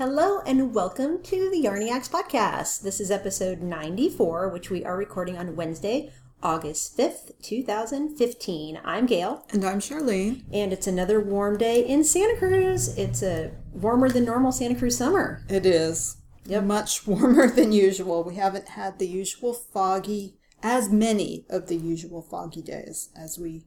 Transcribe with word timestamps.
Hello 0.00 0.40
and 0.46 0.74
welcome 0.74 1.22
to 1.24 1.50
the 1.50 1.62
Yarniacs 1.62 2.08
podcast. 2.08 2.80
This 2.80 3.00
is 3.00 3.10
episode 3.10 3.60
94, 3.60 4.48
which 4.48 4.70
we 4.70 4.82
are 4.82 4.96
recording 4.96 5.36
on 5.36 5.56
Wednesday, 5.56 6.10
August 6.42 6.96
5th, 6.96 7.32
2015. 7.42 8.80
I'm 8.82 9.04
Gail. 9.04 9.44
And 9.50 9.62
I'm 9.62 9.78
Charlene. 9.78 10.44
And 10.50 10.72
it's 10.72 10.86
another 10.86 11.20
warm 11.20 11.58
day 11.58 11.86
in 11.86 12.02
Santa 12.02 12.38
Cruz. 12.38 12.96
It's 12.96 13.22
a 13.22 13.50
warmer 13.74 14.08
than 14.08 14.24
normal 14.24 14.52
Santa 14.52 14.74
Cruz 14.74 14.96
summer. 14.96 15.44
It 15.50 15.66
is. 15.66 16.16
Yep. 16.46 16.64
Much 16.64 17.06
warmer 17.06 17.50
than 17.50 17.70
usual. 17.70 18.24
We 18.24 18.36
haven't 18.36 18.70
had 18.70 18.98
the 18.98 19.06
usual 19.06 19.52
foggy, 19.52 20.38
as 20.62 20.88
many 20.88 21.44
of 21.50 21.66
the 21.66 21.76
usual 21.76 22.22
foggy 22.22 22.62
days 22.62 23.10
as 23.14 23.38
we 23.38 23.66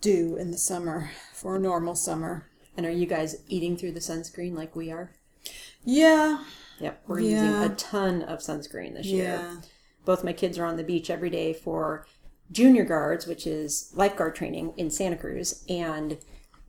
do 0.00 0.36
in 0.36 0.52
the 0.52 0.56
summer 0.56 1.10
for 1.34 1.56
a 1.56 1.60
normal 1.60 1.96
summer. 1.96 2.48
And 2.78 2.86
are 2.86 2.90
you 2.90 3.04
guys 3.04 3.42
eating 3.48 3.76
through 3.76 3.92
the 3.92 4.00
sunscreen 4.00 4.54
like 4.54 4.74
we 4.74 4.90
are? 4.90 5.10
Yeah. 5.84 6.44
Yep, 6.80 7.02
we're 7.06 7.20
Yeah. 7.20 7.44
using 7.44 7.72
a 7.72 7.74
ton 7.76 8.22
of 8.22 8.40
sunscreen 8.40 8.94
this 8.94 9.06
year. 9.06 9.24
Yeah. 9.24 9.56
Both 10.04 10.24
my 10.24 10.32
kids 10.32 10.58
are 10.58 10.64
on 10.64 10.76
the 10.76 10.84
beach 10.84 11.10
every 11.10 11.30
day 11.30 11.52
for 11.52 12.06
junior 12.50 12.84
guards, 12.84 13.26
which 13.26 13.46
is 13.46 13.90
lifeguard 13.94 14.34
training 14.34 14.72
in 14.76 14.90
Santa 14.90 15.16
Cruz. 15.16 15.64
And 15.68 16.18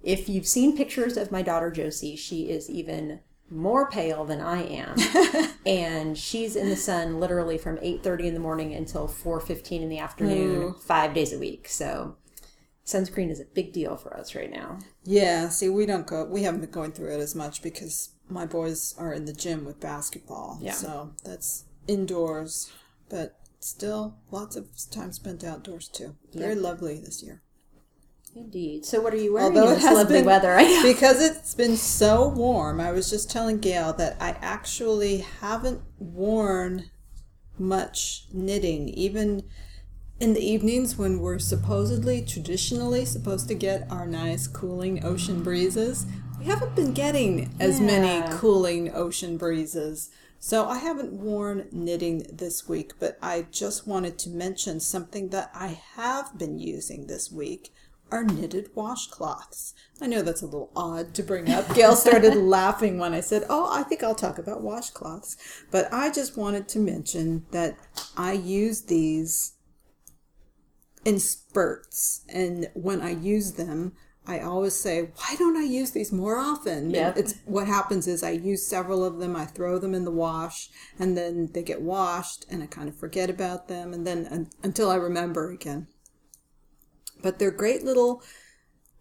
if 0.04 0.28
you've 0.28 0.48
seen 0.48 0.76
pictures 0.76 1.18
of 1.18 1.32
my 1.32 1.42
daughter 1.42 1.72
Josie, 1.72 2.16
she 2.16 2.50
is 2.50 2.70
even 2.70 3.20
more 3.50 3.90
pale 3.90 4.26
than 4.26 4.42
I 4.42 4.64
am. 4.64 4.96
and 5.66 6.18
she's 6.18 6.56
in 6.56 6.70
the 6.70 6.76
sun 6.76 7.20
literally 7.20 7.58
from 7.58 7.78
8:30 7.78 8.28
in 8.28 8.34
the 8.34 8.40
morning 8.40 8.74
until 8.74 9.08
4:15 9.08 9.82
in 9.82 9.90
the 9.90 10.00
afternoon, 10.00 10.72
hmm. 10.72 10.80
5 10.80 11.14
days 11.14 11.34
a 11.34 11.40
week. 11.40 11.68
So 11.68 12.16
sunscreen 12.86 13.30
is 13.30 13.40
a 13.40 13.46
big 13.46 13.72
deal 13.74 13.96
for 13.96 14.16
us 14.16 14.36
right 14.36 14.52
now. 14.52 14.80
Yeah. 15.04 15.50
See, 15.50 15.70
we 15.70 15.86
don't 15.86 16.08
go, 16.08 16.26
we 16.26 16.44
haven't 16.44 16.62
been 16.62 16.72
going 16.72 16.92
through 16.92 17.14
it 17.16 17.20
as 17.20 17.36
much 17.36 17.62
because 17.62 18.10
my 18.30 18.46
boys 18.46 18.94
are 18.98 19.12
in 19.14 19.26
the 19.26 19.34
gym 19.34 19.66
with 19.66 19.80
basketball. 19.80 20.60
Yeah. 20.62 20.74
So 20.74 21.14
that's 21.24 21.66
indoors, 21.88 22.72
but 23.10 23.40
still 23.60 24.18
lots 24.32 24.56
of 24.56 24.68
time 24.92 25.12
spent 25.12 25.44
outdoors 25.44 25.88
too. 25.88 26.16
Very 26.34 26.56
lovely 26.56 27.00
this 27.00 27.24
year. 27.24 27.42
Indeed. 28.36 28.86
So 28.86 29.02
what 29.02 29.14
are 29.14 29.18
you 29.18 29.34
wearing 29.34 29.58
Although 29.58 29.70
in 29.70 29.74
it 29.74 29.76
this 29.76 29.86
has 29.86 29.98
lovely 29.98 30.18
been 30.18 30.26
weather? 30.26 30.56
Because 30.84 31.22
it's 31.22 31.56
been 31.56 31.76
so 31.76 32.28
warm. 32.30 32.80
I 32.80 32.92
was 32.92 33.10
just 33.10 33.30
telling 33.30 33.60
Gail 33.60 33.92
that 33.94 34.18
I 34.20 34.38
actually 34.42 35.18
haven't 35.18 35.82
worn 35.98 36.92
much 37.58 38.28
knitting, 38.32 38.88
even 38.90 39.44
in 40.20 40.34
the 40.34 40.42
evenings 40.42 40.98
when 40.98 41.20
we're 41.20 41.40
supposedly 41.40 42.22
traditionally 42.22 43.06
supposed 43.06 43.48
to 43.48 43.56
get 43.56 43.90
our 43.90 44.06
nice 44.06 44.48
cooling 44.48 45.04
ocean 45.04 45.42
breezes. 45.42 46.06
We 46.40 46.46
haven't 46.46 46.74
been 46.74 46.94
getting 46.94 47.54
as 47.60 47.82
many 47.82 48.26
cooling 48.38 48.96
ocean 48.96 49.36
breezes. 49.36 50.10
So 50.40 50.70
I 50.70 50.78
haven't 50.78 51.12
worn 51.12 51.68
knitting 51.70 52.26
this 52.32 52.66
week, 52.66 52.94
but 52.98 53.18
I 53.22 53.48
just 53.52 53.86
wanted 53.86 54.18
to 54.20 54.30
mention 54.30 54.80
something 54.80 55.30
that 55.30 55.52
I 55.54 55.78
have 55.96 56.38
been 56.38 56.58
using 56.58 57.08
this 57.08 57.30
week 57.30 57.74
are 58.10 58.24
knitted 58.24 58.74
washcloths. 58.74 59.74
I 60.02 60.08
know 60.08 60.22
that's 60.22 60.42
a 60.42 60.46
little 60.46 60.72
odd 60.78 61.14
to 61.16 61.24
bring 61.24 61.52
up. 61.52 61.76
Gail 61.76 61.94
started 61.94 62.36
laughing 62.36 62.98
when 63.00 63.14
I 63.14 63.20
said, 63.20 63.44
Oh, 63.50 63.70
I 63.70 63.84
think 63.84 64.02
I'll 64.02 64.16
talk 64.16 64.38
about 64.38 64.64
washcloths. 64.64 65.36
But 65.72 65.92
I 65.92 66.10
just 66.10 66.38
wanted 66.38 66.70
to 66.70 66.80
mention 66.80 67.48
that 67.52 67.78
I 68.16 68.32
use 68.32 68.84
these 68.84 69.56
in 71.04 71.20
spurts. 71.20 72.24
And 72.30 72.70
when 72.74 73.02
I 73.02 73.12
use 73.12 73.54
them, 73.54 73.92
I 74.30 74.40
always 74.40 74.76
say, 74.76 75.10
Why 75.16 75.36
don't 75.38 75.58
I 75.58 75.64
use 75.64 75.92
these 75.92 76.12
more 76.12 76.38
often? 76.38 76.92
Yep. 76.92 77.18
It's 77.18 77.36
what 77.46 77.68
happens 77.68 78.08
is 78.08 78.24
I 78.24 78.32
use 78.32 78.66
several 78.66 79.04
of 79.04 79.20
them, 79.20 79.36
I 79.36 79.46
throw 79.46 79.80
them 79.80 79.94
in 79.96 80.06
the 80.06 80.12
wash, 80.12 80.70
and 80.98 81.18
then 81.18 81.50
they 81.54 81.64
get 81.64 81.82
washed, 81.82 82.46
and 82.50 82.62
I 82.64 82.68
kind 82.68 82.88
of 82.88 82.96
forget 82.96 83.30
about 83.30 83.68
them, 83.68 83.94
and 83.94 84.06
then 84.06 84.28
un- 84.32 84.50
until 84.64 84.90
I 84.90 84.96
remember 84.96 85.52
again 85.52 85.88
but 87.22 87.40
they're 87.40 87.52
great 87.52 87.84
little 87.84 88.24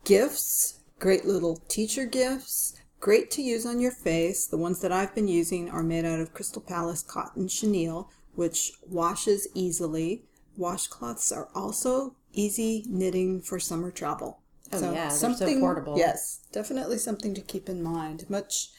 gifts, 0.05 0.81
great 0.99 1.25
little 1.25 1.57
teacher 1.69 2.05
gifts, 2.05 2.75
great 3.01 3.31
to 3.33 3.43
use 3.43 3.65
on 3.65 3.81
your 3.81 3.93
face. 3.93 4.47
The 4.47 4.57
ones 4.57 4.81
that 4.81 4.93
I've 4.93 5.15
been 5.15 5.29
using 5.29 5.71
are 5.71 5.83
made 5.83 6.05
out 6.05 6.21
of 6.21 6.35
Crystal 6.35 6.63
Palace 6.63 7.03
cotton 7.03 7.49
chenille, 7.49 8.11
which 8.35 8.73
washes 8.89 9.49
easily. 9.55 10.25
Washcloths 10.59 11.35
are 11.35 11.49
also 11.55 12.17
easy 12.33 12.85
knitting 12.89 13.41
for 13.41 13.61
summer 13.61 13.91
travel. 13.91 14.38
Oh, 14.73 14.93
yeah, 14.93 15.09
they're 15.09 15.35
so 15.35 15.61
portable. 15.61 15.97
Yes, 15.97 16.47
definitely 16.53 16.99
something 16.99 17.35
to 17.35 17.41
keep 17.41 17.69
in 17.69 17.83
mind. 17.83 18.29
Much 18.29 18.71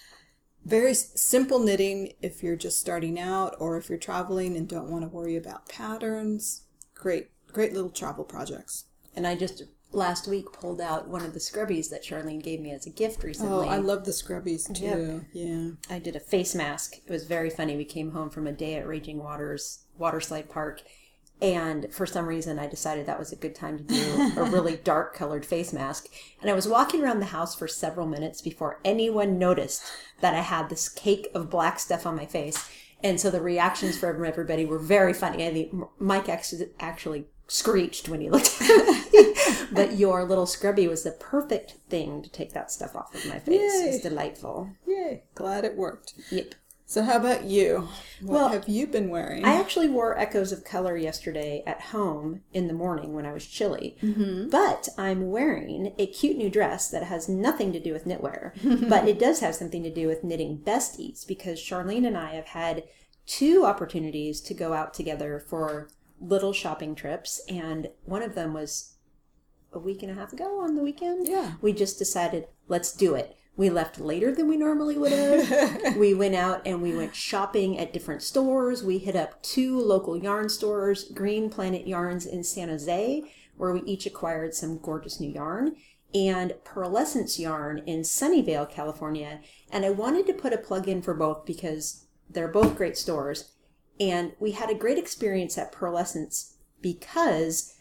very 0.66 0.94
simple 0.94 1.60
knitting 1.60 2.14
if 2.22 2.44
you're 2.44 2.56
just 2.56 2.80
starting 2.80 3.20
out 3.20 3.56
or 3.60 3.78
if 3.78 3.90
you're 3.90 3.98
traveling 3.98 4.56
and 4.56 4.68
don't 4.68 4.90
want 4.90 5.04
to 5.04 5.10
worry 5.10 5.36
about 5.36 5.68
patterns. 5.70 6.64
Great, 6.94 7.30
great 7.52 7.74
little 7.74 7.90
travel 7.90 8.24
projects. 8.24 8.86
And 9.16 9.26
I 9.26 9.36
just 9.36 9.64
last 9.92 10.28
week 10.28 10.52
pulled 10.54 10.80
out 10.80 11.08
one 11.08 11.24
of 11.26 11.34
the 11.34 11.40
scrubbies 11.40 11.90
that 11.90 12.04
Charlene 12.04 12.44
gave 12.44 12.60
me 12.60 12.72
as 12.72 12.86
a 12.86 12.92
gift 12.92 13.24
recently. 13.24 13.52
Oh, 13.52 13.62
recently. 13.62 13.78
I 13.78 13.80
love 13.80 14.06
the 14.06 14.12
scrubbies 14.12 14.72
too. 14.74 15.26
Yeah. 15.34 15.72
I 15.90 16.00
did 16.00 16.16
a 16.16 16.20
face 16.20 16.54
mask. 16.54 16.98
It 16.98 17.10
was 17.10 17.26
very 17.26 17.50
funny. 17.50 17.76
We 17.76 17.86
came 17.86 18.12
home 18.12 18.30
from 18.30 18.46
a 18.46 18.52
day 18.52 18.76
at 18.76 18.88
Raging 18.88 19.18
Waters 19.18 19.86
Waterslide 20.00 20.50
Park, 20.50 20.84
and 21.42 21.92
for 21.94 22.06
some 22.06 22.26
reason, 22.26 22.60
I 22.60 22.68
decided 22.68 23.06
that 23.06 23.20
was 23.20 23.32
a 23.32 23.38
good 23.38 23.56
time 23.56 23.78
to 23.78 23.84
do 23.84 24.34
a 24.38 24.44
really 24.44 24.76
dark 24.84 25.16
colored 25.16 25.46
face 25.46 25.72
mask. 25.72 26.08
And 26.42 26.50
I 26.50 26.54
was 26.54 26.68
walking 26.68 27.02
around 27.02 27.20
the 27.20 27.28
house 27.28 27.56
for 27.56 27.68
several 27.68 28.08
minutes 28.08 28.42
before 28.42 28.82
anyone 28.84 29.40
noticed 29.40 29.84
that 30.20 30.34
I 30.34 30.42
had 30.42 30.70
this 30.70 30.90
cake 30.90 31.30
of 31.34 31.50
black 31.50 31.80
stuff 31.80 32.06
on 32.06 32.16
my 32.16 32.26
face. 32.26 32.70
And 33.02 33.22
so 33.22 33.32
the 33.32 33.42
reactions 33.42 33.98
from 33.98 34.26
everybody 34.26 34.66
were 34.66 34.80
very 34.80 35.14
funny. 35.14 35.48
I 35.48 35.54
think 35.54 35.74
Mike 35.98 36.28
actually, 36.28 36.68
actually 36.80 37.26
screeched 37.48 38.10
when 38.10 38.20
he 38.20 38.30
looked 38.30 38.62
at 38.62 39.14
me. 39.14 39.34
but 39.72 39.98
your 39.98 40.26
little 40.26 40.46
scrubby 40.46 40.90
was 40.90 41.04
the 41.04 41.12
perfect 41.12 41.76
thing 41.90 42.22
to 42.22 42.30
take 42.30 42.52
that 42.52 42.70
stuff 42.70 42.98
off 42.98 43.16
of 43.16 43.26
my 43.28 43.40
face. 43.40 43.62
Yay. 43.62 43.90
It's 43.90 44.04
delightful. 44.04 44.72
Yay. 44.86 45.24
Glad 45.36 45.64
it 45.64 45.78
worked. 45.78 46.14
Yep. 46.32 46.56
So 46.90 47.04
how 47.04 47.18
about 47.18 47.44
you? 47.44 47.88
What 48.20 48.34
Well, 48.34 48.50
have 48.50 48.68
you 48.68 48.88
been 48.88 49.10
wearing? 49.10 49.46
I 49.46 49.60
actually 49.60 49.90
wore 49.90 50.18
Echoes 50.18 50.52
of 50.52 50.64
Color 50.64 50.98
yesterday 50.98 51.62
at 51.68 51.80
home 51.80 52.42
in 52.52 52.68
the 52.68 52.74
morning 52.74 53.14
when 53.14 53.28
I 53.28 53.32
was 53.32 53.46
chilly. 53.46 53.96
Mm-hmm. 54.02 54.50
But 54.50 54.90
I'm 54.98 55.30
wearing 55.30 55.94
a 56.00 56.08
cute 56.08 56.36
new 56.36 56.50
dress 56.50 56.90
that 56.90 57.04
has 57.04 57.30
nothing 57.30 57.72
to 57.74 57.80
do 57.80 57.94
with 57.94 58.06
knitwear, 58.06 58.54
but 58.90 59.08
it 59.08 59.20
does 59.20 59.40
have 59.42 59.54
something 59.54 59.84
to 59.84 59.94
do 59.94 60.08
with 60.08 60.24
knitting 60.24 60.64
besties 60.66 61.28
because 61.28 61.60
Charlene 61.60 62.08
and 62.08 62.18
I 62.18 62.34
have 62.34 62.48
had 62.48 62.86
two 63.28 63.66
opportunities 63.66 64.42
to 64.42 64.56
go 64.56 64.74
out 64.74 64.96
together 64.96 65.46
for 65.48 65.90
little 66.20 66.54
shopping 66.54 66.96
trips, 66.96 67.40
and 67.48 67.90
one 68.06 68.24
of 68.24 68.34
them 68.34 68.52
was 68.52 68.96
a 69.72 69.78
week 69.78 70.02
and 70.02 70.12
a 70.12 70.16
half 70.16 70.34
ago 70.34 70.60
on 70.62 70.74
the 70.74 70.82
weekend. 70.82 71.28
Yeah. 71.28 71.54
We 71.62 71.72
just 71.72 72.00
decided, 72.00 72.48
let's 72.68 72.92
do 72.92 73.14
it. 73.14 73.36
We 73.60 73.70
left 73.70 74.00
later 74.00 74.34
than 74.34 74.48
we 74.48 74.56
normally 74.56 74.98
would 74.98 75.12
have. 75.12 75.98
we 75.98 76.14
went 76.14 76.34
out 76.34 76.62
and 76.66 76.82
we 76.82 76.96
went 76.96 77.14
shopping 77.14 77.78
at 77.78 77.92
different 77.92 78.24
stores. 78.24 78.86
We 78.86 79.00
hit 79.00 79.18
up 79.18 79.44
two 79.44 79.78
local 79.78 80.16
yarn 80.16 80.48
stores, 80.48 81.12
Green 81.12 81.50
Planet 81.50 81.86
Yarns 81.86 82.26
in 82.26 82.46
San 82.46 82.70
Jose, 82.70 83.22
where 83.58 83.74
we 83.74 83.82
each 83.82 84.06
acquired 84.06 84.56
some 84.56 84.78
gorgeous 84.78 85.20
new 85.20 85.30
yarn, 85.30 85.76
and 86.16 86.54
Purlescence 86.64 87.38
Yarn 87.38 87.80
in 87.80 88.04
Sunnyvale, 88.04 88.72
California. 88.72 89.42
And 89.70 89.84
I 89.84 89.90
wanted 89.90 90.26
to 90.28 90.34
put 90.34 90.54
a 90.54 90.58
plug 90.58 90.88
in 90.88 91.02
for 91.02 91.14
both 91.14 91.46
because 91.46 92.06
they're 92.30 92.48
both 92.48 92.78
great 92.78 92.98
stores. 92.98 93.56
And 94.00 94.32
we 94.40 94.52
had 94.52 94.70
a 94.70 94.74
great 94.74 94.98
experience 94.98 95.58
at 95.58 95.74
Purlescence 95.74 96.56
because 96.82 97.74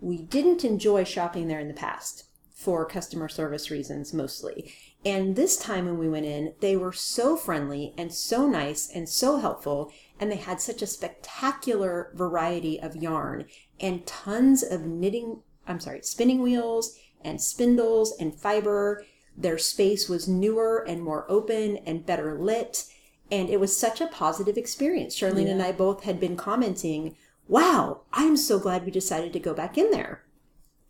we 0.00 0.18
didn't 0.18 0.66
enjoy 0.66 1.04
shopping 1.04 1.48
there 1.48 1.60
in 1.60 1.68
the 1.68 1.72
past 1.72 2.24
for 2.54 2.84
customer 2.86 3.28
service 3.28 3.70
reasons 3.70 4.12
mostly. 4.12 4.72
And 5.04 5.36
this 5.36 5.56
time 5.56 5.84
when 5.84 5.98
we 5.98 6.08
went 6.08 6.24
in, 6.24 6.54
they 6.60 6.76
were 6.76 6.92
so 6.92 7.36
friendly 7.36 7.92
and 7.98 8.12
so 8.12 8.46
nice 8.46 8.88
and 8.88 9.08
so 9.08 9.36
helpful. 9.36 9.92
And 10.18 10.32
they 10.32 10.36
had 10.36 10.60
such 10.60 10.80
a 10.80 10.86
spectacular 10.86 12.10
variety 12.14 12.80
of 12.80 12.96
yarn 12.96 13.44
and 13.80 14.06
tons 14.06 14.62
of 14.62 14.86
knitting, 14.86 15.42
I'm 15.66 15.80
sorry, 15.80 16.00
spinning 16.02 16.40
wheels 16.40 16.96
and 17.22 17.40
spindles 17.40 18.16
and 18.18 18.34
fiber. 18.34 19.04
Their 19.36 19.58
space 19.58 20.08
was 20.08 20.28
newer 20.28 20.84
and 20.88 21.02
more 21.02 21.30
open 21.30 21.78
and 21.78 22.06
better 22.06 22.38
lit. 22.38 22.86
And 23.30 23.50
it 23.50 23.60
was 23.60 23.76
such 23.76 24.00
a 24.00 24.06
positive 24.06 24.56
experience. 24.56 25.18
Charlene 25.18 25.50
and 25.50 25.62
I 25.62 25.72
both 25.72 26.04
had 26.04 26.20
been 26.20 26.36
commenting, 26.36 27.16
wow, 27.48 28.02
I'm 28.12 28.36
so 28.36 28.58
glad 28.58 28.84
we 28.84 28.90
decided 28.90 29.32
to 29.34 29.40
go 29.40 29.52
back 29.52 29.76
in 29.76 29.90
there. 29.90 30.24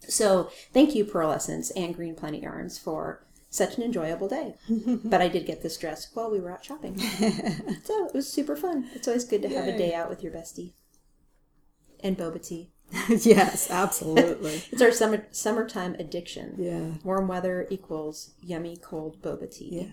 So 0.01 0.51
thank 0.73 0.95
you, 0.95 1.05
Purlescence 1.05 1.71
and 1.71 1.95
Green 1.95 2.15
Planet 2.15 2.43
Yarns, 2.43 2.79
for 2.79 3.24
such 3.55 3.77
an 3.77 3.83
enjoyable 3.83 4.29
day. 4.29 4.57
but 5.05 5.21
I 5.21 5.29
did 5.29 5.47
get 5.47 5.63
this 5.63 5.77
dress 5.77 6.09
while 6.13 6.31
we 6.31 6.41
were 6.41 6.53
out 6.53 6.65
shopping. 6.65 6.99
so 7.85 8.07
it 8.07 8.15
was 8.15 8.29
super 8.29 8.57
fun. 8.57 8.91
It's 8.95 9.07
always 9.07 9.25
good 9.25 9.43
to 9.43 9.49
have 9.49 9.69
a 9.69 9.77
day 9.77 9.95
out 9.95 10.11
with 10.11 10.23
your 10.23 10.33
bestie. 10.33 10.73
And 12.01 12.19
boba 12.19 12.47
tea. 12.47 12.71
yes, 13.09 13.71
absolutely. 13.71 14.63
It's 14.71 14.83
our 14.83 14.93
summer 14.93 15.27
summertime 15.31 15.95
addiction. 15.99 16.55
yeah. 16.59 16.99
Warm 17.03 17.29
weather 17.29 17.67
equals 17.71 18.35
yummy 18.43 18.77
cold 18.77 19.23
boba 19.23 19.51
tea. 19.51 19.81
Yeah. 19.81 19.93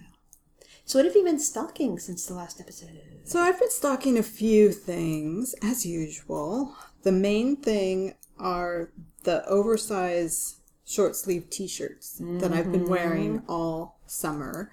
So, 0.84 1.00
what 1.00 1.06
have 1.06 1.16
you 1.16 1.24
been 1.24 1.40
stalking 1.40 2.00
since 2.00 2.26
the 2.26 2.34
last 2.34 2.60
episode? 2.60 3.00
So 3.24 3.40
I've 3.40 3.60
been 3.60 3.72
stocking 3.72 4.18
a 4.18 4.24
few 4.24 4.72
things 4.72 5.56
as 5.64 5.86
usual. 5.86 6.76
The 7.04 7.12
main 7.12 7.56
thing 7.56 8.16
are 8.38 8.92
the 9.24 9.46
oversized 9.48 10.61
short 10.92 11.16
sleeve 11.16 11.50
t-shirts 11.50 12.18
that 12.20 12.52
I've 12.52 12.72
been 12.72 12.90
wearing 12.90 13.44
all 13.48 14.00
summer. 14.06 14.72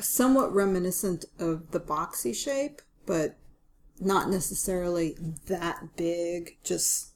Somewhat 0.00 0.54
reminiscent 0.54 1.26
of 1.38 1.70
the 1.70 1.80
boxy 1.80 2.34
shape, 2.34 2.80
but 3.04 3.36
not 4.00 4.30
necessarily 4.30 5.16
that 5.48 5.96
big, 5.96 6.56
just 6.64 7.12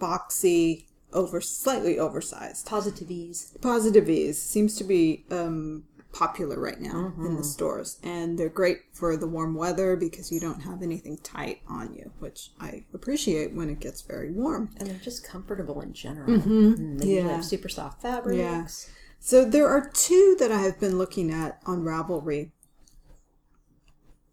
boxy, 0.00 0.84
over 1.12 1.40
slightly 1.40 1.98
oversized. 1.98 2.66
Positive 2.66 3.10
ease. 3.10 3.56
Positive 3.60 4.08
Ease 4.08 4.40
seems 4.40 4.76
to 4.76 4.84
be 4.84 5.24
um, 5.30 5.84
popular 6.12 6.58
right 6.58 6.80
now 6.80 7.12
in 7.18 7.36
the 7.36 7.44
stores, 7.44 7.98
and 8.02 8.38
they're 8.38 8.48
great 8.48 8.78
for 8.92 9.16
the 9.16 9.26
warm 9.26 9.54
weather 9.54 9.94
because 9.96 10.32
you 10.32 10.40
don't 10.40 10.60
have 10.62 10.82
anything 10.82 11.18
tight 11.18 11.60
on 11.68 11.92
you, 11.94 12.10
which 12.18 12.50
I 12.60 12.84
appreciate 12.94 13.52
when 13.54 13.68
it 13.68 13.80
gets 13.80 14.00
very 14.02 14.30
warm. 14.32 14.70
And 14.78 14.88
they're 14.88 14.98
just 14.98 15.22
comfortable 15.24 15.80
in 15.80 15.92
general. 15.92 16.28
Mm, 16.40 16.98
They 16.98 17.16
Yeah. 17.16 17.28
have 17.28 17.44
super 17.44 17.68
soft 17.68 18.02
fabrics. 18.02 18.38
Yeah. 18.38 18.66
So 19.20 19.44
there 19.44 19.68
are 19.68 19.90
two 19.92 20.36
that 20.38 20.50
I 20.50 20.60
have 20.62 20.80
been 20.80 20.96
looking 20.98 21.30
at 21.30 21.60
on 21.66 21.82
Ravelry. 21.84 22.52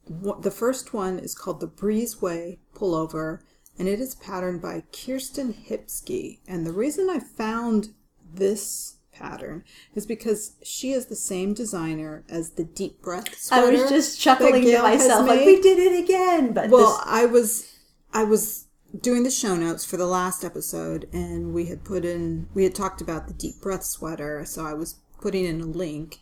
The 0.08 0.52
first 0.52 0.94
one 0.94 1.18
is 1.20 1.34
called 1.36 1.60
the 1.60 1.68
Breezeway 1.68 2.60
Pullover, 2.76 3.40
and 3.78 3.88
it 3.88 4.00
is 4.00 4.16
patterned 4.16 4.62
by 4.62 4.84
Kirsten 4.92 5.54
Hipsky. 5.54 6.40
And 6.48 6.66
the 6.66 6.72
reason 6.72 7.10
I 7.10 7.20
found 7.20 7.94
this 8.34 8.95
pattern 9.16 9.64
is 9.94 10.06
because 10.06 10.54
she 10.64 10.92
is 10.92 11.08
the 11.08 11.16
same 11.16 11.54
designer 11.54 12.24
as 12.30 12.52
the 12.52 12.64
Deep 12.64 13.02
Breath 13.02 13.36
sweater. 13.38 13.68
I 13.68 13.72
was 13.72 13.90
just 13.90 14.20
chuckling 14.20 14.64
to 14.66 14.82
myself, 14.82 15.28
like, 15.28 15.46
we 15.46 15.62
did 15.62 15.80
it 15.80 16.04
again. 16.04 16.54
But 16.54 16.70
Well, 16.70 16.98
this, 16.98 17.08
I 17.08 17.26
was 17.26 17.78
I 18.14 18.24
was 18.24 18.68
doing 19.02 19.24
the 19.24 19.32
show 19.32 19.56
notes 19.56 19.84
for 19.84 19.98
the 19.98 20.06
last 20.06 20.44
episode, 20.44 21.08
and 21.12 21.54
we 21.54 21.66
had 21.66 21.84
put 21.84 22.06
in 22.06 22.48
we 22.54 22.64
had 22.64 22.76
talked 22.76 23.02
about 23.02 23.28
the 23.28 23.34
deep 23.34 23.62
breath 23.62 23.84
sweater, 23.84 24.44
so 24.46 24.66
I 24.66 24.74
was 24.74 24.96
putting 25.22 25.46
in 25.46 25.62
a 25.62 25.66
link. 25.66 26.20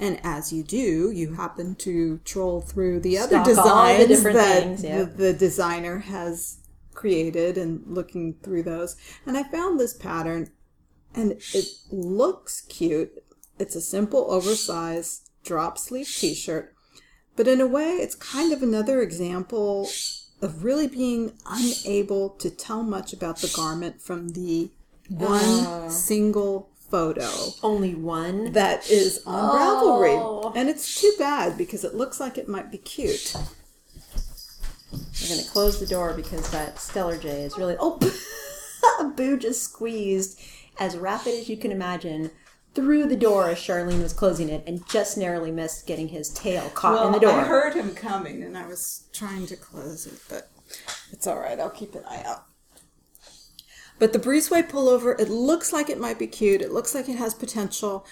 And 0.00 0.20
as 0.22 0.52
you 0.52 0.62
do, 0.62 1.10
you 1.10 1.34
happen 1.34 1.74
to 1.76 2.20
troll 2.24 2.60
through 2.60 3.00
the 3.00 3.18
other 3.18 3.30
Stock 3.30 3.46
the 3.46 3.54
designs 3.54 4.06
different 4.06 4.36
that 4.36 4.62
things, 4.62 4.84
yeah. 4.84 4.98
the, 4.98 5.04
the 5.06 5.32
designer 5.32 5.98
has 5.98 6.58
created, 6.94 7.58
and 7.58 7.82
looking 7.86 8.34
through 8.42 8.62
those. 8.62 8.96
And 9.26 9.36
I 9.36 9.42
found 9.44 9.78
this 9.78 9.94
pattern, 9.94 10.50
and 11.14 11.32
it 11.54 11.66
looks 11.90 12.60
cute. 12.62 13.22
It's 13.58 13.74
a 13.76 13.80
simple, 13.80 14.30
oversized 14.30 15.28
drop 15.44 15.78
sleeve 15.78 16.08
T-shirt, 16.08 16.74
but 17.36 17.48
in 17.48 17.60
a 17.60 17.66
way, 17.66 17.92
it's 17.92 18.14
kind 18.14 18.52
of 18.52 18.62
another 18.62 19.00
example 19.02 19.88
of 20.40 20.62
really 20.64 20.86
being 20.86 21.32
unable 21.46 22.30
to 22.30 22.50
tell 22.50 22.82
much 22.82 23.12
about 23.12 23.38
the 23.38 23.52
garment 23.54 24.00
from 24.00 24.28
the 24.30 24.70
one 25.08 25.40
Ah. 25.42 25.88
single 25.88 26.70
photo 26.90 27.28
only 27.62 27.94
one. 27.94 28.52
that 28.52 28.88
is 28.90 29.20
on 29.26 29.50
Oh. 29.50 30.00
Ravelry. 30.00 30.52
And 30.56 30.68
it's 30.68 31.00
too 31.00 31.12
bad 31.18 31.58
because 31.58 31.82
it 31.84 31.94
looks 31.94 32.20
like 32.20 32.38
it 32.38 32.48
might 32.48 32.70
be 32.70 32.78
cute. 32.78 33.34
We're 34.92 35.28
going 35.28 35.44
to 35.44 35.50
close 35.50 35.80
the 35.80 35.86
door 35.86 36.14
because 36.14 36.48
that 36.50 36.78
Stellar 36.80 37.18
J 37.18 37.42
is 37.42 37.58
really. 37.58 37.76
Oh, 37.78 37.98
Boo 39.16 39.36
just 39.36 39.62
squeezed 39.62 40.40
as 40.78 40.96
rapid 40.96 41.34
as 41.34 41.48
you 41.48 41.56
can 41.56 41.72
imagine 41.72 42.30
through 42.74 43.06
the 43.06 43.16
door 43.16 43.48
as 43.50 43.58
Charlene 43.58 44.02
was 44.02 44.12
closing 44.12 44.48
it 44.48 44.62
and 44.66 44.86
just 44.88 45.16
narrowly 45.16 45.50
missed 45.50 45.86
getting 45.86 46.08
his 46.08 46.30
tail 46.30 46.68
caught 46.70 47.06
in 47.06 47.12
the 47.12 47.18
door. 47.18 47.32
I 47.32 47.44
heard 47.44 47.74
him 47.74 47.94
coming 47.94 48.42
and 48.42 48.56
I 48.56 48.66
was 48.66 49.08
trying 49.12 49.46
to 49.46 49.56
close 49.56 50.06
it, 50.06 50.20
but 50.28 50.50
it's 51.10 51.26
all 51.26 51.38
right. 51.38 51.58
I'll 51.58 51.70
keep 51.70 51.94
an 51.94 52.04
eye 52.06 52.22
out. 52.24 52.44
But 53.98 54.12
the 54.12 54.18
breezeway 54.18 54.68
pullover, 54.68 55.18
it 55.18 55.28
looks 55.28 55.72
like 55.72 55.90
it 55.90 55.98
might 55.98 56.18
be 56.18 56.28
cute. 56.28 56.62
It 56.62 56.72
looks 56.72 56.94
like 56.94 57.08
it 57.08 57.16
has 57.16 57.34
potential. 57.34 58.06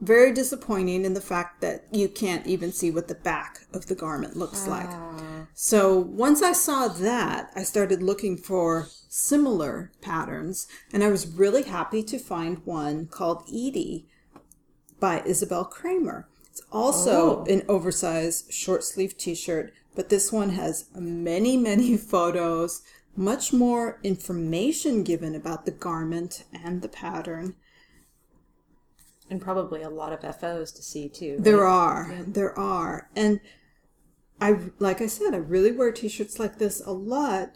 Very 0.00 0.32
disappointing 0.32 1.04
in 1.04 1.14
the 1.14 1.20
fact 1.20 1.60
that 1.60 1.86
you 1.90 2.08
can't 2.08 2.46
even 2.46 2.70
see 2.70 2.90
what 2.90 3.08
the 3.08 3.14
back 3.14 3.60
of 3.72 3.86
the 3.86 3.94
garment 3.94 4.36
looks 4.36 4.66
like. 4.66 4.88
Ah. 4.88 5.46
So 5.54 5.98
once 5.98 6.42
I 6.42 6.52
saw 6.52 6.88
that, 6.88 7.50
I 7.56 7.62
started 7.62 8.02
looking 8.02 8.36
for 8.36 8.88
similar 9.18 9.92
patterns, 10.00 10.66
and 10.92 11.04
I 11.04 11.08
was 11.08 11.28
really 11.28 11.62
happy 11.62 12.02
to 12.02 12.18
find 12.18 12.58
one 12.64 13.06
called 13.06 13.44
Edie 13.48 14.06
by 14.98 15.20
Isabell 15.20 15.70
Kraemer. 15.70 16.24
It's 16.50 16.62
also 16.72 17.42
Oh. 17.42 17.44
an 17.48 17.62
oversized 17.68 18.52
short 18.52 18.82
sleeve 18.82 19.16
t 19.16 19.36
shirt, 19.36 19.72
but 19.94 20.08
this 20.08 20.32
one 20.32 20.50
has 20.50 20.86
many, 20.96 21.56
many 21.56 21.96
photos, 22.12 22.82
much 23.14 23.52
more 23.52 24.00
information 24.02 25.04
given 25.04 25.36
about 25.36 25.64
the 25.64 25.70
garment 25.70 26.42
and 26.52 26.82
the 26.82 26.88
pattern. 26.88 27.54
and 29.30 29.40
probably 29.40 29.80
a 29.82 29.88
lot 29.88 30.12
of 30.12 30.22
FOs 30.38 30.70
to 30.72 30.82
see 30.82 31.08
too. 31.08 31.36
There 31.38 31.58
right? 31.58 31.64
are, 31.72 32.24
there 32.26 32.56
are, 32.58 33.08
and 33.16 33.40
I 34.40 34.58
like 34.80 35.00
I 35.00 35.06
said, 35.06 35.32
I 35.34 35.38
really 35.38 35.70
wear 35.72 35.92
T-shirts 35.92 36.38
like 36.38 36.58
this 36.58 36.82
a 36.84 36.90
lot, 36.92 37.52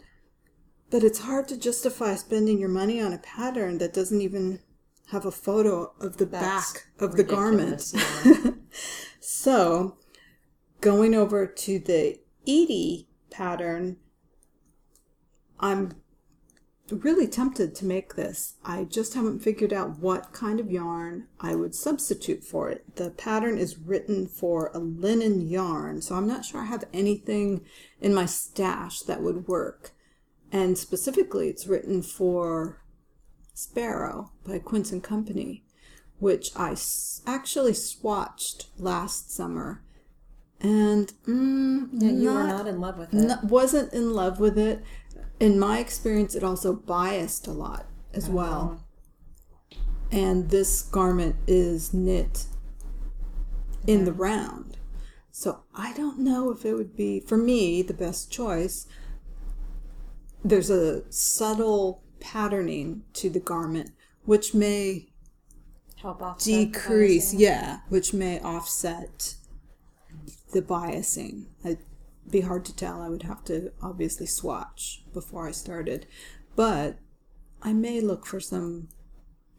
but 0.89 1.03
it's 1.03 1.19
hard 1.19 1.47
to 1.49 1.57
justify 1.57 2.15
spending 2.15 2.59
your 2.59 2.69
money 2.69 3.01
on 3.01 3.13
a 3.13 3.19
pattern 3.19 3.77
that 3.77 3.93
doesn't 3.93 4.21
even 4.21 4.59
have 5.11 5.25
a 5.25 5.31
photo 5.31 5.91
of 5.99 6.17
the 6.17 6.25
That's 6.25 6.73
back 6.73 6.87
of 6.99 7.15
the 7.15 7.23
garment. 7.23 7.93
yeah. 7.93 8.51
So, 9.21 9.97
going 10.81 11.13
over 11.13 11.45
to 11.45 11.79
the 11.79 12.19
Edie 12.47 13.07
pattern, 13.29 13.97
I'm 15.59 15.93
really 16.89 17.27
tempted 17.27 17.75
to 17.75 17.85
make 17.85 18.15
this. 18.15 18.55
I 18.63 18.85
just 18.85 19.13
haven't 19.13 19.39
figured 19.39 19.73
out 19.73 19.99
what 19.99 20.33
kind 20.33 20.59
of 20.59 20.71
yarn 20.71 21.27
I 21.39 21.55
would 21.55 21.75
substitute 21.75 22.43
for 22.43 22.69
it. 22.69 22.95
The 22.95 23.11
pattern 23.11 23.57
is 23.57 23.77
written 23.77 24.27
for 24.27 24.71
a 24.73 24.79
linen 24.79 25.47
yarn, 25.47 26.01
so 26.01 26.15
I'm 26.15 26.27
not 26.27 26.45
sure 26.45 26.61
I 26.61 26.65
have 26.65 26.85
anything 26.93 27.65
in 28.01 28.13
my 28.13 28.25
stash 28.25 29.01
that 29.01 29.21
would 29.21 29.47
work. 29.47 29.91
And 30.51 30.77
specifically, 30.77 31.47
it's 31.49 31.67
written 31.67 32.01
for 32.01 32.81
Sparrow 33.53 34.31
by 34.45 34.59
Quince 34.59 34.91
and 34.91 35.03
Company, 35.03 35.63
which 36.19 36.49
I 36.55 36.71
s- 36.71 37.21
actually 37.27 37.73
swatched 37.73 38.65
last 38.77 39.31
summer. 39.33 39.83
And 40.59 41.13
mm, 41.27 41.87
Yeah, 41.93 42.09
you 42.11 42.33
were 42.33 42.43
not 42.43 42.67
in 42.67 42.81
love 42.81 42.97
with 42.97 43.13
it. 43.13 43.29
n- 43.31 43.39
wasn't 43.47 43.93
in 43.93 44.13
love 44.13 44.39
with 44.39 44.57
it. 44.57 44.83
In 45.39 45.57
my 45.59 45.79
experience, 45.79 46.35
it 46.35 46.43
also 46.43 46.73
biased 46.73 47.47
a 47.47 47.53
lot 47.53 47.85
as 48.13 48.27
well. 48.29 48.83
And 50.11 50.49
this 50.49 50.81
garment 50.81 51.35
is 51.47 51.93
knit 51.93 52.45
in 53.87 54.05
the 54.05 54.11
round. 54.13 54.77
So 55.31 55.61
I 55.73 55.93
don't 55.93 56.19
know 56.19 56.49
if 56.51 56.65
it 56.65 56.73
would 56.73 56.95
be, 56.95 57.19
for 57.21 57.37
me, 57.37 57.81
the 57.81 57.93
best 57.93 58.31
choice. 58.31 58.87
There's 60.43 60.69
a 60.69 61.03
subtle 61.11 62.03
patterning 62.19 63.03
to 63.13 63.29
the 63.29 63.39
garment, 63.39 63.91
which 64.25 64.53
may 64.53 65.09
Help 65.97 66.21
offset 66.21 66.71
decrease, 66.71 67.33
yeah, 67.33 67.79
which 67.89 68.13
may 68.13 68.39
offset 68.39 69.35
the 70.53 70.61
biasing. 70.61 71.47
It'd 71.63 71.79
be 72.29 72.41
hard 72.41 72.63
to 72.65 72.75
tell. 72.75 73.01
I 73.01 73.09
would 73.09 73.23
have 73.23 73.43
to 73.45 73.71
obviously 73.81 74.25
swatch 74.25 75.03
before 75.13 75.47
I 75.47 75.51
started, 75.51 76.07
but 76.55 76.99
I 77.61 77.73
may 77.73 77.99
look 77.99 78.25
for 78.25 78.39
some 78.39 78.87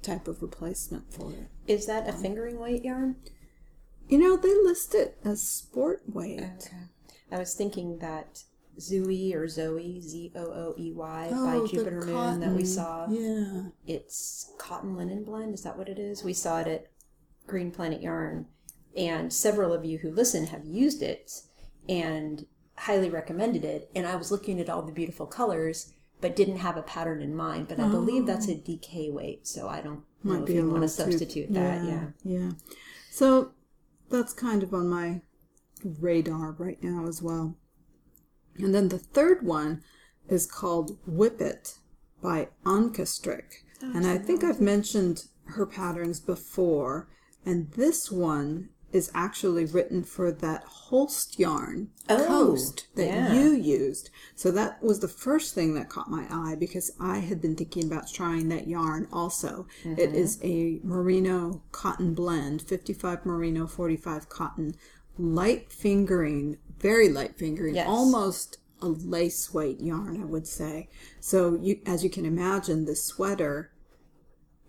type 0.03 0.29
of 0.29 0.41
replacement 0.41 1.13
for 1.13 1.31
it. 1.33 1.49
Is 1.67 1.87
that 1.87 2.09
a 2.09 2.13
fingering 2.13 2.59
weight 2.59 2.85
yarn? 2.85 3.17
You 4.09 4.19
know, 4.19 4.37
they 4.37 4.55
list 4.55 4.95
it 4.95 5.19
as 5.25 5.43
sport 5.43 6.03
weight. 6.07 6.71
I 7.31 7.39
was 7.39 7.55
thinking 7.55 7.99
that 7.99 8.45
Zoe 8.81 9.35
or 9.35 9.47
Zoe, 9.49 10.01
Z 10.01 10.33
O 10.35 10.45
O 10.45 10.75
E 10.79 10.93
Y, 10.93 11.31
Oh, 11.33 11.63
by 11.63 11.69
Juniper 11.69 12.07
Moon 12.07 12.41
that 12.41 12.53
we 12.53 12.65
saw. 12.65 13.07
Yeah. 13.09 13.63
It's 13.87 14.53
cotton 14.59 14.97
linen 14.97 15.25
blend. 15.25 15.55
Is 15.55 15.63
that 15.63 15.77
what 15.77 15.89
it 15.89 15.99
is? 15.99 16.25
We 16.25 16.33
saw 16.33 16.61
it 16.61 16.67
at 16.67 16.87
Green 17.47 17.71
Planet 17.71 18.01
Yarn, 18.01 18.47
and 18.97 19.33
several 19.33 19.73
of 19.73 19.85
you 19.85 19.99
who 19.99 20.11
listen 20.11 20.47
have 20.47 20.65
used 20.65 21.03
it 21.03 21.33
and 21.89 22.47
highly 22.77 23.11
recommended 23.11 23.65
it. 23.65 23.91
And 23.95 24.07
I 24.07 24.17
was 24.17 24.31
looking 24.31 24.61
at 24.61 24.71
all 24.71 24.83
the 24.83 24.93
beautiful 24.93 25.27
colors, 25.27 25.93
but 26.21 26.37
didn't 26.37 26.59
have 26.59 26.77
a 26.77 26.83
pattern 26.83 27.23
in 27.23 27.35
mind. 27.35 27.69
But 27.69 27.81
I 27.81 27.85
oh. 27.85 27.91
believe 27.91 28.27
that's 28.27 28.49
a 28.49 28.55
DK 28.55 29.13
weight, 29.13 29.47
so 29.47 29.69
I 29.69 29.81
don't 29.81 30.03
know 30.25 30.43
if 30.43 30.49
you 30.51 30.63
want 30.69 30.69
to 30.69 30.81
little 30.81 30.81
too- 30.81 30.89
substitute 30.89 31.53
that. 31.53 31.85
Yeah. 31.85 32.07
Yeah. 32.25 32.51
So 33.11 33.53
that's 34.11 34.33
kind 34.33 34.63
of 34.63 34.73
on 34.73 34.89
my 34.89 35.23
radar 35.85 36.53
right 36.53 36.83
now 36.83 37.07
as 37.07 37.23
well. 37.23 37.57
And 38.63 38.75
then 38.75 38.89
the 38.89 38.99
third 38.99 39.43
one 39.45 39.83
is 40.29 40.47
called 40.47 40.99
Whip 41.07 41.41
It 41.41 41.75
by 42.23 42.49
Ankestrick. 42.65 43.65
and 43.81 44.07
I 44.07 44.19
think 44.19 44.45
I've 44.45 44.61
mentioned 44.61 45.25
her 45.47 45.67
patterns 45.67 46.21
before. 46.21 47.09
And 47.47 47.71
this 47.73 48.11
one 48.11 48.69
is 48.93 49.11
actually 49.15 49.65
written 49.65 50.03
for 50.03 50.31
that 50.33 50.65
Holst 50.65 51.39
yarn 51.39 51.89
Oh, 52.09 52.27
coast 52.27 52.89
that 52.97 53.07
yeah. 53.07 53.33
you 53.33 53.53
used. 53.53 54.11
So 54.35 54.51
that 54.51 54.83
was 54.83 54.99
the 55.01 55.09
first 55.09 55.55
thing 55.55 55.75
that 55.75 55.89
caught 55.89 56.11
my 56.11 56.27
eye 56.29 56.57
because 56.59 56.91
I 57.01 57.19
had 57.19 57.41
been 57.41 57.55
thinking 57.57 57.87
about 57.87 58.11
trying 58.13 58.49
that 58.49 58.67
yarn 58.67 59.07
also. 59.13 59.67
Mm-hmm. 59.85 59.99
It 60.01 60.13
is 60.15 60.41
a 60.43 60.81
merino 60.83 61.63
cotton 61.73 62.15
blend, 62.15 62.63
55 62.63 63.25
merino, 63.25 63.67
45 63.69 64.29
cotton, 64.29 64.75
light 65.17 65.73
fingering, 65.73 66.59
very 66.81 67.09
light 67.09 67.37
fingering, 67.37 67.75
Yes. 67.75 67.87
almost 67.89 68.59
a 68.83 68.89
lace 68.89 69.53
weight 69.53 69.81
yarn, 69.81 70.21
I 70.21 70.25
would 70.25 70.47
say. 70.47 70.89
So 71.21 71.59
you, 71.61 71.81
as 71.87 72.03
you 72.03 72.11
can 72.11 72.25
imagine, 72.25 72.87
the 72.87 72.97
sweater 72.97 73.73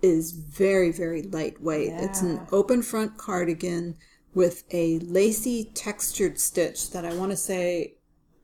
is 0.02 0.32
very, 0.32 0.92
very 0.92 1.22
lightweight. 1.22 1.92
It's 1.94 2.22
an 2.22 2.42
open 2.52 2.82
front 2.82 3.18
cardigan 3.18 3.96
with 4.34 4.64
a 4.72 5.00
lacy 5.00 5.72
textured 5.74 6.40
stitch 6.40 6.92
that 6.92 7.06
I 7.06 7.14
want 7.14 7.32
to 7.32 7.38
say 7.38 7.96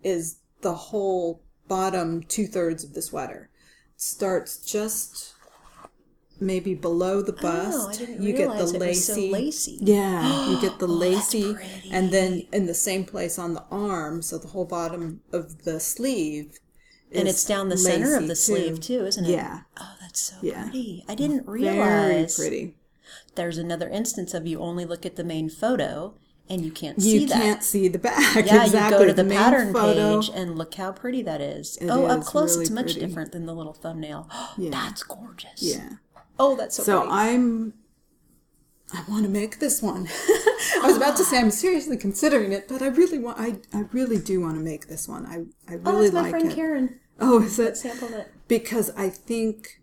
is 0.03 0.37
the 0.61 0.73
whole 0.73 1.41
bottom 1.67 2.23
two 2.23 2.47
thirds 2.47 2.83
of 2.83 2.93
the 2.93 3.01
sweater. 3.01 3.49
Starts 3.95 4.57
just 4.59 5.33
maybe 6.39 6.73
below 6.73 7.21
the 7.21 7.33
bust. 7.33 7.77
Oh, 7.79 7.89
I 7.89 7.95
didn't 7.95 8.21
you 8.21 8.33
get 8.33 8.47
the 8.49 8.55
it 8.55 8.59
was 8.61 8.71
so 9.05 9.13
lacy. 9.13 9.31
lacy. 9.31 9.77
Yeah, 9.81 10.49
you 10.49 10.61
get 10.61 10.79
the 10.79 10.87
Oh, 10.87 10.91
lacy, 10.91 11.55
and 11.91 12.11
then 12.11 12.43
in 12.51 12.65
the 12.65 12.73
same 12.73 13.05
place 13.05 13.37
on 13.39 13.53
the 13.53 13.63
arm, 13.71 14.21
so 14.21 14.37
the 14.37 14.47
whole 14.49 14.65
bottom 14.65 15.21
of 15.31 15.63
the 15.63 15.79
sleeve. 15.79 16.59
And 17.13 17.27
it's 17.27 17.45
down 17.45 17.69
the 17.69 17.77
center 17.77 18.15
of 18.15 18.23
lacy, 18.23 18.27
the 18.27 18.35
sleeve 18.35 18.81
too, 18.81 19.05
isn't 19.05 19.25
it? 19.25 19.29
Yeah, 19.31 19.61
Oh, 19.79 19.93
that's 20.01 20.21
so 20.21 20.35
Yeah. 20.41 20.63
pretty. 20.63 21.05
I 21.07 21.15
didn't 21.15 21.47
realize 21.47 22.35
very 22.37 22.49
pretty. 22.49 22.75
there's 23.35 23.57
another 23.57 23.87
instance 23.89 24.33
of 24.33 24.45
you 24.45 24.59
only 24.59 24.83
look 24.83 25.05
at 25.05 25.15
the 25.15 25.23
main 25.23 25.49
photo 25.49 26.15
and 26.49 26.65
you 26.65 26.71
can't 26.71 26.97
You 26.97 27.03
see 27.21 27.25
that. 27.25 27.35
You 27.37 27.41
can't 27.43 27.63
see 27.63 27.87
the 27.87 27.99
back. 27.99 28.45
Yeah, 28.45 28.63
exactly. 28.65 28.79
you 28.83 28.89
go 28.89 29.05
to 29.05 29.13
the, 29.13 29.23
main 29.23 29.37
pattern 29.37 29.73
photo, 29.73 30.19
page 30.21 30.31
and 30.33 30.57
look 30.57 30.73
how 30.75 30.91
pretty 30.91 31.21
that 31.23 31.39
is. 31.39 31.77
oh, 31.83 32.05
up 32.07 32.23
close 32.25 32.51
really 32.55 32.63
it's 32.63 32.71
much 32.71 32.85
pretty. 32.85 32.99
different 32.99 33.31
than 33.31 33.45
the 33.45 33.53
little 33.53 33.73
thumbnail. 33.73 34.29
That's 34.57 35.03
gorgeous. 35.03 35.61
Yeah. 35.61 35.89
Oh, 36.39 36.55
that's 36.55 36.75
so, 36.75 36.83
So 36.83 36.99
pretty. 37.01 37.13
I'm. 37.13 37.73
I 38.93 39.03
want 39.09 39.23
to 39.23 39.29
make 39.29 39.59
this 39.59 39.81
one. 39.81 40.07
I 40.17 40.83
was 40.83 40.95
about 40.95 41.17
to 41.17 41.25
say 41.25 41.39
I'm 41.39 41.51
seriously 41.51 41.97
considering 41.97 42.53
it, 42.53 42.67
but 42.69 42.81
I 42.81 42.87
really 42.87 43.19
want. 43.19 43.37
I, 43.39 43.57
I 43.77 43.81
really 43.91 44.17
do 44.17 44.39
want 44.39 44.55
to 44.55 44.61
make 44.61 44.87
this 44.87 45.07
one. 45.07 45.25
I 45.25 45.71
I 45.71 45.77
oh, 45.85 45.91
really 45.91 46.03
that's 46.09 46.13
my 46.13 46.21
like 46.21 46.29
friend 46.31 46.51
it. 46.51 46.55
Karen. 46.55 46.99
Oh, 47.19 47.41
is 47.41 47.59
it? 47.59 47.75
Sampled 47.75 48.11
it. 48.11 48.31
Because 48.47 48.89
I 48.91 49.09
think 49.09 49.81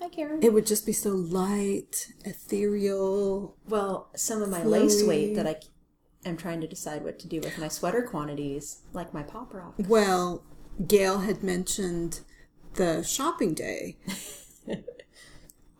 Hi, 0.00 0.08
Karen. 0.08 0.42
it 0.42 0.52
would 0.52 0.66
just 0.66 0.84
be 0.86 0.92
so 0.92 1.10
light, 1.10 2.08
ethereal. 2.24 3.56
well, 3.68 4.10
some 4.16 4.42
of 4.42 4.48
my 4.48 4.64
lace 4.64 5.04
weight 5.04 5.32
flowy. 5.32 5.36
that 5.36 5.46
I 5.46 5.56
am 6.28 6.36
trying 6.36 6.60
to 6.62 6.66
decide 6.66 7.04
what 7.04 7.18
to 7.20 7.28
do 7.28 7.40
with 7.40 7.58
my 7.58 7.68
sweater 7.68 8.02
quantities, 8.02 8.80
like 8.92 9.14
my 9.14 9.22
pop 9.22 9.54
rock. 9.54 9.74
Well, 9.78 10.42
Gail 10.88 11.18
had 11.20 11.42
mentioned 11.44 12.20
the 12.74 13.02
shopping 13.02 13.54
day. 13.54 13.98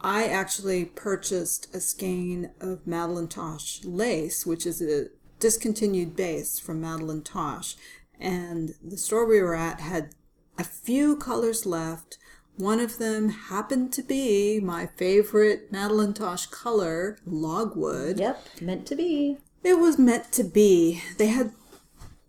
I 0.02 0.26
actually 0.26 0.84
purchased 0.86 1.74
a 1.74 1.80
skein 1.80 2.52
of 2.60 2.86
Madeline 2.86 3.28
Tosh 3.28 3.80
lace, 3.84 4.46
which 4.46 4.66
is 4.66 4.80
a 4.80 5.08
discontinued 5.38 6.16
base 6.16 6.58
from 6.58 6.80
Madeline 6.80 7.22
Tosh. 7.22 7.76
And 8.18 8.74
the 8.82 8.96
store 8.96 9.26
we 9.26 9.40
were 9.40 9.54
at 9.54 9.80
had 9.80 10.10
a 10.58 10.64
few 10.64 11.16
colors 11.16 11.66
left. 11.66 12.18
One 12.56 12.80
of 12.80 12.98
them 12.98 13.28
happened 13.28 13.92
to 13.94 14.02
be 14.02 14.60
my 14.60 14.86
favorite 14.86 15.72
Madeline 15.72 16.14
Tosh 16.14 16.46
color, 16.46 17.18
logwood. 17.24 18.18
Yep, 18.18 18.46
meant 18.60 18.86
to 18.86 18.96
be. 18.96 19.38
It 19.62 19.78
was 19.78 19.98
meant 19.98 20.32
to 20.32 20.44
be. 20.44 21.02
They 21.18 21.28
had 21.28 21.52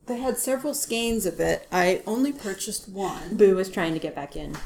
they 0.08 0.18
had 0.18 0.38
several 0.38 0.74
skeins 0.74 1.25
of 1.25 1.40
it. 1.40 1.68
I 1.72 2.01
only 2.06 2.34
purchased 2.34 2.90
one. 2.90 3.38
Boo 3.38 3.56
was 3.56 3.70
trying 3.70 3.94
to 3.94 4.00
get 4.00 4.16
back 4.16 4.36
in. 4.36 4.58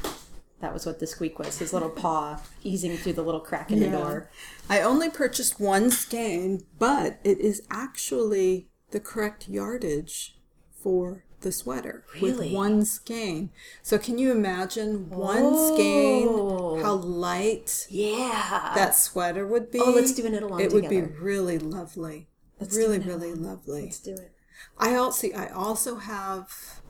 That 0.60 0.72
was 0.72 0.86
what 0.86 1.00
the 1.00 1.06
squeak 1.06 1.38
was. 1.38 1.58
His 1.58 1.72
little 1.72 1.90
paw 1.90 2.40
easing 2.62 2.96
through 2.96 3.12
the 3.14 3.22
little 3.22 3.40
crack 3.40 3.70
in 3.70 3.80
the 3.80 3.90
door. 3.90 4.30
I 4.70 4.80
only 4.80 5.10
purchased 5.10 5.60
one 5.60 5.90
skein, 5.90 6.64
but 6.78 7.18
it 7.24 7.38
is 7.40 7.62
actually 7.70 8.68
the 8.90 9.00
correct 9.00 9.48
yardage 9.48 10.38
for 10.82 11.24
the 11.42 11.52
sweater 11.52 12.04
Really? 12.14 12.46
with 12.48 12.52
one 12.54 12.84
skein. 12.86 13.50
So 13.82 13.98
can 13.98 14.16
you 14.18 14.32
imagine 14.32 15.10
one 15.10 15.42
Oh. 15.44 15.74
skein 15.74 16.82
how 16.82 16.94
light 16.94 17.86
Yeah. 17.90 18.72
that 18.74 18.96
sweater 18.96 19.46
would 19.46 19.70
be? 19.70 19.78
Oh, 19.78 19.90
let's 19.90 20.12
do 20.14 20.24
a 20.24 20.30
knit 20.30 20.42
along 20.42 20.60
It 20.60 20.72
would 20.72 20.88
be 20.88 21.02
really 21.02 21.58
lovely. 21.58 22.28
Let's 22.58 22.74
really, 22.74 22.98
really 22.98 23.34
lovely. 23.34 23.82
Let's 23.82 24.00
do 24.00 24.14
it. 24.14 24.32
I 24.78 24.94
also 24.96 25.28
I 25.32 25.48
also 25.48 25.96
have 25.96 26.80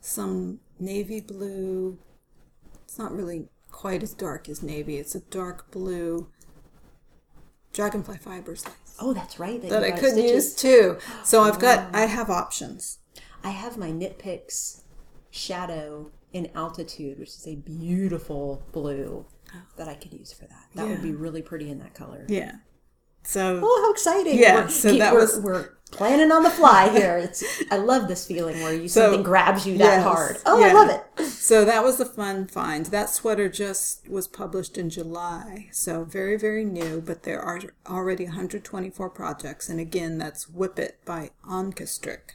some 0.00 0.60
navy 0.78 1.20
blue. 1.20 1.98
It's 2.96 2.98
not 3.02 3.14
really 3.14 3.44
quite 3.70 4.02
as 4.02 4.14
dark 4.14 4.48
as 4.48 4.62
navy. 4.62 4.96
It's 4.96 5.14
a 5.14 5.20
dark 5.20 5.70
blue 5.70 6.28
dragonfly 7.74 8.16
fibers 8.16 8.64
lace 8.64 8.96
Oh, 8.98 9.12
that's 9.12 9.38
right. 9.38 9.60
that 9.60 9.68
you 9.68 9.76
I 9.76 9.90
could 9.90 10.12
stitches. 10.12 10.32
use 10.32 10.54
too. 10.54 10.98
So 11.22 11.42
I've 11.42 11.58
got 11.58 11.80
oh. 11.80 11.90
I 11.92 12.06
have 12.06 12.30
options. 12.30 13.00
I 13.44 13.50
have 13.50 13.76
my 13.76 13.90
Knit 13.90 14.18
Picks 14.18 14.80
Shadow 15.30 16.10
in 16.32 16.48
Altitude, 16.54 17.18
which 17.18 17.28
is 17.28 17.46
a 17.46 17.56
beautiful 17.56 18.62
blue 18.72 19.26
oh. 19.54 19.58
that 19.76 19.88
I 19.88 19.94
could 19.94 20.14
use 20.14 20.32
for 20.32 20.46
that. 20.46 20.68
That 20.74 20.88
would 20.88 21.02
be 21.02 21.12
really 21.12 21.42
pretty 21.42 21.68
in 21.68 21.78
that 21.80 21.92
color. 21.92 22.24
Yeah. 22.30 22.52
So 23.26 23.60
Oh, 23.62 23.82
how 23.82 23.92
exciting! 23.92 24.38
Yeah, 24.38 24.62
we're, 24.62 24.68
so 24.68 24.96
that 24.96 25.12
we're, 25.12 25.20
was- 25.20 25.40
we're 25.40 25.70
planning 25.90 26.30
on 26.32 26.42
the 26.42 26.50
fly 26.50 26.88
here. 26.90 27.16
It's 27.16 27.42
I 27.70 27.76
love 27.76 28.06
this 28.08 28.26
feeling 28.26 28.60
where 28.62 28.72
you 28.72 28.88
So, 28.88 29.02
something 29.02 29.22
grabs 29.22 29.66
you 29.66 29.78
that 29.78 29.84
yes, 29.84 30.02
hard. 30.02 30.38
Oh, 30.46 30.62
I 30.62 30.72
love 30.72 30.90
it. 30.90 31.24
So 31.26 31.64
that 31.64 31.82
was 31.82 31.98
a 32.00 32.04
fun 32.04 32.46
find. 32.46 32.86
That 32.86 33.08
sweater 33.10 33.48
just 33.48 34.08
was 34.08 34.28
published 34.28 34.76
in 34.78 34.90
July, 34.90 35.68
so 35.72 36.04
very, 36.04 36.36
very 36.36 36.64
new, 36.64 37.00
but 37.00 37.22
there 37.22 37.40
are 37.40 37.60
already 37.88 38.24
124 38.24 39.10
projects. 39.10 39.68
And 39.68 39.80
again, 39.80 40.18
that's 40.18 40.48
Whip 40.48 40.78
It 40.78 40.98
by 41.04 41.30
Ankestrick. 41.48 42.34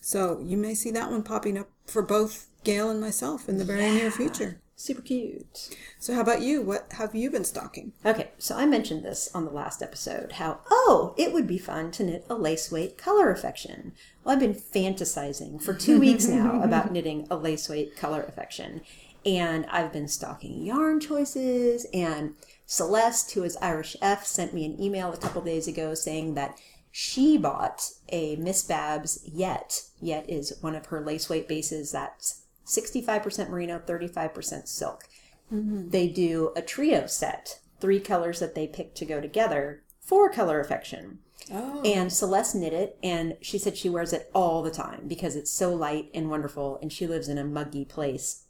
So 0.00 0.40
you 0.42 0.56
may 0.56 0.74
see 0.74 0.90
that 0.92 1.10
one 1.10 1.22
popping 1.22 1.58
up 1.58 1.68
for 1.86 2.02
both 2.02 2.46
Gail 2.64 2.90
and 2.90 3.00
myself 3.00 3.48
in 3.48 3.58
the 3.58 3.64
very 3.64 3.90
near 3.90 4.10
future. 4.10 4.60
Super 4.80 5.02
cute. 5.02 5.76
So 5.98 6.14
how 6.14 6.22
about 6.22 6.40
you? 6.40 6.62
What 6.62 6.90
have 6.92 7.14
you 7.14 7.30
been 7.30 7.44
stocking? 7.44 7.92
Okay, 8.02 8.30
so 8.38 8.56
I 8.56 8.64
mentioned 8.64 9.04
this 9.04 9.30
on 9.34 9.44
the 9.44 9.50
last 9.50 9.82
episode 9.82 10.32
how, 10.32 10.60
oh, 10.70 11.14
it 11.18 11.34
would 11.34 11.46
be 11.46 11.58
fun 11.58 11.90
to 11.92 12.02
knit 12.02 12.24
a 12.30 12.34
lace 12.34 12.72
weight 12.72 12.96
color 12.96 13.30
affection. 13.30 13.92
Well, 14.24 14.32
I've 14.32 14.40
been 14.40 14.54
fantasizing 14.54 15.60
for 15.60 15.74
two 15.74 16.00
weeks 16.06 16.26
now 16.26 16.62
about 16.62 16.92
knitting 16.92 17.26
a 17.30 17.36
lace 17.36 17.68
weight 17.68 17.94
color 17.94 18.22
affection. 18.22 18.80
And 19.26 19.66
I've 19.66 19.92
been 19.92 20.08
stocking 20.08 20.62
yarn 20.62 20.98
choices. 20.98 21.86
And 21.92 22.36
Celeste, 22.64 23.32
who 23.32 23.42
is 23.42 23.58
Irish 23.58 23.98
F, 24.00 24.24
sent 24.24 24.54
me 24.54 24.64
an 24.64 24.80
email 24.80 25.12
a 25.12 25.18
couple 25.18 25.42
days 25.42 25.68
ago 25.68 25.92
saying 25.92 26.36
that 26.36 26.58
she 26.90 27.36
bought 27.36 27.90
a 28.08 28.36
Miss 28.36 28.62
Babs 28.62 29.20
Yet. 29.30 29.82
Yet 30.00 30.24
is 30.26 30.56
one 30.62 30.74
of 30.74 30.86
her 30.86 31.02
lace 31.02 31.28
weight 31.28 31.48
bases 31.48 31.92
that's 31.92 32.46
65% 32.70 33.50
merino, 33.50 33.78
35% 33.78 34.68
silk 34.68 35.04
mm-hmm. 35.52 35.88
they 35.90 36.08
do 36.08 36.52
a 36.56 36.62
trio 36.62 37.06
set, 37.06 37.60
three 37.80 38.00
colors 38.00 38.40
that 38.40 38.54
they 38.54 38.66
pick 38.66 38.94
to 38.94 39.04
go 39.04 39.20
together 39.20 39.82
for 40.00 40.30
color 40.30 40.60
affection. 40.60 41.18
Oh, 41.52 41.82
And 41.84 42.12
Celeste 42.12 42.54
knit 42.56 42.72
it, 42.72 42.98
and 43.02 43.36
she 43.40 43.58
said 43.58 43.76
she 43.76 43.88
wears 43.88 44.12
it 44.12 44.30
all 44.34 44.62
the 44.62 44.70
time 44.70 45.04
because 45.08 45.36
it's 45.36 45.50
so 45.50 45.74
light 45.74 46.10
and 46.14 46.30
wonderful, 46.30 46.78
and 46.82 46.92
she 46.92 47.06
lives 47.06 47.28
in 47.28 47.38
a 47.38 47.44
muggy 47.44 47.84
place. 47.84 48.44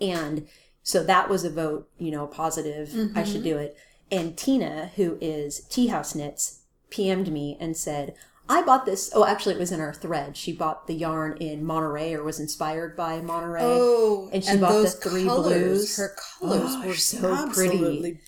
And 0.00 0.46
so 0.82 1.02
that 1.02 1.28
was 1.28 1.44
a 1.44 1.50
vote, 1.50 1.90
you 1.98 2.10
know, 2.10 2.26
positive. 2.26 2.94
I 3.16 3.24
should 3.24 3.36
mm-hmm. 3.36 3.42
do 3.42 3.58
it. 3.58 3.76
And 4.10 4.36
Tina, 4.36 4.92
who 4.94 5.18
is 5.20 5.60
Tea 5.68 5.88
House 5.88 6.14
Knits, 6.14 6.62
PM'd 6.90 7.32
me 7.32 7.56
and 7.58 7.76
said, 7.76 8.14
I 8.48 8.62
bought 8.62 8.86
this. 8.86 9.10
Oh, 9.14 9.24
actually, 9.24 9.56
it 9.56 9.58
was 9.58 9.72
in 9.72 9.80
our 9.80 9.92
thread. 9.94 10.36
She 10.36 10.52
bought 10.52 10.86
the 10.86 10.94
yarn 10.94 11.36
in 11.38 11.64
Monterey 11.64 12.14
or 12.14 12.22
was 12.22 12.38
inspired 12.38 12.96
by 12.96 13.20
Monterey. 13.20 13.62
oh, 13.64 14.28
and 14.32 14.44
she 14.44 14.56
bought 14.56 14.72
the 14.72 14.82
those 14.82 14.94
three 14.94 15.24
colors, 15.24 15.52
blues. 15.52 15.96
Her 15.96 16.14
colors 16.38 16.70
Oh, 16.74 16.86
were 16.86 16.94
so 16.94 17.18
pretty. 17.52 17.74
absolutely 17.74 18.20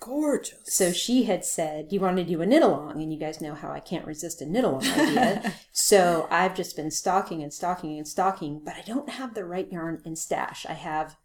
gorgeous. 0.00 0.58
So 0.66 0.92
she 0.92 1.24
had 1.24 1.44
said, 1.44 1.88
You 1.90 2.00
want 2.00 2.18
to 2.18 2.24
do 2.24 2.42
a 2.42 2.46
knit 2.46 2.62
along? 2.62 3.02
And 3.02 3.12
you 3.12 3.18
guys 3.18 3.40
know 3.40 3.54
how 3.54 3.70
I 3.70 3.80
can't 3.80 4.06
resist 4.06 4.42
a 4.42 4.46
knit 4.46 4.64
along 4.64 4.86
idea. 4.86 5.54
so 5.72 6.28
I've 6.30 6.54
just 6.54 6.76
been 6.76 6.90
stocking 6.90 7.42
and 7.42 7.52
stocking 7.52 7.96
and 7.98 8.06
stocking, 8.06 8.60
but 8.64 8.74
I 8.74 8.82
don't 8.86 9.08
have 9.08 9.34
the 9.34 9.44
right 9.44 9.70
yarn 9.70 10.02
in 10.04 10.14
stash. 10.14 10.66
I 10.68 10.74
have 10.74 11.16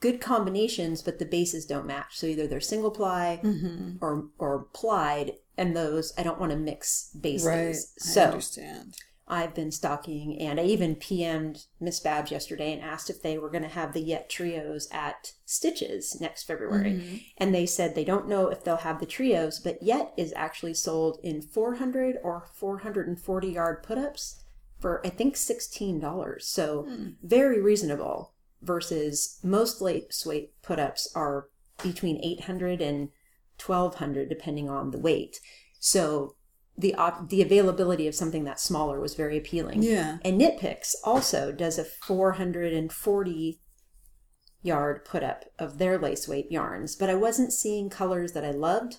good 0.00 0.20
combinations, 0.20 1.02
but 1.02 1.18
the 1.18 1.24
bases 1.24 1.64
don't 1.64 1.86
match. 1.86 2.18
So 2.18 2.26
either 2.26 2.46
they're 2.46 2.60
single 2.60 2.90
ply 2.90 3.40
mm-hmm. 3.42 3.96
or, 4.00 4.28
or 4.38 4.66
plied, 4.72 5.32
and 5.58 5.76
those 5.76 6.12
I 6.16 6.22
don't 6.22 6.40
want 6.40 6.52
to 6.52 6.58
mix 6.58 7.10
bases. 7.20 7.46
right, 7.46 7.76
I 8.22 8.26
understand. 8.26 8.94
I've 9.30 9.54
been 9.54 9.70
stocking, 9.70 10.40
and 10.40 10.58
I 10.58 10.64
even 10.64 10.96
PM'd 10.96 11.66
Miss 11.80 12.00
Babs 12.00 12.30
yesterday 12.30 12.72
and 12.72 12.82
asked 12.82 13.10
if 13.10 13.22
they 13.22 13.36
were 13.36 13.50
going 13.50 13.62
to 13.62 13.68
have 13.68 13.92
the 13.92 14.00
Yet 14.00 14.30
trios 14.30 14.88
at 14.90 15.34
Stitches 15.44 16.18
next 16.18 16.44
February. 16.44 16.92
Mm-hmm. 16.92 17.16
And 17.36 17.54
they 17.54 17.66
said 17.66 17.94
they 17.94 18.04
don't 18.04 18.28
know 18.28 18.48
if 18.48 18.64
they'll 18.64 18.76
have 18.78 19.00
the 19.00 19.06
trios, 19.06 19.60
but 19.60 19.82
Yet 19.82 20.14
is 20.16 20.32
actually 20.34 20.74
sold 20.74 21.18
in 21.22 21.42
400 21.42 22.16
or 22.24 22.46
440 22.54 23.48
yard 23.48 23.82
put 23.82 23.98
ups 23.98 24.44
for, 24.80 25.06
I 25.06 25.10
think, 25.10 25.34
$16. 25.34 26.42
So 26.42 26.82
hmm. 26.84 27.08
very 27.22 27.60
reasonable 27.60 28.32
versus 28.62 29.38
most 29.42 29.82
lace 29.82 30.24
weight 30.24 30.52
put 30.62 30.78
ups 30.78 31.12
are 31.14 31.48
between 31.82 32.18
800 32.24 32.80
and 32.80 33.10
1200 33.64 34.28
depending 34.28 34.68
on 34.68 34.90
the 34.90 34.98
weight. 34.98 35.40
So 35.78 36.34
the 36.76 36.94
op- 36.94 37.28
the 37.28 37.42
availability 37.42 38.06
of 38.06 38.14
something 38.14 38.44
that 38.44 38.60
smaller 38.60 39.00
was 39.00 39.14
very 39.14 39.36
appealing. 39.36 39.82
Yeah. 39.82 40.18
And 40.24 40.38
Knit 40.38 40.58
Picks 40.58 40.94
also 41.04 41.52
does 41.52 41.78
a 41.78 41.84
440 41.84 43.60
yard 44.62 45.04
put 45.04 45.22
up 45.22 45.44
of 45.58 45.78
their 45.78 45.98
lace 45.98 46.28
weight 46.28 46.50
yarns, 46.50 46.96
but 46.96 47.10
I 47.10 47.14
wasn't 47.14 47.52
seeing 47.52 47.90
colors 47.90 48.32
that 48.32 48.44
I 48.44 48.50
loved. 48.50 48.98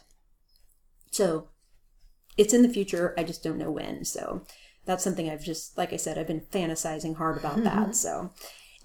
So 1.11 1.49
it's 2.37 2.53
in 2.53 2.61
the 2.61 2.69
future. 2.69 3.13
I 3.17 3.23
just 3.23 3.43
don't 3.43 3.57
know 3.57 3.71
when. 3.71 4.05
So 4.05 4.43
that's 4.85 5.03
something 5.03 5.29
I've 5.29 5.43
just, 5.43 5.77
like 5.77 5.93
I 5.93 5.97
said, 5.97 6.17
I've 6.17 6.27
been 6.27 6.41
fantasizing 6.51 7.17
hard 7.17 7.37
about 7.37 7.63
that. 7.63 7.95
So, 7.95 8.31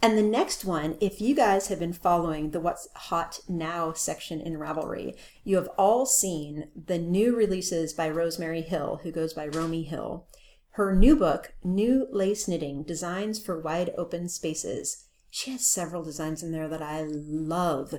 and 0.03 0.19
the 0.19 0.23
next 0.23 0.65
one, 0.65 0.97
if 1.01 1.21
you 1.21 1.35
guys 1.35 1.69
have 1.69 1.79
been 1.79 1.93
following 1.93 2.51
the 2.51 2.61
What's 2.61 2.89
Hot 2.95 3.41
Now 3.49 3.93
section 3.93 4.41
in 4.41 4.59
Ravelry, 4.59 5.17
you 5.45 5.57
have 5.57 5.69
all 5.79 6.05
seen 6.05 6.69
the 6.75 6.99
new 6.99 7.35
releases 7.35 7.93
by 7.93 8.11
Rosemary 8.11 8.63
Hill, 8.63 9.01
who 9.03 9.11
goes 9.11 9.33
by 9.33 9.47
Romi 9.47 9.83
Hill. 9.83 10.27
Her 10.73 10.95
new 10.95 11.17
book, 11.17 11.55
New 11.63 12.09
Lace 12.11 12.49
Knitting 12.49 12.83
Designs 12.83 13.39
for 13.39 13.59
Wide 13.59 13.91
Open 13.97 14.29
Spaces. 14.29 15.05
She 15.31 15.53
has 15.53 15.65
several 15.65 16.03
designs 16.03 16.43
in 16.43 16.53
there 16.53 16.69
that 16.69 16.83
I 16.83 17.03
love. 17.03 17.95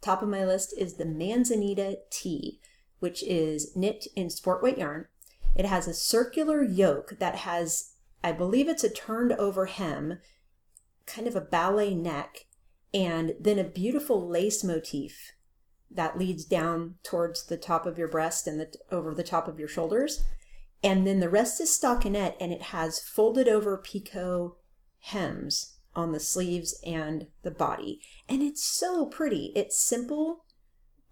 Top 0.00 0.22
of 0.22 0.28
my 0.28 0.44
list 0.44 0.72
is 0.78 0.94
the 0.94 1.04
Manzanita 1.04 1.98
Tee, 2.10 2.60
which 3.00 3.22
is 3.22 3.76
knit 3.76 4.06
in 4.16 4.30
sport 4.30 4.62
weight 4.62 4.78
yarn. 4.78 5.06
It 5.54 5.66
has 5.66 5.86
a 5.86 5.94
circular 5.94 6.62
yoke 6.62 7.18
that 7.18 7.34
has, 7.34 7.94
I 8.24 8.32
believe 8.32 8.68
it's 8.68 8.84
a 8.84 8.88
turned 8.88 9.32
over 9.32 9.66
hem, 9.66 10.20
kind 11.10 11.26
of 11.26 11.36
a 11.36 11.40
ballet 11.40 11.94
neck, 11.94 12.46
and 12.92 13.34
then 13.38 13.58
a 13.58 13.64
beautiful 13.64 14.26
lace 14.26 14.64
motif 14.64 15.32
that 15.90 16.18
leads 16.18 16.44
down 16.44 16.94
towards 17.02 17.46
the 17.46 17.56
top 17.56 17.84
of 17.84 17.98
your 17.98 18.08
breast 18.08 18.46
and 18.46 18.60
the, 18.60 18.72
over 18.90 19.14
the 19.14 19.22
top 19.22 19.48
of 19.48 19.58
your 19.58 19.68
shoulders. 19.68 20.24
And 20.82 21.06
then 21.06 21.20
the 21.20 21.28
rest 21.28 21.60
is 21.60 21.70
stockinette 21.70 22.36
and 22.40 22.52
it 22.52 22.62
has 22.62 23.00
folded 23.00 23.48
over 23.48 23.76
picot 23.76 24.52
hems 25.00 25.76
on 25.94 26.12
the 26.12 26.20
sleeves 26.20 26.80
and 26.86 27.26
the 27.42 27.50
body. 27.50 28.00
And 28.28 28.42
it's 28.42 28.64
so 28.64 29.06
pretty. 29.06 29.52
It's 29.56 29.80
simple, 29.80 30.44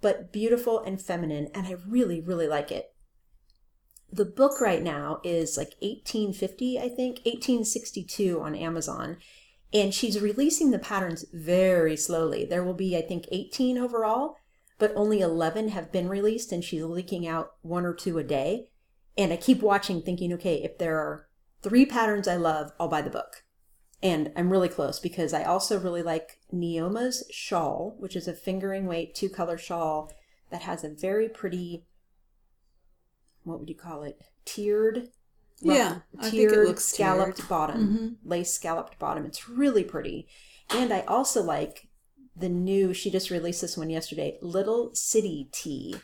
but 0.01 0.33
beautiful 0.33 0.81
and 0.81 1.03
feminine. 1.03 1.49
And 1.55 1.67
I 1.67 1.77
really, 1.87 2.21
really 2.21 2.47
like 2.47 2.71
it. 2.71 2.95
The 4.11 4.25
book 4.25 4.61
right 4.61 4.83
now 4.83 5.21
is 5.23 5.59
like 5.59 5.75
1850, 5.81 6.79
I 6.79 6.89
think, 6.89 7.17
1862 7.27 8.41
on 8.41 8.55
Amazon. 8.55 9.19
And 9.73 9.93
she's 9.93 10.21
releasing 10.21 10.71
the 10.71 10.79
patterns 10.79 11.27
very 11.33 11.97
slowly. 11.97 12.45
There 12.45 12.65
will 12.65 12.75
be, 12.75 12.97
I 12.97 13.03
think, 13.03 13.27
18 13.31 13.77
overall, 13.77 14.37
but 14.79 14.93
only 14.95 15.21
11 15.21 15.69
have 15.69 15.93
been 15.93 16.09
released, 16.09 16.53
and 16.53 16.65
she's 16.65 16.83
leaking 16.83 17.27
out 17.27 17.53
one 17.63 17.85
or 17.85 17.93
two 17.93 18.19
a 18.19 18.25
day. 18.25 18.69
And 19.17 19.33
I 19.33 19.37
keep 19.37 19.61
watching, 19.61 20.01
thinking, 20.01 20.33
okay, 20.35 20.63
if 20.63 20.79
there 20.79 20.99
are 20.99 21.29
three 21.63 21.85
patterns 21.85 22.29
I 22.29 22.37
love, 22.37 22.73
I'll 22.79 22.89
buy 22.89 23.03
the 23.03 23.11
book. 23.11 23.45
And 24.03 24.31
I'm 24.37 24.51
really 24.51 24.69
close 24.69 25.01
because 25.01 25.35
I 25.35 25.43
also 25.43 25.79
really 25.79 26.03
like 26.03 26.39
Neoma's 26.53 27.25
shawl, 27.31 27.97
which 27.99 28.15
is 28.15 28.29
a 28.29 28.33
fingering 28.33 28.87
weight 28.87 29.15
two 29.15 29.29
color 29.29 29.59
shawl 29.59 30.13
that 30.51 30.63
has 30.63 30.85
a 30.85 30.89
very 30.89 31.29
pretty, 31.29 31.85
what 33.43 33.59
would 33.59 33.69
you 33.69 33.75
call 33.75 34.05
it? 34.05 34.21
Tiered. 34.45 35.09
Yeah, 35.61 35.99
I 36.19 36.31
tiered, 36.31 36.53
think 36.53 36.63
it 36.63 36.69
looks 36.69 36.85
scalloped 36.85 37.39
tiered. 37.39 37.49
bottom, 37.49 37.89
mm-hmm. 37.89 38.29
lace 38.29 38.53
scalloped 38.53 38.99
bottom. 38.99 39.25
It's 39.25 39.49
really 39.49 39.85
pretty. 39.85 40.29
And 40.71 40.93
I 40.93 41.01
also 41.01 41.43
like 41.43 41.89
the 42.37 42.49
new, 42.49 42.95
she 42.95 43.11
just 43.11 43.31
released 43.31 43.61
this 43.61 43.77
one 43.77 43.91
yesterday, 43.91 44.39
Little 44.41 44.95
City 44.95 45.49
Tea. 45.53 45.97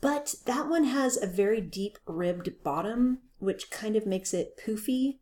But 0.00 0.34
that 0.46 0.68
one 0.68 0.84
has 0.84 1.16
a 1.16 1.26
very 1.26 1.60
deep 1.60 1.98
ribbed 2.06 2.62
bottom, 2.62 3.18
which 3.38 3.70
kind 3.70 3.96
of 3.96 4.06
makes 4.06 4.34
it 4.34 4.58
poofy 4.62 5.18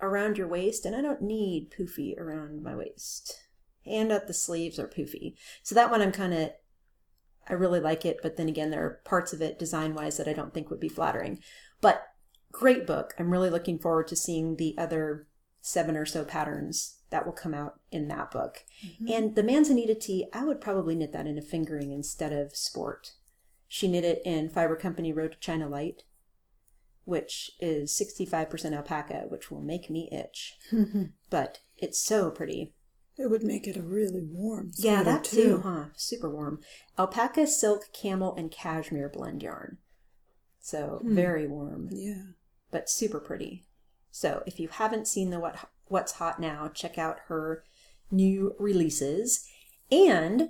around 0.00 0.38
your 0.38 0.48
waist. 0.48 0.86
And 0.86 0.94
I 0.94 1.02
don't 1.02 1.22
need 1.22 1.70
poofy 1.70 2.18
around 2.18 2.62
my 2.62 2.74
waist. 2.74 3.40
And 3.86 4.12
at 4.12 4.26
the 4.26 4.34
sleeves 4.34 4.78
are 4.78 4.88
poofy. 4.88 5.34
So 5.62 5.74
that 5.74 5.90
one 5.90 6.00
I'm 6.00 6.12
kind 6.12 6.32
of, 6.32 6.50
I 7.48 7.52
really 7.52 7.80
like 7.80 8.06
it. 8.06 8.18
But 8.22 8.36
then 8.36 8.48
again, 8.48 8.70
there 8.70 8.84
are 8.84 9.00
parts 9.04 9.32
of 9.34 9.42
it 9.42 9.58
design 9.58 9.94
wise 9.94 10.16
that 10.16 10.28
I 10.28 10.32
don't 10.32 10.54
think 10.54 10.70
would 10.70 10.80
be 10.80 10.88
flattering. 10.88 11.40
But 11.82 12.02
great 12.54 12.86
book. 12.86 13.14
I'm 13.18 13.30
really 13.30 13.50
looking 13.50 13.78
forward 13.78 14.08
to 14.08 14.16
seeing 14.16 14.56
the 14.56 14.74
other 14.78 15.26
seven 15.60 15.96
or 15.96 16.06
so 16.06 16.24
patterns 16.24 16.98
that 17.10 17.26
will 17.26 17.32
come 17.32 17.52
out 17.52 17.80
in 17.90 18.08
that 18.08 18.30
book. 18.30 18.64
Mm-hmm. 18.84 19.12
And 19.12 19.34
the 19.34 19.42
Manzanita 19.42 19.94
tee, 19.94 20.26
I 20.32 20.44
would 20.44 20.60
probably 20.60 20.94
knit 20.94 21.12
that 21.12 21.26
in 21.26 21.36
a 21.36 21.42
fingering 21.42 21.90
instead 21.90 22.32
of 22.32 22.56
sport. 22.56 23.12
She 23.66 23.88
knit 23.88 24.04
it 24.04 24.22
in 24.24 24.50
Fiber 24.50 24.76
Company 24.76 25.12
Road 25.12 25.32
to 25.32 25.38
China 25.38 25.68
Light, 25.68 26.04
which 27.04 27.50
is 27.60 27.90
65% 27.92 28.72
alpaca, 28.72 29.24
which 29.28 29.50
will 29.50 29.62
make 29.62 29.90
me 29.90 30.08
itch. 30.12 30.56
but 31.30 31.60
it's 31.76 31.98
so 31.98 32.30
pretty. 32.30 32.72
It 33.16 33.30
would 33.30 33.42
make 33.42 33.66
it 33.66 33.76
a 33.76 33.82
really 33.82 34.22
warm. 34.22 34.72
Yeah, 34.76 35.02
sweater, 35.02 35.04
that 35.04 35.24
too, 35.24 35.60
huh? 35.64 35.84
Super 35.96 36.28
warm. 36.28 36.60
Alpaca, 36.98 37.46
silk, 37.46 37.92
camel, 37.92 38.34
and 38.36 38.50
cashmere 38.50 39.08
blend 39.08 39.42
yarn. 39.42 39.78
So 40.60 41.00
hmm. 41.02 41.14
very 41.14 41.46
warm 41.46 41.88
Yeah. 41.92 42.22
But 42.74 42.90
super 42.90 43.20
pretty. 43.20 43.62
So 44.10 44.42
if 44.46 44.58
you 44.58 44.66
haven't 44.66 45.06
seen 45.06 45.30
the 45.30 45.38
what 45.38 45.70
what's 45.86 46.14
hot 46.14 46.40
now, 46.40 46.68
check 46.74 46.98
out 46.98 47.20
her 47.28 47.62
new 48.10 48.56
releases. 48.58 49.48
And 49.92 50.48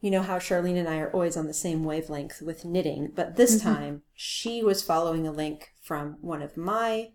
you 0.00 0.10
know 0.10 0.22
how 0.22 0.40
Charlene 0.40 0.76
and 0.76 0.88
I 0.88 0.98
are 0.98 1.12
always 1.12 1.36
on 1.36 1.46
the 1.46 1.54
same 1.54 1.84
wavelength 1.84 2.42
with 2.42 2.64
knitting, 2.64 3.12
but 3.14 3.36
this 3.36 3.56
mm-hmm. 3.56 3.72
time 3.72 4.02
she 4.14 4.64
was 4.64 4.82
following 4.82 5.28
a 5.28 5.32
link 5.32 5.70
from 5.80 6.16
one 6.20 6.42
of 6.42 6.56
my 6.56 7.12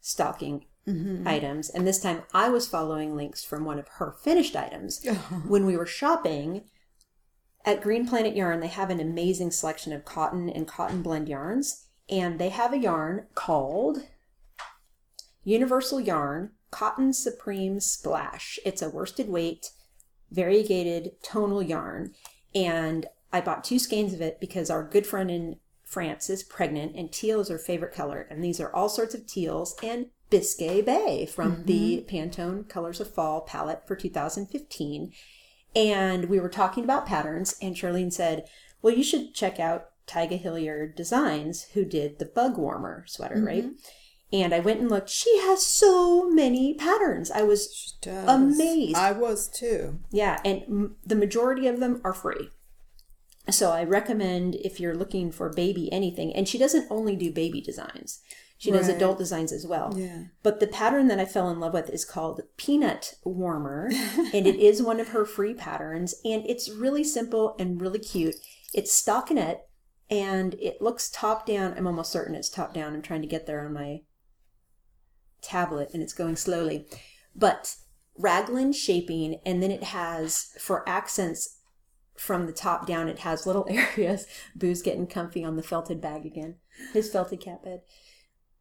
stocking 0.00 0.66
mm-hmm. 0.86 1.26
items, 1.26 1.68
and 1.68 1.84
this 1.84 2.00
time 2.00 2.22
I 2.32 2.48
was 2.48 2.68
following 2.68 3.16
links 3.16 3.42
from 3.42 3.64
one 3.64 3.80
of 3.80 3.88
her 3.98 4.12
finished 4.22 4.54
items. 4.54 5.04
when 5.48 5.66
we 5.66 5.76
were 5.76 5.86
shopping 5.86 6.62
at 7.64 7.82
Green 7.82 8.06
Planet 8.06 8.36
Yarn, 8.36 8.60
they 8.60 8.68
have 8.68 8.90
an 8.90 9.00
amazing 9.00 9.50
selection 9.50 9.92
of 9.92 10.04
cotton 10.04 10.48
and 10.48 10.68
cotton 10.68 11.02
blend 11.02 11.28
yarns, 11.28 11.81
and 12.08 12.38
they 12.38 12.50
have 12.50 12.72
a 12.72 12.78
yarn 12.78 13.26
called 13.34 14.04
Universal 15.44 16.00
Yarn 16.00 16.52
Cotton 16.70 17.12
Supreme 17.12 17.80
Splash. 17.80 18.58
It's 18.64 18.82
a 18.82 18.90
worsted 18.90 19.28
weight, 19.28 19.70
variegated 20.30 21.12
tonal 21.22 21.62
yarn, 21.62 22.14
and 22.54 23.06
I 23.32 23.40
bought 23.40 23.64
two 23.64 23.78
skeins 23.78 24.12
of 24.12 24.20
it 24.20 24.40
because 24.40 24.70
our 24.70 24.84
good 24.84 25.06
friend 25.06 25.30
in 25.30 25.56
France 25.84 26.30
is 26.30 26.42
pregnant, 26.42 26.96
and 26.96 27.12
teal 27.12 27.40
is 27.40 27.48
her 27.48 27.58
favorite 27.58 27.92
color, 27.92 28.26
and 28.30 28.42
these 28.42 28.60
are 28.60 28.74
all 28.74 28.88
sorts 28.88 29.14
of 29.14 29.26
teals 29.26 29.76
and 29.82 30.06
Biscay 30.32 30.80
Bay 30.80 31.26
from 31.26 31.56
mm-hmm. 31.56 31.64
the 31.66 32.06
Pantone 32.08 32.66
Colors 32.66 33.00
of 33.00 33.12
Fall 33.12 33.42
palette 33.42 33.86
for 33.86 33.94
2015 33.94 35.12
and 35.76 36.24
we 36.26 36.40
were 36.40 36.48
talking 36.48 36.84
about 36.84 37.06
patterns 37.06 37.54
and 37.60 37.76
charlene 37.76 38.10
said 38.10 38.46
well 38.80 38.94
you 38.94 39.04
should 39.04 39.34
check 39.34 39.60
out 39.60 39.90
Taiga 40.06 40.36
Hilliard 40.36 40.94
designs 40.94 41.64
who 41.74 41.84
did 41.84 42.18
the 42.18 42.24
bug 42.26 42.58
warmer 42.58 43.04
sweater 43.06 43.36
mm-hmm. 43.36 43.46
right 43.46 43.64
and 44.32 44.52
i 44.54 44.60
went 44.60 44.80
and 44.80 44.90
looked 44.90 45.08
she 45.10 45.38
has 45.38 45.64
so 45.64 46.28
many 46.30 46.74
patterns 46.74 47.30
i 47.30 47.42
was. 47.42 47.96
Amazed. 48.26 48.96
I 48.96 49.12
was 49.12 49.48
too. 49.48 49.98
yeah 50.10 50.40
and 50.44 50.62
m- 50.62 50.96
the 51.04 51.14
majority 51.14 51.66
of 51.66 51.80
them 51.80 52.00
are 52.04 52.14
free 52.14 52.50
so 53.50 53.70
i 53.70 53.82
recommend 53.84 54.54
if 54.56 54.80
you're 54.80 54.94
looking 54.94 55.30
for 55.32 55.50
baby 55.50 55.92
anything 55.92 56.34
and 56.34 56.48
she 56.48 56.58
doesn't 56.58 56.86
only 56.90 57.16
do 57.16 57.30
baby 57.32 57.60
designs 57.60 58.20
she 58.58 58.70
does 58.70 58.86
adult 58.88 59.18
designs 59.18 59.50
as 59.50 59.66
well 59.66 59.92
Yeah. 59.96 60.26
but 60.44 60.60
the 60.60 60.68
pattern 60.68 61.08
that 61.08 61.18
I 61.18 61.24
fell 61.24 61.50
in 61.50 61.58
love 61.58 61.72
with 61.72 61.90
is 61.90 62.04
called 62.04 62.42
Peanut 62.56 63.14
Warmer, 63.24 63.90
and 64.32 64.46
it 64.46 64.54
is 64.54 64.80
one 64.80 65.00
of 65.00 65.08
her 65.08 65.24
free 65.24 65.52
patterns, 65.52 66.14
and 66.24 66.46
it's 66.48 66.70
really 66.70 67.02
simple 67.02 67.56
and 67.58 67.80
really 67.80 67.98
cute. 67.98 68.36
It's 68.72 68.94
stockinette, 68.94 69.62
and 70.12 70.54
it 70.60 70.82
looks 70.82 71.08
top 71.08 71.46
down. 71.46 71.72
I'm 71.74 71.86
almost 71.86 72.12
certain 72.12 72.34
it's 72.34 72.50
top 72.50 72.74
down. 72.74 72.92
I'm 72.92 73.00
trying 73.00 73.22
to 73.22 73.28
get 73.28 73.46
there 73.46 73.64
on 73.64 73.72
my 73.72 74.02
tablet, 75.40 75.88
and 75.94 76.02
it's 76.02 76.12
going 76.12 76.36
slowly. 76.36 76.86
But 77.34 77.76
raglan 78.18 78.74
shaping, 78.74 79.40
and 79.46 79.62
then 79.62 79.70
it 79.70 79.84
has 79.84 80.50
for 80.60 80.86
accents 80.86 81.60
from 82.14 82.44
the 82.44 82.52
top 82.52 82.86
down. 82.86 83.08
It 83.08 83.20
has 83.20 83.46
little 83.46 83.66
areas. 83.70 84.26
Boo's 84.54 84.82
getting 84.82 85.06
comfy 85.06 85.42
on 85.42 85.56
the 85.56 85.62
felted 85.62 86.02
bag 86.02 86.26
again. 86.26 86.56
His 86.92 87.10
felted 87.10 87.40
cat 87.40 87.64
bed 87.64 87.80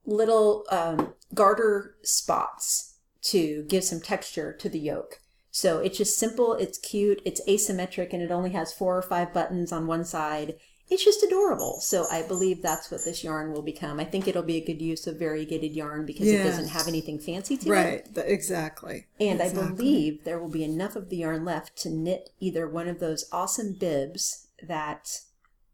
little 0.06 0.66
um, 0.72 1.14
garter 1.34 1.96
spots 2.04 2.96
to 3.22 3.64
give 3.68 3.84
some 3.84 4.02
texture 4.02 4.54
to 4.54 4.70
the 4.70 4.80
yoke. 4.80 5.20
So 5.52 5.80
it's 5.80 5.98
just 5.98 6.18
simple, 6.18 6.54
it's 6.54 6.78
cute, 6.78 7.22
it's 7.26 7.42
asymmetric, 7.46 8.14
and 8.14 8.22
it 8.22 8.32
only 8.32 8.52
has 8.52 8.74
four 8.74 8.98
or 8.98 9.02
five 9.02 9.34
buttons 9.34 9.72
on 9.72 9.86
one 9.86 10.06
side. 10.06 10.56
It's 10.92 11.06
just 11.06 11.24
adorable. 11.24 11.80
So 11.80 12.06
I 12.12 12.22
believe 12.22 12.62
that's 12.62 12.92
what 12.92 13.06
this 13.06 13.24
yarn 13.24 13.54
will 13.54 13.62
become. 13.62 13.98
I 13.98 14.04
think 14.04 14.28
it'll 14.28 14.44
be 14.44 14.58
a 14.58 14.66
good 14.66 14.82
use 14.82 15.08
of 15.08 15.18
variegated 15.18 15.72
yarn 15.72 16.06
because 16.06 16.28
it 16.28 16.44
doesn't 16.44 16.68
have 16.68 16.88
anything 16.88 17.18
fancy 17.18 17.56
to 17.58 17.70
it. 17.70 17.72
Right. 17.72 18.08
exactly. 18.26 19.08
And 19.18 19.42
I 19.42 19.54
believe 19.54 20.26
there 20.26 20.38
will 20.38 20.50
be 20.50 20.66
enough 20.66 20.98
of 20.98 21.10
the 21.10 21.18
yarn 21.18 21.46
left 21.46 21.78
to 21.78 21.90
knit 21.90 22.32
either 22.42 22.68
one 22.68 22.90
of 22.90 23.00
those 23.00 23.26
awesome 23.32 23.72
bibs 23.72 24.48
that 24.62 25.22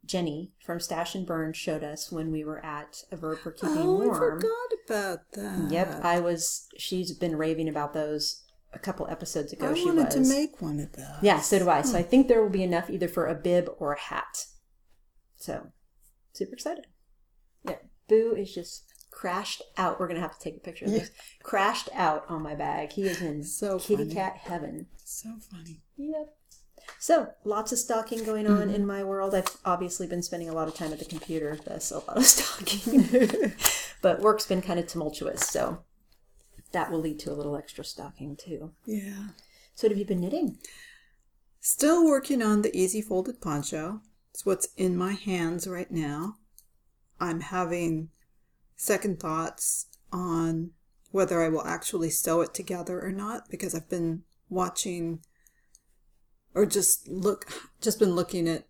Jenny 0.05 0.51
from 0.63 0.79
Stash 0.79 1.15
and 1.15 1.25
Burn 1.25 1.51
showed 1.51 1.83
us 1.83 2.11
when 2.11 2.31
we 2.31 2.43
were 2.43 2.63
at 2.63 3.03
a 3.11 3.17
verb 3.17 3.39
for 3.39 3.51
keeping 3.51 3.75
Oh, 3.77 4.11
I 4.11 4.17
forgot 4.17 4.51
about 4.85 5.31
that. 5.33 5.71
Yep, 5.71 6.01
I 6.03 6.19
was. 6.19 6.67
She's 6.77 7.11
been 7.11 7.37
raving 7.37 7.67
about 7.67 7.93
those 7.93 8.43
a 8.71 8.79
couple 8.79 9.07
episodes 9.07 9.51
ago. 9.51 9.71
I 9.71 9.73
she 9.73 9.85
wanted 9.85 10.05
was. 10.05 10.13
to 10.13 10.35
make 10.35 10.61
one 10.61 10.79
of 10.79 10.93
those. 10.93 11.23
Yeah, 11.23 11.39
so 11.39 11.57
do 11.57 11.69
I. 11.69 11.81
So 11.81 11.91
hmm. 11.91 11.97
I 11.97 12.03
think 12.03 12.27
there 12.27 12.41
will 12.41 12.49
be 12.49 12.63
enough 12.63 12.89
either 12.89 13.07
for 13.07 13.25
a 13.25 13.35
bib 13.35 13.69
or 13.79 13.93
a 13.93 13.99
hat. 13.99 14.45
So, 15.37 15.67
super 16.33 16.53
excited. 16.53 16.87
Yeah, 17.63 17.75
Boo 18.07 18.35
is 18.37 18.53
just 18.53 18.83
crashed 19.11 19.61
out. 19.77 19.99
We're 19.99 20.07
gonna 20.07 20.19
have 20.19 20.37
to 20.37 20.43
take 20.43 20.57
a 20.57 20.59
picture 20.59 20.85
of 20.85 20.91
this. 20.91 21.11
Crashed 21.43 21.89
out 21.93 22.25
on 22.29 22.41
my 22.41 22.55
bag. 22.55 22.91
He 22.91 23.03
is 23.03 23.21
in 23.21 23.43
So 23.43 23.79
kitty 23.79 24.03
funny. 24.03 24.13
cat 24.13 24.37
heaven. 24.37 24.87
So 25.03 25.29
funny. 25.51 25.81
Yep. 25.97 26.35
So 26.99 27.29
lots 27.43 27.71
of 27.71 27.79
stocking 27.79 28.23
going 28.23 28.47
on 28.47 28.69
in 28.69 28.85
my 28.85 29.03
world. 29.03 29.35
I've 29.35 29.57
obviously 29.65 30.07
been 30.07 30.23
spending 30.23 30.49
a 30.49 30.53
lot 30.53 30.67
of 30.67 30.75
time 30.75 30.93
at 30.93 30.99
the 30.99 31.05
computer. 31.05 31.57
That's 31.65 31.91
a 31.91 31.99
lot 31.99 32.17
of 32.17 32.25
stocking. 32.25 33.53
but 34.01 34.19
work's 34.21 34.45
been 34.45 34.61
kind 34.61 34.79
of 34.79 34.87
tumultuous, 34.87 35.41
so 35.41 35.79
that 36.71 36.91
will 36.91 36.99
lead 36.99 37.19
to 37.19 37.31
a 37.31 37.35
little 37.35 37.55
extra 37.57 37.83
stocking 37.83 38.35
too. 38.35 38.71
Yeah. 38.85 39.29
So 39.75 39.87
what 39.87 39.91
have 39.91 39.97
you 39.99 40.05
been 40.05 40.21
knitting? 40.21 40.57
Still 41.59 42.05
working 42.05 42.41
on 42.41 42.61
the 42.61 42.75
easy 42.75 43.01
folded 43.01 43.41
poncho. 43.41 44.01
It's 44.37 44.45
what's 44.45 44.67
in 44.77 44.95
my 44.95 45.13
hands 45.13 45.67
right 45.67 45.89
now. 45.89 46.35
I'm 47.19 47.39
having 47.39 48.09
second 48.75 49.19
thoughts 49.19 49.87
on 50.13 50.73
whether 51.09 51.41
I 51.41 51.49
will 51.49 51.65
actually 51.65 52.11
sew 52.11 52.41
it 52.41 52.53
together 52.53 53.03
or 53.03 53.11
not 53.11 53.49
because 53.49 53.73
I've 53.73 53.89
been 53.89 54.21
watching 54.47 55.21
or 56.53 56.67
just 56.67 57.07
look 57.07 57.51
just 57.81 57.97
been 57.97 58.13
looking 58.13 58.47
at 58.47 58.67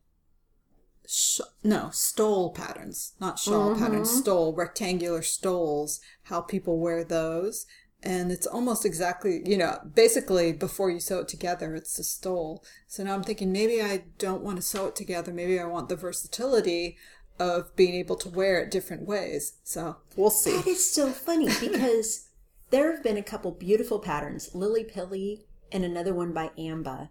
sh- 1.05 1.41
no 1.65 1.89
stole 1.91 2.53
patterns 2.53 3.11
not 3.19 3.37
shawl 3.37 3.75
patterns 3.75 4.09
mm-hmm. 4.09 4.19
stole 4.19 4.55
rectangular 4.55 5.21
stoles 5.21 5.99
how 6.23 6.39
people 6.39 6.79
wear 6.79 7.03
those 7.03 7.65
and 8.03 8.31
it's 8.31 8.47
almost 8.47 8.85
exactly 8.85 9.41
you 9.45 9.57
know 9.57 9.77
basically 9.95 10.53
before 10.53 10.89
you 10.89 10.99
sew 10.99 11.19
it 11.19 11.27
together 11.27 11.75
it's 11.75 11.97
a 11.99 12.03
stole. 12.03 12.63
So 12.87 13.03
now 13.03 13.13
i'm 13.13 13.23
thinking 13.23 13.51
maybe 13.51 13.81
i 13.81 14.03
don't 14.17 14.43
want 14.43 14.57
to 14.57 14.61
sew 14.61 14.87
it 14.87 14.95
together. 14.95 15.33
Maybe 15.33 15.59
i 15.59 15.65
want 15.65 15.89
the 15.89 15.95
versatility 15.95 16.97
of 17.39 17.75
being 17.75 17.93
able 17.93 18.15
to 18.17 18.29
wear 18.29 18.59
it 18.61 18.71
different 18.71 19.05
ways. 19.07 19.53
So 19.63 19.97
we'll 20.15 20.29
see. 20.29 20.57
That 20.57 20.67
is 20.67 20.91
so 20.91 21.11
funny 21.11 21.49
because 21.59 22.29
there 22.69 22.91
have 22.91 23.03
been 23.03 23.17
a 23.17 23.23
couple 23.23 23.51
beautiful 23.51 23.99
patterns, 23.99 24.53
Lily 24.53 24.83
Pilly 24.83 25.45
and 25.71 25.83
another 25.83 26.13
one 26.13 26.33
by 26.33 26.51
Ambah, 26.57 27.09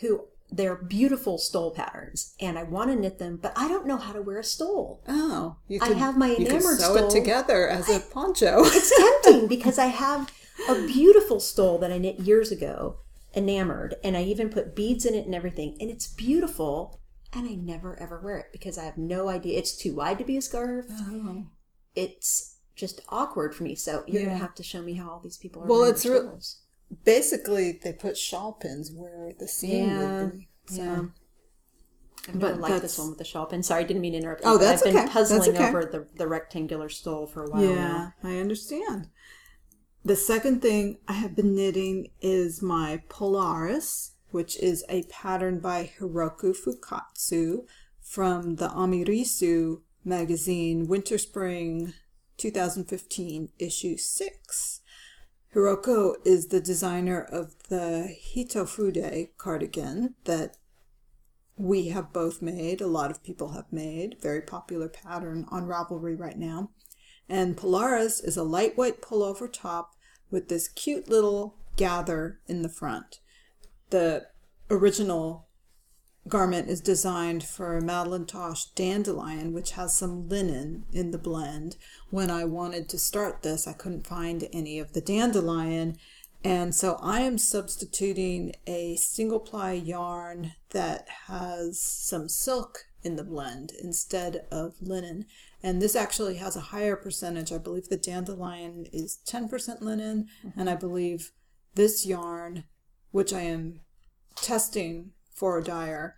who 0.00 0.26
they're 0.52 0.76
beautiful 0.76 1.38
stole 1.38 1.70
patterns, 1.72 2.34
and 2.40 2.58
I 2.58 2.62
want 2.64 2.90
to 2.90 2.96
knit 2.96 3.18
them, 3.18 3.38
but 3.40 3.52
I 3.56 3.68
don't 3.68 3.86
know 3.86 3.96
how 3.96 4.12
to 4.12 4.20
wear 4.22 4.38
a 4.38 4.44
stole. 4.44 5.02
oh 5.08 5.56
you 5.68 5.80
can, 5.80 5.94
I 5.94 5.96
have 5.96 6.16
my 6.18 6.28
enamored 6.34 6.40
you 6.40 6.48
can 6.50 6.60
sew 6.62 6.94
stole. 6.96 7.08
it 7.08 7.10
together 7.10 7.68
as 7.68 7.88
a 7.88 8.00
poncho 8.00 8.58
It's 8.64 8.92
tempting 9.24 9.48
because 9.48 9.78
I 9.78 9.86
have 9.86 10.30
a 10.68 10.86
beautiful 10.86 11.40
stole 11.40 11.78
that 11.78 11.90
I 11.90 11.98
knit 11.98 12.20
years 12.20 12.52
ago, 12.52 12.98
enamored, 13.34 13.94
and 14.04 14.16
I 14.16 14.22
even 14.24 14.50
put 14.50 14.76
beads 14.76 15.06
in 15.06 15.14
it 15.14 15.24
and 15.26 15.34
everything, 15.34 15.76
and 15.80 15.90
it's 15.90 16.06
beautiful. 16.06 17.00
And 17.34 17.48
I 17.48 17.54
never 17.54 17.98
ever 17.98 18.20
wear 18.20 18.36
it 18.36 18.46
because 18.52 18.76
I 18.76 18.84
have 18.84 18.98
no 18.98 19.28
idea. 19.28 19.58
It's 19.58 19.74
too 19.74 19.94
wide 19.94 20.18
to 20.18 20.24
be 20.24 20.36
a 20.36 20.42
scarf. 20.42 20.84
oh. 20.90 21.46
It's 21.94 22.56
just 22.76 23.00
awkward 23.08 23.54
for 23.54 23.62
me. 23.64 23.74
So 23.74 24.04
you're 24.06 24.22
Yeah. 24.22 24.28
gonna 24.28 24.38
have 24.38 24.54
to 24.56 24.62
show 24.62 24.82
me 24.82 24.94
how 24.94 25.08
all 25.10 25.20
these 25.20 25.38
people 25.38 25.62
are. 25.62 25.66
Well, 25.66 25.80
wearing 25.80 25.94
it's 25.94 26.02
their 26.02 26.12
re- 26.12 26.18
stoles. 26.20 26.61
Basically 27.04 27.72
they 27.82 27.92
put 27.92 28.16
shawl 28.18 28.52
pins 28.52 28.92
where 28.92 29.32
the 29.38 29.48
seam 29.48 29.88
Yeah, 29.88 30.22
would 30.24 30.32
be 30.38 30.48
so. 30.66 30.82
yeah. 30.82 31.02
I've 32.28 32.34
never 32.36 32.54
But 32.54 32.60
liked 32.60 32.80
this 32.82 32.98
one 32.98 33.08
with 33.08 33.18
the 33.18 33.24
shawl 33.24 33.46
pin. 33.46 33.62
Sorry, 33.62 33.82
I 33.82 33.86
didn't 33.86 34.02
mean 34.02 34.12
to 34.12 34.18
interrupt. 34.18 34.44
you, 34.44 34.50
Oh, 34.50 34.58
but 34.58 34.64
that's 34.64 34.82
I've 34.82 34.92
been 34.92 34.96
okay. 34.96 35.06
That's 35.06 35.12
puzzling 35.12 35.56
okay. 35.56 35.68
over 35.68 35.84
the 35.84 36.06
the 36.16 36.28
rectangular 36.28 36.88
stole 36.88 37.26
for 37.26 37.44
a 37.44 37.50
while 37.50 37.62
Yeah, 37.62 37.74
now. 37.74 38.14
I 38.22 38.38
understand. 38.38 39.08
The 40.04 40.16
second 40.16 40.62
thing 40.62 40.98
I 41.08 41.14
have 41.14 41.34
been 41.34 41.54
knitting 41.54 42.10
is 42.20 42.62
my 42.62 43.02
Polaris, 43.08 44.12
which 44.30 44.56
is 44.58 44.84
a 44.88 45.02
pattern 45.04 45.58
by 45.60 45.92
Hiroko 45.98 46.54
Fukatsu 46.56 47.66
from 48.00 48.56
the 48.56 48.68
Amirisu 48.68 49.82
magazine 50.04 50.86
Winter 50.88 51.18
Spring 51.18 51.94
2015 52.36 53.48
issue 53.58 53.96
6. 53.96 54.81
Hiroko 55.54 56.14
is 56.24 56.46
the 56.46 56.60
designer 56.60 57.20
of 57.20 57.54
the 57.68 58.16
Hitofude 58.34 59.28
cardigan 59.36 60.14
that 60.24 60.56
we 61.56 61.88
have 61.88 62.12
both 62.12 62.40
made, 62.40 62.80
a 62.80 62.86
lot 62.86 63.10
of 63.10 63.22
people 63.22 63.50
have 63.50 63.70
made, 63.70 64.16
very 64.22 64.40
popular 64.40 64.88
pattern 64.88 65.44
on 65.50 65.66
Ravelry 65.66 66.18
right 66.18 66.38
now. 66.38 66.70
And 67.28 67.56
Polaris 67.56 68.18
is 68.20 68.38
a 68.38 68.42
lightweight 68.42 69.02
pullover 69.02 69.52
top 69.52 69.94
with 70.30 70.48
this 70.48 70.68
cute 70.68 71.08
little 71.08 71.56
gather 71.76 72.40
in 72.46 72.62
the 72.62 72.68
front. 72.70 73.20
The 73.90 74.28
original 74.70 75.48
garment 76.28 76.68
is 76.68 76.80
designed 76.80 77.42
for 77.42 77.80
Madeline 77.80 78.26
Tosh 78.26 78.66
Dandelion, 78.66 79.52
which 79.52 79.72
has 79.72 79.94
some 79.94 80.28
linen 80.28 80.84
in 80.92 81.10
the 81.10 81.18
blend. 81.18 81.76
When 82.10 82.30
I 82.30 82.44
wanted 82.44 82.88
to 82.90 82.98
start 82.98 83.42
this, 83.42 83.66
I 83.66 83.72
couldn't 83.72 84.06
find 84.06 84.48
any 84.52 84.78
of 84.78 84.92
the 84.92 85.00
dandelion. 85.00 85.96
And 86.44 86.74
so 86.74 86.98
I 87.00 87.20
am 87.20 87.38
substituting 87.38 88.54
a 88.66 88.96
single 88.96 89.40
ply 89.40 89.72
yarn 89.72 90.54
that 90.70 91.08
has 91.26 91.80
some 91.80 92.28
silk 92.28 92.86
in 93.04 93.16
the 93.16 93.24
blend 93.24 93.72
instead 93.82 94.46
of 94.50 94.74
linen. 94.80 95.26
And 95.62 95.80
this 95.80 95.94
actually 95.94 96.36
has 96.36 96.56
a 96.56 96.60
higher 96.60 96.96
percentage. 96.96 97.52
I 97.52 97.58
believe 97.58 97.88
the 97.88 97.96
dandelion 97.96 98.86
is 98.92 99.18
10% 99.26 99.80
linen, 99.80 100.28
mm-hmm. 100.44 100.58
and 100.58 100.68
I 100.68 100.74
believe 100.74 101.32
this 101.74 102.04
yarn, 102.06 102.64
which 103.10 103.32
I 103.32 103.42
am 103.42 103.80
testing 104.34 105.12
for 105.42 105.58
a 105.58 105.64
dyer, 105.64 106.14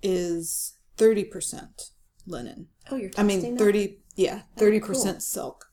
is 0.00 0.76
30% 0.96 1.90
linen. 2.24 2.68
Oh, 2.88 2.94
you're 2.94 3.10
I 3.18 3.24
mean, 3.24 3.38
testing 3.38 3.54
that? 3.56 3.64
30, 3.64 3.98
yeah, 4.14 4.42
Oh, 4.56 4.60
30% 4.60 4.80
cool. 4.80 5.20
silk. 5.20 5.64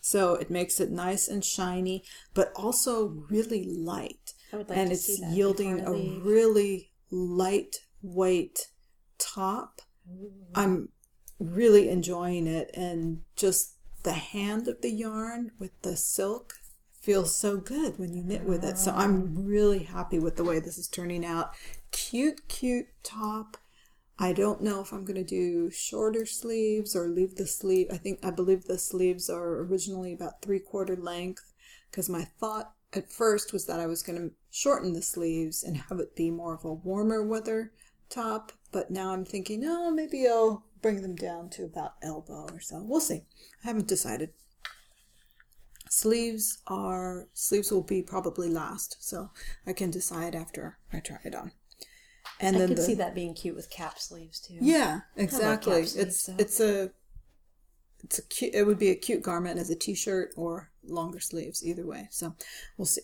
So 0.00 0.34
it 0.36 0.50
makes 0.50 0.78
it 0.78 0.92
nice 0.92 1.26
and 1.26 1.44
shiny, 1.44 2.04
but 2.32 2.52
also 2.54 3.24
really 3.28 3.64
light. 3.64 4.34
I 4.52 4.58
would 4.58 4.68
like 4.68 4.78
and 4.78 4.90
to 4.90 4.94
it's 4.94 5.06
see 5.06 5.20
that 5.20 5.32
yielding 5.32 5.80
a 5.80 5.92
really 6.22 6.92
lightweight 7.10 8.68
top. 9.18 9.80
I'm 10.54 10.90
really 11.40 11.88
enjoying 11.88 12.46
it, 12.46 12.70
and 12.72 13.22
just 13.34 13.74
the 14.04 14.12
hand 14.12 14.68
of 14.68 14.80
the 14.80 14.92
yarn 14.92 15.50
with 15.58 15.72
the 15.82 15.96
silk 15.96 16.54
feels 17.08 17.34
so 17.34 17.56
good 17.56 17.98
when 17.98 18.12
you 18.12 18.22
knit 18.22 18.44
with 18.44 18.62
it. 18.62 18.76
So 18.76 18.92
I'm 18.94 19.46
really 19.46 19.84
happy 19.84 20.18
with 20.18 20.36
the 20.36 20.44
way 20.44 20.60
this 20.60 20.76
is 20.76 20.86
turning 20.86 21.24
out. 21.24 21.54
Cute, 21.90 22.46
cute 22.48 22.88
top. 23.02 23.56
I 24.18 24.34
don't 24.34 24.60
know 24.60 24.82
if 24.82 24.92
I'm 24.92 25.06
going 25.06 25.16
to 25.16 25.24
do 25.24 25.70
shorter 25.70 26.26
sleeves 26.26 26.94
or 26.94 27.08
leave 27.08 27.36
the 27.36 27.46
sleeve. 27.46 27.86
I 27.90 27.96
think, 27.96 28.18
I 28.22 28.30
believe 28.30 28.64
the 28.64 28.76
sleeves 28.76 29.30
are 29.30 29.60
originally 29.60 30.12
about 30.12 30.42
three 30.42 30.58
quarter 30.58 30.96
length 30.96 31.54
because 31.90 32.10
my 32.10 32.24
thought 32.24 32.74
at 32.92 33.10
first 33.10 33.54
was 33.54 33.64
that 33.64 33.80
I 33.80 33.86
was 33.86 34.02
going 34.02 34.18
to 34.18 34.34
shorten 34.50 34.92
the 34.92 35.00
sleeves 35.00 35.64
and 35.64 35.78
have 35.78 36.00
it 36.00 36.14
be 36.14 36.30
more 36.30 36.56
of 36.56 36.66
a 36.66 36.74
warmer 36.74 37.24
weather 37.24 37.72
top. 38.10 38.52
But 38.70 38.90
now 38.90 39.14
I'm 39.14 39.24
thinking, 39.24 39.64
oh, 39.64 39.90
maybe 39.90 40.28
I'll 40.28 40.66
bring 40.82 41.00
them 41.00 41.16
down 41.16 41.48
to 41.52 41.64
about 41.64 41.94
elbow 42.02 42.48
or 42.52 42.60
so. 42.60 42.82
We'll 42.84 43.00
see. 43.00 43.22
I 43.64 43.68
haven't 43.68 43.88
decided. 43.88 44.34
Sleeves 45.90 46.58
are, 46.66 47.28
sleeves 47.34 47.70
will 47.70 47.82
be 47.82 48.02
probably 48.02 48.48
last. 48.48 48.96
So 49.00 49.30
I 49.66 49.72
can 49.72 49.90
decide 49.90 50.34
after 50.34 50.78
I 50.92 51.00
try 51.00 51.18
it 51.24 51.34
on. 51.34 51.52
And 52.40 52.56
I 52.56 52.60
then 52.60 52.68
could 52.68 52.78
the, 52.78 52.82
see 52.82 52.94
that 52.94 53.14
being 53.14 53.34
cute 53.34 53.56
with 53.56 53.70
cap 53.70 53.98
sleeves 53.98 54.40
too. 54.40 54.58
yeah, 54.60 55.00
exactly. 55.16 55.72
sleeves, 55.84 55.96
it's 55.96 56.28
it's 56.28 56.60
a 56.60 56.90
it's 58.04 58.18
a 58.18 58.22
cute. 58.22 58.54
It 58.54 58.66
would 58.66 58.78
be 58.78 58.90
a 58.90 58.94
cute 58.94 59.22
garment 59.22 59.58
as 59.58 59.70
a 59.70 59.74
t-shirt 59.74 60.34
or 60.36 60.70
longer 60.86 61.20
sleeves, 61.20 61.66
either 61.66 61.86
way. 61.86 62.08
So 62.10 62.34
we'll 62.76 62.86
see. 62.86 63.02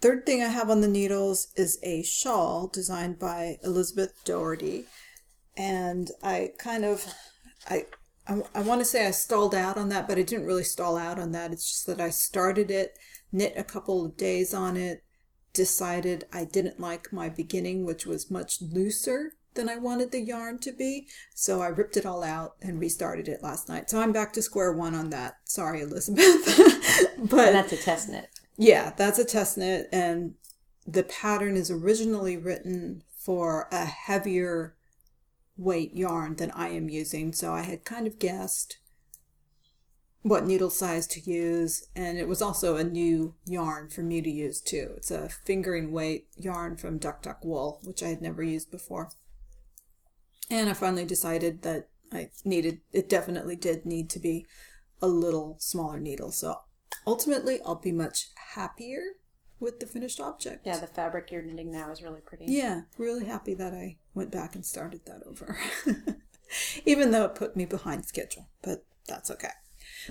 Third 0.00 0.24
thing 0.24 0.42
I 0.42 0.48
have 0.48 0.70
on 0.70 0.80
the 0.80 0.88
needles 0.88 1.48
is 1.56 1.78
a 1.82 2.02
shawl 2.02 2.68
designed 2.68 3.18
by 3.18 3.58
Elizabeth 3.62 4.14
Doherty, 4.24 4.86
and 5.56 6.10
I 6.22 6.52
kind 6.58 6.84
of 6.84 7.06
I 7.68 7.86
I, 8.30 8.42
I 8.54 8.62
want 8.62 8.80
to 8.80 8.84
say 8.84 9.06
I 9.06 9.10
stalled 9.10 9.54
out 9.54 9.76
on 9.76 9.88
that, 9.88 10.06
but 10.06 10.18
I 10.18 10.22
didn't 10.22 10.46
really 10.46 10.64
stall 10.64 10.96
out 10.96 11.18
on 11.18 11.32
that. 11.32 11.52
It's 11.52 11.68
just 11.68 11.86
that 11.86 12.00
I 12.00 12.10
started 12.10 12.70
it, 12.70 12.96
knit 13.32 13.54
a 13.56 13.64
couple 13.64 14.04
of 14.04 14.16
days 14.16 14.54
on 14.54 14.76
it, 14.76 15.02
decided 15.52 16.26
I 16.32 16.44
didn't 16.44 16.78
like 16.78 17.12
my 17.12 17.28
beginning, 17.28 17.84
which 17.84 18.06
was 18.06 18.30
much 18.30 18.62
looser 18.62 19.32
than 19.54 19.68
I 19.68 19.76
wanted 19.76 20.12
the 20.12 20.20
yarn 20.20 20.58
to 20.60 20.72
be. 20.72 21.08
So 21.34 21.60
I 21.60 21.66
ripped 21.68 21.96
it 21.96 22.06
all 22.06 22.22
out 22.22 22.52
and 22.62 22.78
restarted 22.78 23.26
it 23.26 23.42
last 23.42 23.68
night. 23.68 23.90
So 23.90 24.00
I'm 24.00 24.12
back 24.12 24.32
to 24.34 24.42
square 24.42 24.72
one 24.72 24.94
on 24.94 25.10
that. 25.10 25.38
Sorry, 25.44 25.80
Elizabeth. 25.80 26.46
but 27.18 27.48
And 27.48 27.56
that's 27.56 27.72
a 27.72 27.76
test 27.76 28.08
knit. 28.08 28.28
yeah, 28.56 28.92
that's 28.96 29.18
a 29.18 29.24
test 29.24 29.58
knit, 29.58 29.88
and 29.92 30.34
the 30.86 31.02
pattern 31.02 31.56
is 31.56 31.70
originally 31.70 32.36
written 32.36 33.02
for 33.16 33.68
a 33.72 33.84
heavier 33.84 34.76
weight 35.60 35.94
yarn 35.94 36.36
than 36.36 36.50
I 36.52 36.70
am 36.70 36.88
using. 36.88 37.32
So 37.32 37.52
I 37.52 37.62
had 37.62 37.84
kind 37.84 38.06
of 38.06 38.18
guessed 38.18 38.78
what 40.22 40.44
needle 40.44 40.70
size 40.70 41.06
to 41.06 41.20
use, 41.20 41.88
and 41.96 42.18
it 42.18 42.28
was 42.28 42.42
also 42.42 42.76
a 42.76 42.84
new 42.84 43.34
yarn 43.46 43.88
for 43.88 44.02
me 44.02 44.20
to 44.20 44.30
use 44.30 44.60
too. 44.60 44.92
It's 44.96 45.10
a 45.10 45.28
fingering 45.28 45.92
weight 45.92 46.26
yarn 46.36 46.76
from 46.76 46.98
Duck 46.98 47.22
Duck 47.22 47.44
Wool, 47.44 47.80
which 47.84 48.02
I 48.02 48.08
had 48.08 48.20
never 48.20 48.42
used 48.42 48.70
before. 48.70 49.10
And 50.50 50.68
I 50.68 50.74
finally 50.74 51.06
decided 51.06 51.62
that 51.62 51.88
I 52.12 52.30
needed, 52.44 52.80
it 52.92 53.08
definitely 53.08 53.56
did 53.56 53.86
need 53.86 54.10
to 54.10 54.18
be 54.18 54.46
a 55.00 55.06
little 55.06 55.56
smaller 55.58 55.98
needle. 55.98 56.32
So 56.32 56.56
ultimately, 57.06 57.60
I'll 57.64 57.76
be 57.76 57.92
much 57.92 58.28
happier 58.54 59.00
with 59.60 59.78
the 59.78 59.86
finished 59.86 60.20
object. 60.20 60.66
Yeah, 60.66 60.78
the 60.78 60.86
fabric 60.86 61.30
you're 61.30 61.42
knitting 61.42 61.70
now 61.70 61.90
is 61.90 62.02
really 62.02 62.20
pretty. 62.20 62.46
Yeah, 62.48 62.82
really 62.98 63.26
happy 63.26 63.54
that 63.54 63.74
I 63.74 63.98
went 64.14 64.32
back 64.32 64.54
and 64.54 64.64
started 64.64 65.04
that 65.06 65.22
over. 65.26 65.58
Even 66.84 67.10
though 67.12 67.26
it 67.26 67.34
put 67.34 67.54
me 67.54 67.64
behind 67.64 68.06
schedule, 68.06 68.48
but 68.62 68.84
that's 69.06 69.30
okay. 69.30 69.50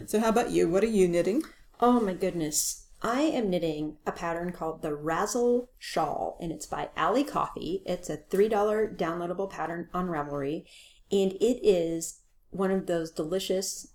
So, 0.06 0.20
how 0.20 0.30
about 0.30 0.52
you? 0.52 0.70
What 0.70 0.84
are 0.84 0.88
you 0.88 1.08
knitting? 1.08 1.44
Oh 1.82 2.00
my 2.00 2.14
goodness. 2.14 2.86
I 3.02 3.22
am 3.22 3.50
knitting 3.50 3.98
a 4.06 4.12
pattern 4.12 4.52
called 4.52 4.82
the 4.82 4.94
Razzle 4.94 5.70
Shawl, 5.78 6.38
and 6.42 6.52
it's 6.52 6.66
by 6.66 6.90
Allie 6.98 7.24
Coffee. 7.24 7.82
It's 7.86 8.10
a 8.10 8.18
$3 8.18 8.98
downloadable 8.98 9.50
pattern 9.50 9.88
on 9.94 10.08
Ravelry, 10.08 10.66
and 11.10 11.32
it 11.34 11.66
is 11.66 12.20
one 12.52 12.72
of 12.72 12.88
those 12.88 13.10
delicious 13.10 13.94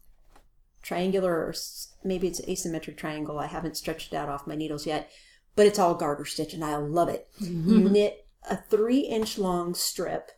triangular, 0.82 1.34
or 1.34 1.54
maybe 2.02 2.28
it's 2.28 2.40
asymmetric 2.42 2.96
triangle. 2.96 3.38
I 3.38 3.46
haven't 3.46 3.76
stretched 3.76 4.14
it 4.14 4.16
out 4.16 4.30
off 4.30 4.46
my 4.46 4.54
needles 4.54 4.86
yet, 4.86 5.10
but 5.56 5.66
it's 5.66 5.78
all 5.78 5.94
garter 5.94 6.24
stitch, 6.24 6.54
and 6.54 6.64
I 6.64 6.76
love 6.76 7.08
it. 7.08 7.28
You 7.38 7.48
mm-hmm. 7.48 7.92
knit 7.92 8.26
a 8.48 8.56
three 8.56 9.00
inch 9.00 9.38
long 9.38 9.74
strip 9.74 10.30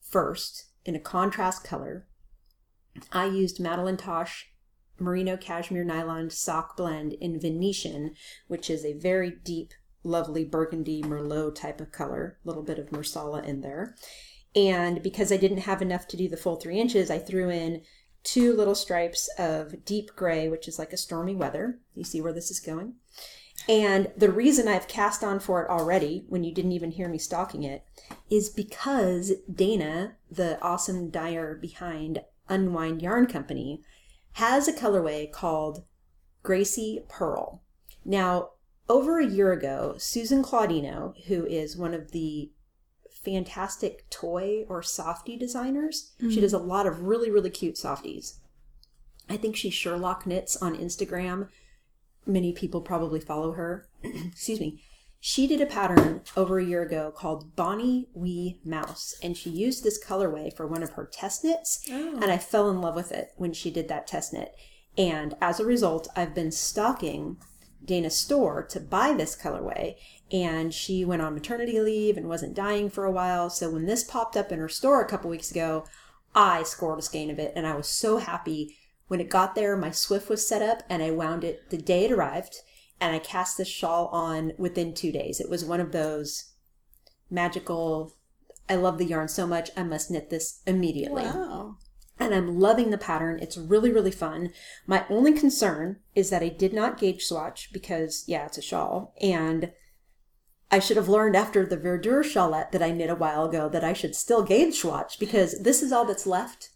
first 0.00 0.66
in 0.84 0.94
a 0.94 1.00
contrast 1.00 1.64
color. 1.64 2.06
I 3.12 3.26
used 3.26 3.60
Madeline 3.60 3.96
Tosh 3.96 4.52
merino 4.98 5.36
cashmere 5.36 5.84
nylon 5.84 6.30
sock 6.30 6.76
blend 6.76 7.14
in 7.14 7.40
Venetian, 7.40 8.14
which 8.46 8.70
is 8.70 8.84
a 8.84 8.98
very 8.98 9.32
deep, 9.44 9.72
lovely 10.04 10.44
burgundy 10.44 11.02
merlot 11.02 11.56
type 11.56 11.80
of 11.80 11.90
color, 11.90 12.38
a 12.44 12.48
little 12.48 12.62
bit 12.62 12.78
of 12.78 12.92
marsala 12.92 13.42
in 13.42 13.60
there. 13.60 13.96
And 14.54 15.02
because 15.02 15.32
I 15.32 15.36
didn't 15.36 15.58
have 15.58 15.82
enough 15.82 16.06
to 16.08 16.16
do 16.16 16.28
the 16.28 16.36
full 16.36 16.56
three 16.56 16.78
inches, 16.78 17.10
I 17.10 17.18
threw 17.18 17.50
in 17.50 17.82
two 18.22 18.54
little 18.54 18.74
stripes 18.74 19.28
of 19.38 19.84
deep 19.84 20.10
gray, 20.14 20.48
which 20.48 20.68
is 20.68 20.78
like 20.78 20.92
a 20.92 20.96
stormy 20.96 21.34
weather. 21.34 21.80
You 21.94 22.04
see 22.04 22.20
where 22.20 22.32
this 22.32 22.50
is 22.50 22.60
going? 22.60 22.94
And 23.68 24.12
the 24.16 24.30
reason 24.30 24.68
I've 24.68 24.88
cast 24.88 25.24
on 25.24 25.40
for 25.40 25.62
it 25.62 25.70
already, 25.70 26.24
when 26.28 26.44
you 26.44 26.52
didn't 26.52 26.72
even 26.72 26.90
hear 26.90 27.08
me 27.08 27.18
stalking 27.18 27.62
it, 27.62 27.84
is 28.28 28.50
because 28.50 29.32
Dana, 29.52 30.16
the 30.30 30.60
awesome 30.60 31.08
dyer 31.10 31.54
behind 31.54 32.20
Unwind 32.48 33.00
Yarn 33.00 33.26
Company, 33.26 33.82
has 34.32 34.68
a 34.68 34.72
colorway 34.72 35.30
called 35.30 35.84
Gracie 36.42 37.04
Pearl. 37.08 37.62
Now, 38.04 38.50
over 38.88 39.18
a 39.18 39.26
year 39.26 39.52
ago, 39.52 39.94
Susan 39.96 40.42
Claudino, 40.42 41.14
who 41.26 41.46
is 41.46 41.76
one 41.76 41.94
of 41.94 42.10
the 42.10 42.50
fantastic 43.24 44.08
toy 44.10 44.66
or 44.68 44.82
softie 44.82 45.38
designers, 45.38 46.12
she 46.20 46.36
mm. 46.36 46.40
does 46.42 46.52
a 46.52 46.58
lot 46.58 46.86
of 46.86 47.00
really, 47.00 47.30
really 47.30 47.48
cute 47.48 47.78
softies. 47.78 48.40
I 49.28 49.38
think 49.38 49.56
she 49.56 49.70
Sherlock 49.70 50.26
knits 50.26 50.56
on 50.56 50.76
Instagram. 50.76 51.48
Many 52.26 52.52
people 52.52 52.80
probably 52.80 53.20
follow 53.20 53.52
her. 53.52 53.88
Excuse 54.02 54.60
me. 54.60 54.82
She 55.20 55.46
did 55.46 55.62
a 55.62 55.66
pattern 55.66 56.20
over 56.36 56.58
a 56.58 56.64
year 56.64 56.82
ago 56.82 57.10
called 57.10 57.56
Bonnie 57.56 58.08
Wee 58.12 58.60
Mouse, 58.62 59.14
and 59.22 59.34
she 59.36 59.48
used 59.48 59.82
this 59.82 60.02
colorway 60.02 60.54
for 60.54 60.66
one 60.66 60.82
of 60.82 60.90
her 60.90 61.06
test 61.10 61.44
knits, 61.44 61.80
Oh. 61.90 62.18
and 62.20 62.26
I 62.30 62.36
fell 62.36 62.68
in 62.70 62.82
love 62.82 62.94
with 62.94 63.10
it 63.10 63.30
when 63.36 63.54
she 63.54 63.70
did 63.70 63.88
that 63.88 64.06
test 64.06 64.34
knit. 64.34 64.54
And 64.98 65.34
as 65.40 65.58
a 65.58 65.64
result, 65.64 66.08
I've 66.14 66.34
been 66.34 66.52
stalking 66.52 67.38
Dana's 67.82 68.16
store 68.16 68.62
to 68.64 68.80
buy 68.80 69.14
this 69.14 69.34
colorway, 69.34 69.96
and 70.30 70.74
she 70.74 71.06
went 71.06 71.22
on 71.22 71.32
maternity 71.34 71.80
leave 71.80 72.18
and 72.18 72.28
wasn't 72.28 72.54
dying 72.54 72.90
for 72.90 73.06
a 73.06 73.10
while. 73.10 73.48
So 73.48 73.70
when 73.70 73.86
this 73.86 74.04
popped 74.04 74.36
up 74.36 74.52
in 74.52 74.58
her 74.58 74.68
store 74.68 75.00
a 75.02 75.08
couple 75.08 75.30
weeks 75.30 75.50
ago, 75.50 75.86
I 76.34 76.64
scored 76.64 76.98
a 76.98 77.02
skein 77.02 77.30
of 77.30 77.38
it, 77.38 77.52
and 77.56 77.66
I 77.66 77.74
was 77.76 77.88
so 77.88 78.18
happy. 78.18 78.76
When 79.08 79.20
it 79.20 79.28
got 79.30 79.54
there, 79.54 79.76
my 79.76 79.90
Swift 79.90 80.28
was 80.28 80.46
set 80.46 80.62
up, 80.62 80.82
and 80.88 81.02
I 81.02 81.10
wound 81.10 81.44
it 81.44 81.70
the 81.70 81.76
day 81.76 82.04
it 82.06 82.12
arrived, 82.12 82.56
and 83.00 83.14
I 83.14 83.18
cast 83.18 83.58
this 83.58 83.68
shawl 83.68 84.06
on 84.08 84.52
within 84.56 84.94
two 84.94 85.12
days. 85.12 85.40
It 85.40 85.50
was 85.50 85.64
one 85.64 85.80
of 85.80 85.92
those 85.92 86.52
magical. 87.30 88.14
I 88.68 88.76
love 88.76 88.96
the 88.98 89.04
yarn 89.04 89.28
so 89.28 89.46
much, 89.46 89.70
I 89.76 89.82
must 89.82 90.10
knit 90.10 90.30
this 90.30 90.62
immediately 90.66 91.24
Wow. 91.24 91.76
and 92.18 92.34
I'm 92.34 92.58
loving 92.58 92.90
the 92.90 92.96
pattern. 92.96 93.38
It's 93.42 93.58
really, 93.58 93.90
really 93.92 94.10
fun. 94.10 94.52
My 94.86 95.04
only 95.10 95.32
concern 95.34 95.98
is 96.14 96.30
that 96.30 96.42
I 96.42 96.48
did 96.48 96.72
not 96.72 96.98
gauge 96.98 97.24
swatch 97.24 97.70
because, 97.74 98.24
yeah, 98.26 98.46
it's 98.46 98.56
a 98.56 98.62
shawl. 98.62 99.14
And 99.20 99.72
I 100.70 100.78
should 100.78 100.96
have 100.96 101.10
learned 101.10 101.36
after 101.36 101.66
the 101.66 101.76
Verdure 101.76 102.24
shawlette 102.24 102.72
that 102.72 102.82
I 102.82 102.90
knit 102.90 103.10
a 103.10 103.14
while 103.14 103.44
ago 103.44 103.68
that 103.68 103.84
I 103.84 103.92
should 103.92 104.16
still 104.16 104.42
gauge 104.42 104.76
swatch 104.76 105.18
because 105.18 105.60
this 105.60 105.82
is 105.82 105.92
all 105.92 106.06
that's 106.06 106.26
left, 106.26 106.70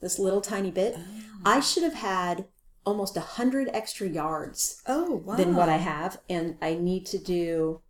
this 0.00 0.18
little 0.18 0.40
tiny 0.40 0.70
bit. 0.70 0.96
I 1.44 1.58
oh. 1.58 1.60
should 1.60 1.82
have 1.82 1.94
had 1.94 2.46
almost 2.84 3.16
a 3.16 3.20
hundred 3.20 3.68
extra 3.72 4.08
yards 4.08 4.82
Oh, 4.86 5.22
wow. 5.24 5.36
than 5.36 5.54
what 5.54 5.68
I 5.68 5.76
have, 5.76 6.18
and 6.28 6.56
I 6.62 6.74
need 6.74 7.06
to 7.06 7.18
do 7.18 7.82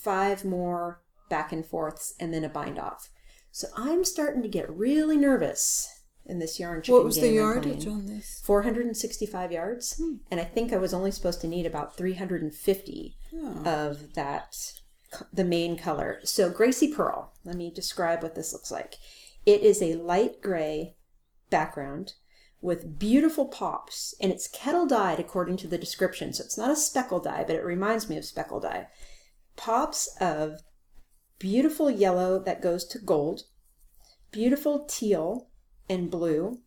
five 0.00 0.44
more 0.44 1.02
back 1.28 1.52
and 1.52 1.64
forths 1.64 2.14
and 2.18 2.34
then 2.34 2.44
a 2.44 2.48
bind 2.48 2.78
off. 2.78 3.08
So 3.50 3.68
I'm 3.76 4.04
starting 4.04 4.42
to 4.42 4.48
get 4.48 4.70
really 4.70 5.16
nervous 5.16 6.02
in 6.24 6.38
this 6.38 6.58
yarn 6.58 6.82
chicken 6.82 6.94
What 6.94 7.04
was 7.04 7.20
the 7.20 7.30
yardage 7.30 7.86
on 7.86 8.06
this? 8.06 8.40
465 8.44 9.52
yards, 9.52 9.96
hmm. 9.96 10.16
and 10.30 10.40
I 10.40 10.44
think 10.44 10.72
I 10.72 10.78
was 10.78 10.94
only 10.94 11.10
supposed 11.10 11.40
to 11.42 11.48
need 11.48 11.66
about 11.66 11.96
350 11.96 13.16
of 13.64 14.14
that, 14.14 14.56
the 15.32 15.44
main 15.44 15.76
color. 15.76 16.20
So 16.24 16.50
Gracie 16.50 16.92
Pearl, 16.92 17.32
let 17.44 17.56
me 17.56 17.70
describe 17.70 18.22
what 18.22 18.34
this 18.34 18.52
looks 18.52 18.70
like. 18.70 18.96
It 19.44 19.62
is 19.62 19.82
a 19.82 19.94
light 19.94 20.40
gray 20.40 20.94
background 21.52 22.14
with 22.60 22.98
beautiful 22.98 23.46
pops, 23.46 24.14
and 24.20 24.32
it's 24.32 24.48
kettle 24.48 24.86
dyed 24.86 25.20
according 25.20 25.56
to 25.58 25.68
the 25.68 25.78
description. 25.78 26.32
So 26.32 26.42
it's 26.44 26.58
not 26.58 26.70
a 26.70 26.76
speckle 26.76 27.20
dye, 27.20 27.44
but 27.46 27.56
it 27.56 27.64
reminds 27.64 28.08
me 28.08 28.16
of 28.16 28.24
speckle 28.24 28.60
dye. 28.60 28.88
Pops 29.56 30.16
of 30.20 30.60
beautiful 31.38 31.90
yellow 31.90 32.38
that 32.38 32.62
goes 32.62 32.84
to 32.86 32.98
gold, 32.98 33.42
beautiful 34.30 34.84
teal 34.84 35.48
and 35.88 36.10
blue, 36.10 36.60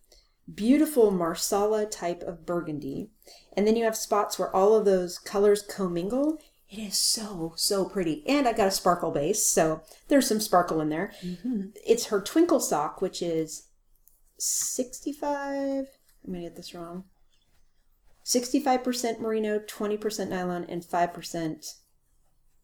beautiful 0.54 1.12
marsala 1.12 1.86
type 1.86 2.22
of 2.22 2.46
burgundy, 2.46 3.10
and 3.56 3.66
then 3.66 3.78
you 3.78 3.86
have 3.86 3.96
spots 3.96 4.38
where 4.38 4.54
all 4.54 4.76
of 4.76 4.86
those 4.86 5.18
colors 5.18 5.62
commingle. 5.62 6.38
It 6.70 6.80
is 6.80 6.98
so, 6.98 7.54
so 7.56 7.86
pretty. 7.86 8.28
And 8.28 8.48
I've 8.48 8.58
got 8.58 8.68
a 8.68 8.72
sparkle 8.72 9.12
base, 9.12 9.46
so 9.46 9.82
there's 10.10 10.28
some 10.28 10.42
sparkle 10.42 10.82
in 10.82 10.90
there. 10.90 11.14
Mm-hmm. 11.24 11.68
It's 11.88 12.08
her 12.08 12.20
twinkle 12.20 12.60
sock, 12.60 13.02
which 13.02 13.22
is 13.22 13.65
65. 14.38 15.28
I'm 15.30 15.86
going 16.26 16.42
to 16.44 16.50
get 16.50 16.56
this 16.56 16.74
wrong. 16.74 17.06
65% 18.24 19.20
merino, 19.20 19.60
20% 19.60 20.30
nylon, 20.30 20.66
and 20.68 20.84
5%, 20.84 21.74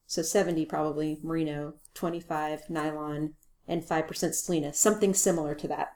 so 0.08 0.22
70 0.22 0.66
probably 0.66 1.20
merino, 1.22 1.76
25 1.94 2.70
nylon, 2.70 3.36
and 3.68 3.84
5% 3.84 4.34
selena. 4.34 4.74
Something 4.74 5.14
similar 5.14 5.54
to 5.54 5.68
that 5.68 5.94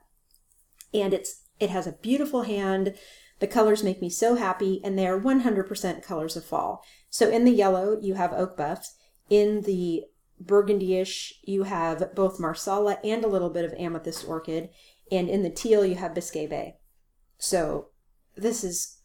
and 0.96 1.14
it's 1.14 1.44
it 1.60 1.70
has 1.70 1.88
a 1.88 1.94
beautiful 1.94 2.44
hand. 2.44 2.96
The 3.40 3.48
colors 3.48 3.84
make 3.84 4.02
me 4.02 4.10
so 4.10 4.36
happy, 4.36 4.82
and 4.84 4.98
they 4.98 5.08
are 5.08 5.20
100% 5.20 6.04
colors 6.04 6.36
of 6.36 6.46
fall. 6.46 6.84
So 7.10 7.30
in 7.30 7.44
the 7.44 7.52
yellow, 7.52 7.98
you 8.02 8.14
have 8.14 8.34
oak 8.34 8.58
buffs. 8.58 8.96
In 9.30 9.62
the 9.62 10.04
burgundyish, 10.44 11.34
you 11.44 11.64
have 11.64 12.14
both 12.16 12.40
marsala 12.40 12.98
and 13.04 13.24
a 13.24 13.30
little 13.30 13.50
bit 13.50 13.66
of 13.66 13.74
amethyst 13.74 14.28
orchid, 14.28 14.70
and 15.12 15.30
in 15.30 15.44
the 15.44 15.50
teal, 15.50 15.86
you 15.86 15.96
have 15.96 16.13
Biscay 16.13 16.48
Bay. 16.48 16.78
So 17.38 17.89
this 18.36 18.63
is 18.63 19.00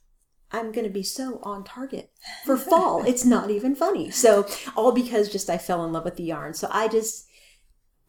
I'm 0.52 0.72
going 0.72 0.86
to 0.86 0.92
be 0.92 1.02
so 1.02 1.38
on 1.42 1.64
target 1.64 2.10
for 2.44 2.56
fall. 2.56 3.04
it's 3.04 3.24
not 3.24 3.50
even 3.50 3.74
funny. 3.74 4.10
So 4.10 4.46
all 4.76 4.92
because 4.92 5.28
just 5.28 5.48
I 5.48 5.58
fell 5.58 5.84
in 5.84 5.92
love 5.92 6.04
with 6.04 6.16
the 6.16 6.24
yarn. 6.24 6.54
So 6.54 6.68
I 6.70 6.88
just 6.88 7.28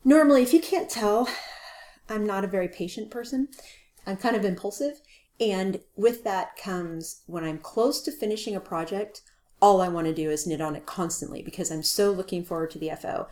normally, 0.03 0.41
if 0.41 0.53
you 0.53 0.59
can't 0.59 0.89
tell, 0.89 1.29
I'm 2.09 2.25
not 2.25 2.43
a 2.43 2.47
very 2.47 2.67
patient 2.67 3.11
person. 3.11 3.49
I'm 4.05 4.17
kind 4.17 4.35
of 4.35 4.45
impulsive. 4.45 5.01
And 5.39 5.81
with 5.95 6.23
that 6.23 6.55
comes 6.55 7.21
when 7.25 7.43
I'm 7.43 7.57
close 7.57 8.01
to 8.03 8.11
finishing 8.11 8.55
a 8.55 8.59
project, 8.59 9.21
all 9.61 9.81
I 9.81 9.87
want 9.87 10.07
to 10.07 10.13
do 10.13 10.29
is 10.29 10.47
knit 10.47 10.61
on 10.61 10.75
it 10.75 10.85
constantly 10.85 11.41
because 11.41 11.71
I'm 11.71 11.83
so 11.83 12.11
looking 12.11 12.43
forward 12.43 12.71
to 12.71 12.79
the 12.79 12.91
FO. 12.99 13.27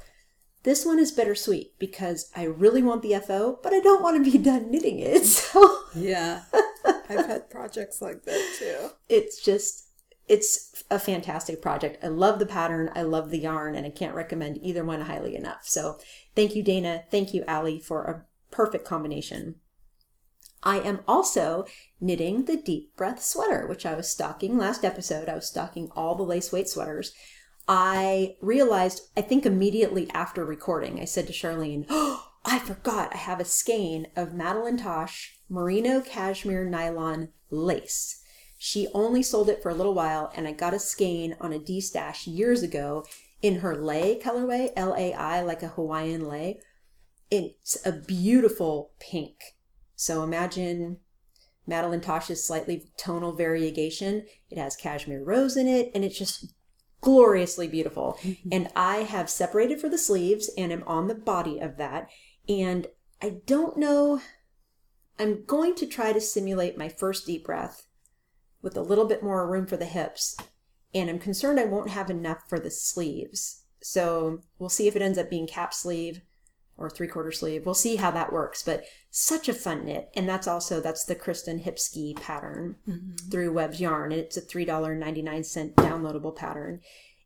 This 0.64 0.86
one 0.86 1.00
is 1.00 1.12
bittersweet 1.12 1.78
because 1.80 2.30
I 2.36 2.44
really 2.44 2.84
want 2.84 3.02
the 3.02 3.18
FO, 3.20 3.60
but 3.64 3.74
I 3.74 3.80
don't 3.80 4.04
want 4.04 4.24
to 4.24 4.32
be 4.32 4.38
done 4.44 4.70
knitting 4.72 5.00
it. 5.00 5.26
So 5.26 5.80
Yeah. 5.96 6.44
I've 7.10 7.26
had 7.26 7.50
projects 7.50 8.02
like 8.02 8.24
that 8.26 8.56
too. 8.60 8.90
it's 9.08 9.44
just 9.44 9.86
it's 10.28 10.84
a 10.92 11.00
fantastic 11.00 11.60
project. 11.60 12.04
I 12.04 12.08
love 12.10 12.38
the 12.38 12.46
pattern, 12.46 12.92
I 12.96 13.02
love 13.02 13.32
the 13.32 13.40
yarn, 13.40 13.74
and 13.76 13.86
I 13.86 13.90
can't 13.90 14.14
recommend 14.14 14.60
either 14.62 14.86
one 14.86 15.02
highly 15.02 15.36
enough. 15.36 15.62
So 15.64 15.98
thank 16.36 16.56
you, 16.56 16.62
Dana. 16.62 17.04
Thank 17.10 17.34
you, 17.34 17.44
Allie, 17.48 17.80
for 17.80 18.04
a 18.04 18.26
perfect 18.54 18.86
combination. 18.86 19.56
I 20.62 20.80
am 20.82 21.00
also 21.08 21.66
knitting 22.00 22.46
the 22.46 22.58
Deep 22.58 22.96
Breath 22.96 23.24
sweater, 23.24 23.66
which 23.66 23.86
I 23.88 23.96
was 23.96 24.12
stocking 24.12 24.58
last 24.58 24.84
episode. 24.86 25.30
I 25.30 25.36
was 25.36 25.48
stocking 25.48 25.90
all 25.96 26.14
the 26.16 26.24
lace 26.24 26.52
weight 26.52 26.70
sweaters. 26.70 27.14
I 27.72 28.36
realized, 28.42 29.12
I 29.16 29.22
think 29.22 29.46
immediately 29.46 30.10
after 30.12 30.44
recording, 30.44 31.00
I 31.00 31.06
said 31.06 31.28
to 31.28 31.34
Charlene, 31.34 31.86
Oh, 31.88 32.26
I 32.46 32.58
forgot 32.58 33.14
I 33.14 33.18
have 33.18 33.40
a 33.40 33.46
skein 33.46 34.08
of 34.16 34.34
Madeline 34.34 34.78
Tosh 34.78 35.40
merino 35.50 36.02
cashmere 36.02 36.66
nylon 36.66 37.30
lace. 37.52 38.24
She 38.58 38.88
only 38.96 39.22
sold 39.22 39.50
it 39.50 39.62
for 39.62 39.70
a 39.70 39.76
little 39.76 39.94
while, 39.94 40.32
and 40.36 40.48
I 40.48 40.52
got 40.52 40.74
a 40.74 40.80
skein 40.80 41.36
on 41.40 41.54
a 41.54 41.60
D 41.60 41.80
stash 41.80 42.26
years 42.26 42.64
ago 42.64 43.06
in 43.44 43.60
her 43.60 43.76
lei 43.76 44.20
colorway, 44.20 44.72
L 44.76 44.96
A 44.98 45.14
I, 45.14 45.42
like 45.42 45.62
a 45.62 45.68
Hawaiian 45.68 46.28
lei. 46.28 46.60
It's 47.30 47.86
a 47.86 47.92
beautiful 47.92 48.94
pink. 49.00 49.36
So 49.96 50.24
imagine 50.24 50.98
Madeline 51.68 52.02
Tosh's 52.02 52.44
slightly 52.44 52.92
tonal 52.98 53.34
variegation. 53.34 54.26
It 54.50 54.58
has 54.58 54.76
cashmere 54.76 55.24
rose 55.24 55.56
in 55.56 55.68
it, 55.68 55.92
and 55.94 56.04
it's 56.04 56.18
just 56.18 56.56
gloriously 57.02 57.68
beautiful. 57.68 58.18
Mm-hmm. 58.22 58.50
And 58.52 58.70
I 58.76 58.98
have 58.98 59.30
separated 59.30 59.80
for 59.80 59.90
the 59.90 59.98
sleeves 59.98 60.50
and 60.58 60.72
am 60.72 60.84
on 60.86 61.08
the 61.08 61.16
body 61.16 61.60
of 61.60 61.78
that. 61.78 62.10
And 62.48 62.88
I 63.22 63.42
don't 63.46 63.78
know, 63.78 64.22
I'm 65.18 65.44
going 65.46 65.76
to 65.76 65.86
try 65.86 66.14
to 66.14 66.22
simulate 66.22 66.78
my 66.78 66.90
first 66.90 67.26
deep 67.26 67.46
breath 67.46 67.88
with 68.62 68.76
a 68.76 68.82
little 68.82 69.06
bit 69.06 69.24
more 69.24 69.50
room 69.50 69.66
for 69.66 69.78
the 69.78 69.86
hips. 69.86 70.38
And 70.94 71.10
I'm 71.10 71.20
concerned 71.20 71.60
I 71.60 71.66
won't 71.66 71.90
have 71.90 72.10
enough 72.10 72.44
for 72.48 72.60
the 72.60 72.72
sleeves. 72.72 73.64
So 73.82 74.42
we'll 74.58 74.70
see 74.70 74.88
if 74.88 74.96
it 74.96 75.02
ends 75.02 75.18
up 75.18 75.30
being 75.30 75.48
cap 75.48 75.74
sleeve 75.74 76.22
or 76.80 76.90
three 76.90 77.08
quarter 77.08 77.32
sleeve. 77.32 77.66
We'll 77.66 77.76
see 77.76 77.98
how 77.98 78.10
that 78.12 78.34
works, 78.34 78.64
but 78.64 78.86
such 79.12 79.50
a 79.50 79.54
fun 79.54 79.86
knit. 79.86 80.10
And 80.16 80.28
that's 80.28 80.48
also, 80.48 80.80
that's 80.80 81.04
the 81.04 81.16
Kristen 81.16 81.60
Hipsky 81.60 82.16
pattern 82.16 82.78
mm-hmm. 82.88 83.30
through 83.30 83.54
WEBS 83.54 83.80
Yarn. 83.80 84.12
And 84.12 84.22
it's 84.22 84.38
a 84.38 84.42
$3.99 84.42 85.74
downloadable 85.76 86.36
pattern. 86.36 86.82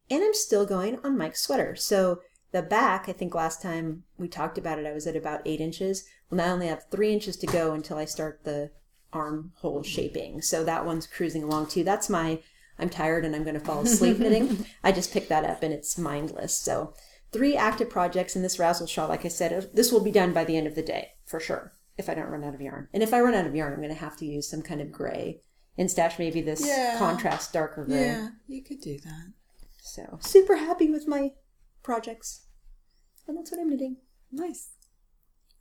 And 0.10 0.24
I'm 0.24 0.34
still 0.34 0.66
going 0.66 1.00
on 1.04 1.18
Mike's 1.18 1.42
sweater. 1.42 1.76
So 1.76 2.22
the 2.52 2.62
back, 2.62 3.08
I 3.08 3.13
think 3.13 3.36
last 3.36 3.62
time 3.62 4.04
we 4.18 4.28
talked 4.28 4.58
about 4.58 4.80
it, 4.80 4.86
I 4.86 4.94
was 4.94 5.08
at 5.08 5.16
about 5.16 5.42
eight 5.46 5.62
inches. 5.62 6.06
Well, 6.30 6.38
now 6.38 6.46
I 6.46 6.50
only 6.50 6.68
have 6.68 6.86
three 6.89 7.13
inches 7.13 7.38
to 7.38 7.48
go 7.48 7.74
until 7.74 7.98
I 7.98 8.06
start 8.06 8.44
the 8.44 8.72
armhole 9.12 9.84
shaping. 9.84 10.42
So 10.42 10.63
that 10.63 10.86
one's 10.86 11.08
cruising 11.08 11.44
along 11.44 11.68
too. 11.68 11.84
That's 11.84 12.10
my, 12.10 12.39
I'm 12.80 12.89
tired 12.89 13.26
and 13.26 13.36
I'm 13.36 13.44
going 13.44 13.60
to 13.60 13.66
fall 13.66 13.82
asleep 13.82 14.20
knitting. 14.20 14.66
I 14.84 14.92
just 14.92 15.13
picked 15.13 15.30
that 15.30 15.46
up 15.46 15.63
and 15.63 15.74
it's 15.74 15.98
mindless. 15.98 16.56
So 16.56 16.94
three 17.34 17.58
active 17.58 17.89
projects 17.89 18.36
in 18.36 18.41
this 18.43 18.60
razzle 18.60 18.88
shawl. 18.88 19.10
Like 19.10 19.26
I 19.26 19.30
said, 19.30 19.72
this 19.74 19.91
will 19.91 20.04
be 20.04 20.12
done 20.12 20.32
by 20.34 20.43
the 20.46 20.56
end 20.56 20.67
of 20.67 20.76
the 20.76 20.82
day 20.84 21.10
for 21.26 21.39
sure. 21.39 21.74
If 21.98 22.10
I 22.10 22.13
don't 22.15 22.30
run 22.30 22.43
out 22.43 22.56
of 22.56 22.62
yarn, 22.62 22.88
and 22.93 23.04
if 23.04 23.13
I 23.13 23.19
run 23.22 23.36
out 23.36 23.46
of 23.46 23.56
yarn, 23.56 23.74
I'm 23.74 23.80
going 23.80 23.89
to 23.89 23.96
have 23.96 24.17
to 24.17 24.26
use 24.26 24.50
some 24.50 24.62
kind 24.63 24.82
of 24.82 24.91
gray 24.91 25.41
and 25.78 25.89
stash 25.91 26.17
maybe 26.17 26.41
this 26.41 26.65
Yeah. 26.65 26.96
contrast 26.98 27.54
darker 27.54 27.86
gray. 27.86 28.02
Yeah, 28.06 28.30
you 28.48 28.63
could 28.63 28.82
do 28.82 28.98
that. 29.00 29.34
So 29.82 30.17
super 30.22 30.56
happy 30.56 30.89
with 30.89 31.08
my 31.08 31.34
projects, 31.84 32.46
and 33.28 33.38
that's 33.38 33.52
what 33.52 33.60
I'm 33.60 33.69
knitting. 33.69 33.98
Nice. 34.32 34.69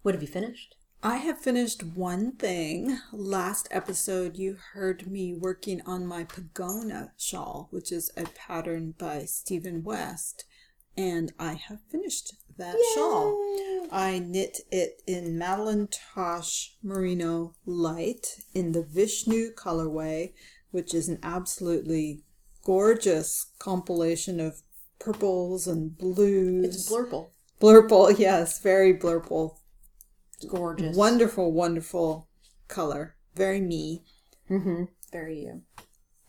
What 0.02 0.14
have 0.14 0.22
you 0.22 0.28
finished? 0.28 0.76
I 1.02 1.16
have 1.16 1.40
finished 1.40 1.82
one 1.82 2.32
thing. 2.36 2.98
Last 3.12 3.66
episode, 3.70 4.36
you 4.36 4.56
heard 4.72 5.10
me 5.10 5.34
working 5.34 5.82
on 5.84 6.06
my 6.06 6.24
Pogona 6.24 7.10
shawl, 7.18 7.66
which 7.72 7.90
is 7.92 8.10
a 8.16 8.24
pattern 8.24 8.94
by 8.96 9.24
Stephen 9.24 9.82
West, 9.82 10.44
and 10.96 11.32
I 11.38 11.54
have 11.54 11.80
finished 11.90 12.34
that 12.58 12.76
shawl. 12.94 13.38
I 13.90 14.18
knit 14.18 14.60
it 14.70 15.02
in 15.06 15.38
Madeline 15.38 15.88
Tosh 15.88 16.76
Merino 16.82 17.54
Light 17.64 18.26
in 18.54 18.72
the 18.72 18.82
Vishnu 18.82 19.54
colorway, 19.54 20.32
which 20.70 20.94
is 20.94 21.08
an 21.08 21.18
absolutely 21.22 22.22
gorgeous 22.64 23.46
compilation 23.58 24.40
of 24.40 24.62
purples 24.98 25.66
and 25.66 25.96
blues. 25.96 26.64
It's 26.64 26.90
blurple. 26.90 27.30
blurple, 27.60 28.18
yes, 28.18 28.60
very 28.60 28.94
blurple. 28.94 29.56
It's 30.34 30.44
gorgeous. 30.44 30.96
Wonderful, 30.96 31.52
wonderful 31.52 32.28
color. 32.68 33.16
Very 33.34 33.60
me. 33.60 34.04
Mm-hmm. 34.50 34.84
Very 35.10 35.40
you. 35.40 35.62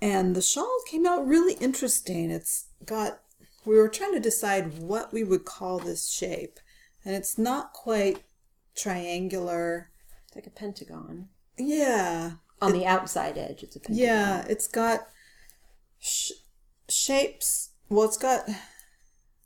And 0.01 0.35
the 0.35 0.41
shawl 0.41 0.79
came 0.89 1.05
out 1.05 1.25
really 1.25 1.53
interesting. 1.55 2.29
It's 2.29 2.67
got, 2.85 3.21
we 3.65 3.75
were 3.75 3.89
trying 3.89 4.13
to 4.13 4.19
decide 4.19 4.79
what 4.79 5.13
we 5.13 5.23
would 5.23 5.45
call 5.45 5.79
this 5.79 6.09
shape. 6.11 6.59
And 7.05 7.15
it's 7.15 7.37
not 7.37 7.73
quite 7.73 8.23
triangular. 8.75 9.89
It's 10.27 10.35
like 10.35 10.47
a 10.47 10.49
pentagon 10.49 11.29
Yeah. 11.57 12.33
on 12.61 12.73
the 12.73 12.85
outside 12.85 13.37
edge. 13.37 13.63
It's 13.63 13.75
a 13.75 13.79
pentagon. 13.79 14.05
Yeah, 14.05 14.45
it's 14.47 14.67
got 14.67 15.07
sh- 15.99 16.31
shapes. 16.89 17.71
Well, 17.89 18.07
it's 18.07 18.17
got 18.17 18.47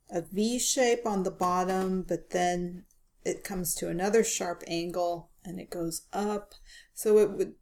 a 0.09 0.21
V 0.21 0.59
shape 0.59 1.05
on 1.05 1.23
the 1.23 1.31
bottom, 1.31 2.03
but 2.03 2.29
then 2.29 2.85
it 3.25 3.43
comes 3.43 3.75
to 3.75 3.89
another 3.89 4.23
sharp 4.23 4.63
angle 4.67 5.31
and 5.43 5.59
it 5.59 5.69
goes 5.69 6.03
up. 6.13 6.53
So 6.93 7.17
it 7.17 7.31
would 7.31 7.55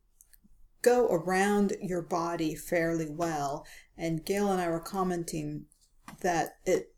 go 0.81 1.07
around 1.07 1.75
your 1.81 2.01
body 2.01 2.53
fairly 2.53 3.09
well. 3.09 3.65
And 3.97 4.25
Gail 4.25 4.51
and 4.51 4.61
I 4.61 4.69
were 4.69 4.79
commenting 4.79 5.65
that 6.21 6.57
it, 6.65 6.93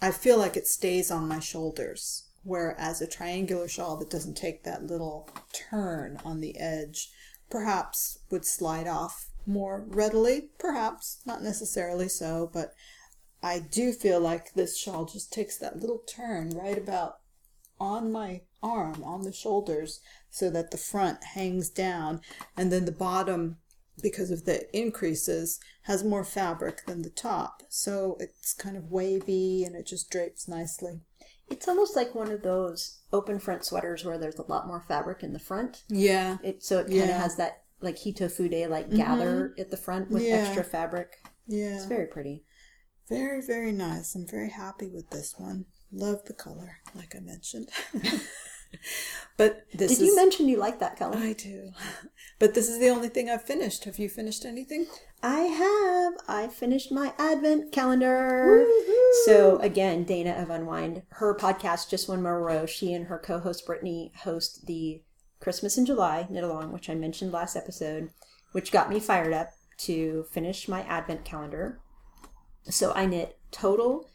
I 0.00 0.10
feel 0.10 0.38
like 0.38 0.56
it 0.56 0.66
stays 0.66 1.10
on 1.10 1.28
my 1.28 1.40
shoulders. 1.40 2.28
Whereas 2.44 3.00
a 3.00 3.06
triangular 3.06 3.68
shawl 3.68 3.96
that 3.98 4.10
doesn't 4.10 4.36
take 4.36 4.64
that 4.64 4.84
little 4.84 5.30
turn 5.52 6.18
on 6.24 6.40
the 6.40 6.58
edge 6.58 7.12
perhaps 7.52 8.18
would 8.30 8.46
slide 8.46 8.88
off 8.88 9.28
more 9.46 9.84
readily. 9.86 10.48
Perhaps, 10.58 11.20
not 11.26 11.42
necessarily 11.42 12.08
so, 12.08 12.50
but 12.52 12.72
I 13.42 13.58
do 13.58 13.92
feel 13.92 14.20
like 14.20 14.54
this 14.54 14.78
shawl 14.78 15.04
just 15.04 15.32
takes 15.32 15.58
that 15.58 15.78
little 15.78 15.98
turn 15.98 16.50
right 16.50 16.78
about 16.78 17.18
on 17.78 18.10
my 18.10 18.40
arm, 18.62 19.04
on 19.04 19.22
the 19.22 19.32
shoulders, 19.32 20.00
so 20.30 20.48
that 20.48 20.70
the 20.70 20.78
front 20.78 21.22
hangs 21.34 21.68
down, 21.68 22.22
and 22.56 22.72
then 22.72 22.86
the 22.86 22.92
bottom, 22.92 23.58
because 24.00 24.30
of 24.30 24.44
the 24.44 24.64
increases, 24.76 25.58
has 25.82 26.04
more 26.04 26.24
fabric 26.24 26.86
than 26.86 27.02
the 27.02 27.10
top. 27.10 27.62
So 27.68 28.16
it's 28.20 28.54
kind 28.54 28.76
of 28.76 28.90
wavy 28.90 29.64
and 29.64 29.74
it 29.76 29.86
just 29.86 30.10
drapes 30.10 30.48
nicely. 30.48 31.00
It's 31.50 31.68
almost 31.68 31.96
like 31.96 32.14
one 32.14 32.30
of 32.30 32.42
those 32.42 33.00
open 33.12 33.38
front 33.38 33.64
sweaters 33.64 34.04
where 34.04 34.18
there's 34.18 34.38
a 34.38 34.50
lot 34.50 34.66
more 34.66 34.80
fabric 34.88 35.22
in 35.22 35.32
the 35.32 35.38
front. 35.38 35.82
Yeah. 35.88 36.38
It 36.42 36.62
so 36.62 36.78
it 36.78 36.88
kind 36.88 37.00
of 37.02 37.08
Yeah. 37.08 37.20
has 37.20 37.36
that 37.36 37.64
like 37.80 37.96
Hitofude 37.96 38.68
like 38.70 38.86
mm-hmm. 38.86 38.96
gather 38.96 39.54
at 39.58 39.70
the 39.70 39.76
front 39.76 40.10
with 40.10 40.22
Yeah. 40.22 40.36
extra 40.36 40.64
fabric. 40.64 41.18
Yeah. 41.46 41.74
It's 41.76 41.84
very 41.84 42.06
pretty. 42.06 42.44
Very, 43.08 43.42
very 43.42 43.72
nice. 43.72 44.14
I'm 44.14 44.26
very 44.26 44.50
happy 44.50 44.88
with 44.88 45.10
this 45.10 45.34
one. 45.36 45.66
Love 45.90 46.24
the 46.24 46.32
color, 46.32 46.78
like 46.94 47.14
I 47.14 47.20
mentioned. 47.20 47.68
but 49.36 49.66
this 49.72 49.98
Did 49.98 50.02
is 50.02 50.08
you 50.08 50.16
mention 50.16 50.48
you 50.48 50.56
like 50.56 50.78
that 50.80 50.96
color? 50.96 51.16
I 51.16 51.32
do. 51.32 51.70
But 52.38 52.54
this 52.54 52.68
is 52.68 52.80
the 52.80 52.88
only 52.88 53.08
thing 53.08 53.30
I've 53.30 53.44
finished. 53.44 53.84
Have 53.84 53.98
you 53.98 54.08
finished 54.08 54.44
anything? 54.44 54.86
I 55.22 55.42
have. 55.42 56.14
I 56.26 56.48
finished 56.48 56.90
my 56.90 57.12
advent 57.18 57.70
calendar. 57.70 58.66
So 59.26 59.58
again, 59.58 60.02
Dana 60.02 60.32
of 60.32 60.50
Unwind, 60.50 61.02
her 61.10 61.36
podcast 61.36 61.88
just 61.88 62.08
one 62.08 62.22
more 62.22 62.42
row. 62.42 62.66
She 62.66 62.92
and 62.92 63.06
her 63.06 63.18
co-host 63.18 63.64
Brittany 63.64 64.12
host 64.24 64.66
the 64.66 65.02
Christmas 65.38 65.78
in 65.78 65.86
July 65.86 66.26
knit 66.28 66.42
along, 66.42 66.72
which 66.72 66.90
I 66.90 66.94
mentioned 66.94 67.32
last 67.32 67.54
episode, 67.54 68.10
which 68.52 68.72
got 68.72 68.90
me 68.90 68.98
fired 68.98 69.32
up 69.32 69.50
to 69.78 70.24
finish 70.30 70.68
my 70.68 70.82
advent 70.82 71.24
calendar. 71.24 71.80
So 72.64 72.92
I 72.92 73.06
knit 73.06 73.38
total 73.50 74.08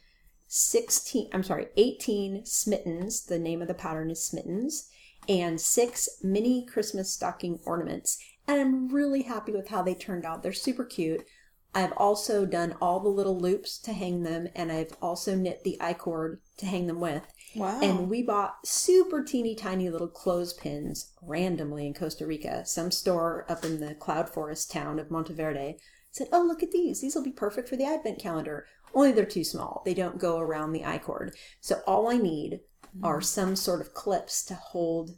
16, 0.48 1.28
I'm 1.32 1.42
sorry, 1.42 1.68
18 1.76 2.44
smittens. 2.44 3.26
The 3.26 3.38
name 3.38 3.62
of 3.62 3.68
the 3.68 3.74
pattern 3.74 4.10
is 4.10 4.20
smittens 4.20 4.88
and 5.28 5.60
six 5.60 6.08
mini 6.22 6.64
Christmas 6.64 7.12
stocking 7.12 7.60
ornaments. 7.64 8.18
And 8.46 8.60
I'm 8.60 8.88
really 8.88 9.22
happy 9.22 9.52
with 9.52 9.68
how 9.68 9.82
they 9.82 9.94
turned 9.94 10.24
out. 10.24 10.42
They're 10.42 10.52
super 10.52 10.84
cute. 10.84 11.24
I've 11.74 11.92
also 11.92 12.46
done 12.46 12.76
all 12.80 12.98
the 12.98 13.10
little 13.10 13.38
loops 13.38 13.78
to 13.80 13.92
hang 13.92 14.22
them, 14.22 14.48
and 14.54 14.72
I've 14.72 14.96
also 15.02 15.36
knit 15.36 15.64
the 15.64 15.76
I 15.80 15.92
cord 15.92 16.40
to 16.56 16.66
hang 16.66 16.86
them 16.86 16.98
with. 16.98 17.22
Wow. 17.54 17.78
And 17.82 18.08
we 18.08 18.22
bought 18.22 18.66
super 18.66 19.22
teeny 19.22 19.54
tiny 19.54 19.90
little 19.90 20.08
clothespins 20.08 21.12
randomly 21.20 21.86
in 21.86 21.92
Costa 21.92 22.26
Rica. 22.26 22.64
Some 22.64 22.90
store 22.90 23.44
up 23.50 23.64
in 23.64 23.80
the 23.80 23.94
cloud 23.94 24.30
forest 24.30 24.70
town 24.70 24.98
of 24.98 25.10
Monteverde 25.10 25.76
said, 26.10 26.28
Oh, 26.32 26.42
look 26.42 26.62
at 26.62 26.72
these. 26.72 27.02
These 27.02 27.14
will 27.14 27.22
be 27.22 27.32
perfect 27.32 27.68
for 27.68 27.76
the 27.76 27.84
advent 27.84 28.18
calendar. 28.18 28.66
Only 28.94 29.12
they're 29.12 29.24
too 29.24 29.44
small. 29.44 29.82
They 29.84 29.94
don't 29.94 30.18
go 30.18 30.38
around 30.38 30.72
the 30.72 30.84
I 30.84 30.98
cord. 30.98 31.34
So 31.60 31.80
all 31.86 32.08
I 32.08 32.16
need 32.16 32.60
mm-hmm. 32.96 33.04
are 33.04 33.20
some 33.20 33.56
sort 33.56 33.80
of 33.80 33.94
clips 33.94 34.44
to 34.46 34.54
hold 34.54 35.10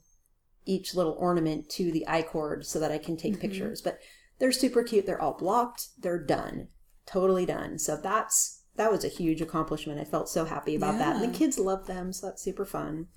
each 0.66 0.95
little 0.95 1.16
ornament 1.18 1.68
to 1.71 1.91
the 1.91 2.05
I 2.07 2.23
cord 2.23 2.66
so 2.66 2.79
that 2.81 2.93
I 2.93 2.99
can 2.99 3.16
take 3.16 3.33
mm-hmm. 3.33 3.41
pictures. 3.41 3.81
But 3.81 3.99
they're 4.39 4.53
super 4.53 4.83
cute. 4.83 5.07
They're 5.07 5.21
all 5.21 5.37
blocked. 5.37 5.89
They're 5.99 6.23
done. 6.23 6.68
Totally 7.07 7.47
done. 7.47 7.79
So 7.79 7.97
that's 7.97 8.64
that 8.77 8.91
was 8.91 9.05
a 9.05 9.09
huge 9.09 9.43
accomplishment. 9.43 10.01
I 10.01 10.05
felt 10.05 10.29
so 10.29 10.45
happy 10.45 10.75
about 10.75 10.99
that. 10.99 11.16
And 11.16 11.35
the 11.35 11.37
kids 11.37 11.59
love 11.59 11.87
them, 11.87 12.12
so 12.12 12.29
that's 12.29 12.43
super 12.43 12.64
fun. 12.64 13.09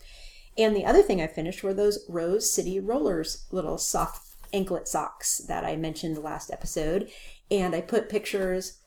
And 0.57 0.75
the 0.75 0.85
other 0.85 1.01
thing 1.01 1.21
I 1.21 1.27
finished 1.27 1.63
were 1.63 1.73
those 1.73 2.05
Rose 2.09 2.51
City 2.53 2.79
Rollers 2.79 3.47
little 3.51 3.77
soft 3.77 4.35
anklet 4.51 4.87
socks 4.87 5.39
that 5.47 5.63
I 5.63 5.75
mentioned 5.75 6.17
last 6.17 6.51
episode. 6.51 7.09
And 7.49 7.73
I 7.73 7.81
put 7.81 8.09
pictures 8.09 8.79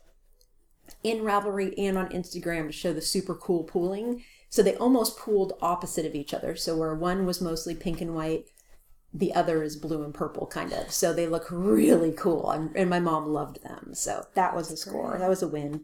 in 1.02 1.18
Ravelry 1.18 1.74
and 1.78 1.96
on 1.96 2.08
Instagram 2.08 2.66
to 2.66 2.72
show 2.72 2.92
the 2.92 3.00
super 3.00 3.34
cool 3.34 3.64
pooling. 3.64 4.24
So 4.48 4.62
they 4.62 4.76
almost 4.76 5.18
pooled 5.18 5.54
opposite 5.60 6.06
of 6.06 6.14
each 6.14 6.32
other. 6.32 6.56
So 6.56 6.76
where 6.76 6.94
one 6.94 7.26
was 7.26 7.40
mostly 7.40 7.74
pink 7.74 8.00
and 8.00 8.14
white, 8.14 8.46
the 9.12 9.34
other 9.34 9.62
is 9.62 9.76
blue 9.76 10.02
and 10.02 10.14
purple, 10.14 10.46
kind 10.46 10.72
of. 10.72 10.92
So 10.92 11.12
they 11.12 11.26
look 11.26 11.46
really 11.50 12.12
cool. 12.12 12.50
And, 12.50 12.74
and 12.76 12.88
my 12.88 13.00
mom 13.00 13.26
loved 13.26 13.62
them. 13.62 13.94
So 13.94 14.26
that 14.34 14.54
was 14.54 14.70
a 14.70 14.76
score. 14.76 15.16
That 15.18 15.28
was 15.28 15.42
a 15.42 15.48
win. 15.48 15.82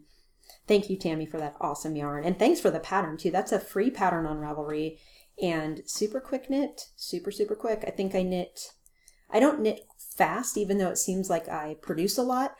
Thank 0.67 0.89
you, 0.89 0.97
Tammy, 0.97 1.25
for 1.25 1.37
that 1.37 1.57
awesome 1.59 1.95
yarn. 1.95 2.23
And 2.23 2.39
thanks 2.39 2.59
for 2.59 2.71
the 2.71 2.79
pattern, 2.79 3.17
too. 3.17 3.31
That's 3.31 3.51
a 3.51 3.59
free 3.59 3.89
pattern 3.89 4.25
on 4.25 4.37
Ravelry 4.37 4.97
and 5.41 5.81
super 5.85 6.19
quick 6.19 6.49
knit. 6.49 6.89
Super, 6.95 7.31
super 7.31 7.55
quick. 7.55 7.83
I 7.85 7.91
think 7.91 8.15
I 8.15 8.23
knit, 8.23 8.71
I 9.29 9.39
don't 9.39 9.61
knit 9.61 9.85
fast, 9.97 10.57
even 10.57 10.77
though 10.77 10.89
it 10.89 10.97
seems 10.97 11.29
like 11.29 11.49
I 11.49 11.75
produce 11.81 12.17
a 12.17 12.23
lot. 12.23 12.55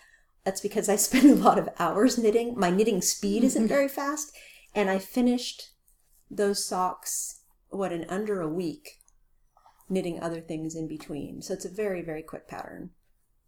That's 0.46 0.62
because 0.62 0.90
I 0.90 0.96
spend 0.98 1.30
a 1.30 1.36
lot 1.36 1.60
of 1.60 1.70
hours 1.80 2.18
knitting. 2.18 2.58
My 2.58 2.70
knitting 2.70 3.02
speed 3.02 3.44
isn't 3.44 3.64
mm-hmm. 3.64 3.68
very 3.68 3.88
fast. 3.88 4.32
And 4.76 4.90
I 4.90 5.00
finished 5.00 5.70
those 6.30 6.66
socks, 6.66 7.42
what, 7.70 7.92
in 7.92 8.06
under 8.10 8.42
a 8.42 8.50
week, 8.50 9.00
knitting 9.90 10.20
other 10.20 10.42
things 10.42 10.76
in 10.76 10.88
between. 10.88 11.42
So 11.42 11.54
it's 11.54 11.66
a 11.66 11.70
very, 11.70 12.02
very 12.02 12.24
quick 12.24 12.48
pattern, 12.48 12.90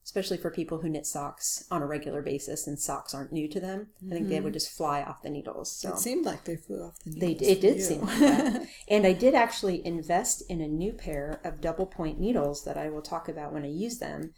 especially 0.04 0.38
for 0.38 0.52
people 0.52 0.82
who 0.82 0.89
knit 0.89 1.08
socks 1.08 1.66
on 1.72 1.82
a 1.82 1.88
regular 1.88 2.22
basis 2.22 2.68
and 2.68 2.80
socks 2.80 3.16
aren't 3.16 3.32
new 3.32 3.48
to 3.50 3.60
them. 3.60 3.88
I 4.06 4.14
think 4.14 4.30
they 4.30 4.39
would 4.39 4.50
mm-hmm. 4.50 4.54
just 4.54 4.78
fly 4.78 5.02
off 5.02 5.24
the 5.24 5.32
needles. 5.32 5.76
So 5.76 5.93
It 5.93 6.00
seemed 6.00 6.26
like 6.26 6.43
they 6.43 6.58
flew 6.58 6.84
off 6.84 7.00
the 7.04 7.20
they, 7.20 7.28
needles. 7.30 7.50
it 7.50 7.62
did 7.62 7.78
you. 7.78 7.82
seem 7.82 8.02
like 8.02 8.20
that. 8.20 8.68
and 8.88 9.08
I 9.08 9.14
did 9.14 9.34
actually 9.34 9.86
invest 9.86 10.43
in 10.48 10.62
a 10.62 10.68
new 10.68 10.93
pair 10.93 11.41
of 11.43 11.62
double 11.62 11.88
point 11.88 12.20
needles 12.20 12.64
that 12.66 12.78
I 12.78 12.89
will 12.89 13.02
talk 13.02 13.28
about 13.28 13.52
when 13.52 13.64
I 13.64 13.70
use 13.70 13.98
them 13.98 14.34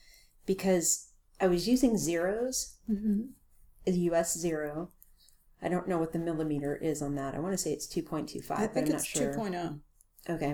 because 0.46 1.07
I 1.40 1.48
was 1.48 1.68
using 1.68 1.98
zeros, 1.98 2.76
Mhm. 2.90 3.30
a 3.86 3.92
US 3.92 4.38
zero. 4.38 4.92
I 5.62 5.70
don't 5.70 5.88
know 5.88 5.98
what 5.98 6.14
the 6.14 6.20
millimeter 6.20 6.76
is 6.76 7.02
on 7.02 7.16
that. 7.16 7.34
I 7.36 7.40
want 7.40 7.54
to 7.54 7.58
say 7.58 7.74
it's 7.74 7.88
2.25, 7.88 8.52
I 8.60 8.68
but 8.68 8.74
think 8.74 8.88
I'm 8.90 8.96
it's 8.96 9.04
not 9.04 9.06
sure. 9.06 9.34
2.0. 9.34 9.80
Okay. 10.30 10.46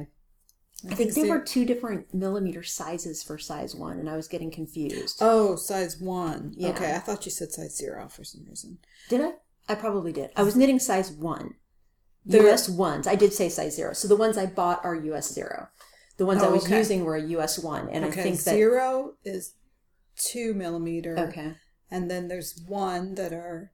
I 0.86 0.92
I 0.92 0.96
think 0.96 1.14
think 1.14 1.28
there 1.28 1.38
were 1.38 1.44
two 1.44 1.64
different 1.66 2.14
millimeter 2.14 2.62
sizes 2.64 3.24
for 3.24 3.38
size 3.38 3.74
one, 3.74 4.00
and 4.00 4.10
I 4.10 4.18
was 4.18 4.28
getting 4.28 4.52
confused. 4.52 5.18
Oh, 5.22 5.56
size 5.56 5.98
one. 5.98 6.54
Yeah. 6.58 6.70
Okay, 6.70 6.94
I 6.94 7.00
thought 7.00 7.26
you 7.26 7.32
said 7.32 7.54
size 7.54 7.76
zero 7.78 8.10
for 8.10 8.26
some 8.26 8.44
reason. 8.50 8.80
Did 9.08 9.22
I? 9.22 9.32
I 9.70 9.76
probably 9.76 10.12
did. 10.12 10.32
I 10.36 10.44
was 10.44 10.58
knitting 10.58 10.80
size 10.80 11.10
one. 11.10 11.56
There- 12.26 12.46
US 12.50 12.68
ones. 12.68 13.08
I 13.08 13.16
did 13.16 13.32
say 13.34 13.48
size 13.48 13.76
zero. 13.78 13.94
So 13.94 14.10
the 14.10 14.16
ones 14.18 14.38
I 14.38 14.46
bought 14.46 14.84
are 14.84 14.96
US 14.96 15.32
zero. 15.34 15.70
The 16.18 16.26
ones 16.26 16.44
I 16.44 16.48
Oh, 16.48 16.52
was 16.54 16.66
okay. 16.66 16.78
using 16.80 17.06
were 17.06 17.16
a 17.16 17.22
US 17.38 17.58
one, 17.60 17.88
and 17.90 18.04
okay, 18.06 18.20
I 18.20 18.24
think 18.24 18.40
that 18.44 18.54
zero 18.56 19.16
is 19.24 19.54
two 20.16 20.54
millimeter. 20.54 21.18
okay. 21.18 21.54
And 21.92 22.10
then 22.10 22.28
there's 22.28 22.60
one 22.68 23.16
that 23.16 23.34
are 23.34 23.72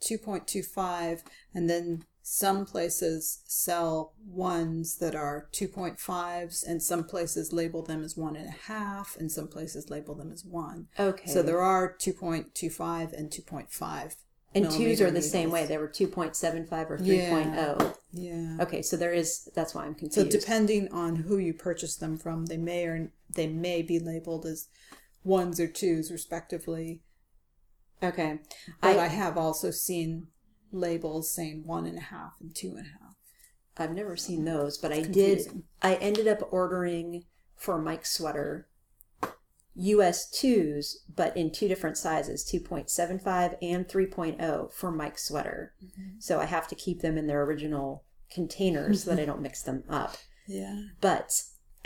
2.25. 0.00 1.22
And 1.54 1.68
then 1.68 2.04
some 2.22 2.66
places 2.66 3.40
sell 3.46 4.12
ones 4.26 4.96
that 4.98 5.14
are 5.14 5.48
2.5s, 5.52 6.66
and 6.66 6.82
some 6.82 7.04
places 7.04 7.52
label 7.52 7.82
them 7.82 8.02
as 8.02 8.16
one 8.16 8.34
and 8.36 8.48
a 8.48 8.72
half, 8.72 9.16
and 9.18 9.30
some 9.30 9.46
places 9.48 9.90
label 9.90 10.14
them 10.14 10.32
as 10.32 10.44
one. 10.44 10.88
Okay. 10.98 11.30
So 11.30 11.42
there 11.42 11.60
are 11.60 11.94
2.25 11.98 13.12
and 13.12 13.30
2.5. 13.30 14.16
and 14.54 14.70
twos 14.70 15.00
are 15.00 15.10
the 15.10 15.22
same 15.22 15.50
way. 15.50 15.66
They 15.66 15.78
were 15.78 15.88
2.75 15.88 16.90
or 16.90 16.98
3.0. 16.98 17.06
Yeah. 17.06 17.74
Oh. 17.78 17.94
Yeah. 18.12 18.56
Okay, 18.60 18.80
so 18.80 18.96
there 18.96 19.12
is 19.12 19.48
that's 19.54 19.74
why 19.74 19.84
I'm 19.84 19.94
confused. 19.94 20.32
So 20.32 20.38
depending 20.38 20.88
on 20.92 21.16
who 21.16 21.36
you 21.36 21.52
purchase 21.52 21.96
them 21.96 22.16
from, 22.16 22.46
they 22.46 22.56
may 22.56 22.86
or 22.86 23.12
they 23.28 23.46
may 23.46 23.82
be 23.82 23.98
labeled 23.98 24.46
as 24.46 24.68
ones 25.26 25.60
or 25.60 25.66
twos 25.66 26.10
respectively. 26.10 27.02
okay. 28.02 28.38
But 28.80 28.98
I, 28.98 29.04
I, 29.04 29.08
have 29.08 29.36
also 29.36 29.70
seen 29.70 30.28
labels 30.72 31.34
saying 31.34 31.64
one 31.66 31.86
and 31.86 31.98
a 31.98 32.02
half 32.02 32.34
and 32.40 32.54
two 32.54 32.68
and 32.76 32.86
a 32.86 32.90
half. 32.90 33.14
I've 33.76 33.94
never 33.94 34.16
seen 34.16 34.44
those, 34.44 34.78
but 34.78 34.92
I 34.92 35.02
did. 35.02 35.62
I 35.82 35.96
ended 35.96 36.26
up 36.28 36.48
ordering 36.50 37.24
for 37.56 37.78
Mike's 37.78 38.12
sweater 38.12 38.68
US 39.76 40.30
2s, 40.30 40.96
but 41.14 41.36
in 41.36 41.52
two 41.52 41.68
different 41.68 41.98
sizes, 41.98 42.44
2.75 42.44 43.56
and 43.60 43.86
3.0 43.86 44.72
for 44.72 44.90
Mike's 44.90 45.28
sweater. 45.28 45.74
Mm-hmm. 45.84 46.18
So 46.18 46.40
I 46.40 46.46
have 46.46 46.66
to 46.68 46.74
keep 46.74 47.02
them 47.02 47.18
in 47.18 47.26
their 47.26 47.42
original 47.42 48.04
containers 48.30 49.04
so 49.04 49.10
that 49.10 49.20
I 49.20 49.24
don't 49.26 49.42
mix 49.42 49.62
them 49.62 49.84
up. 49.88 50.16
Yeah. 50.46 50.80
But 51.00 51.30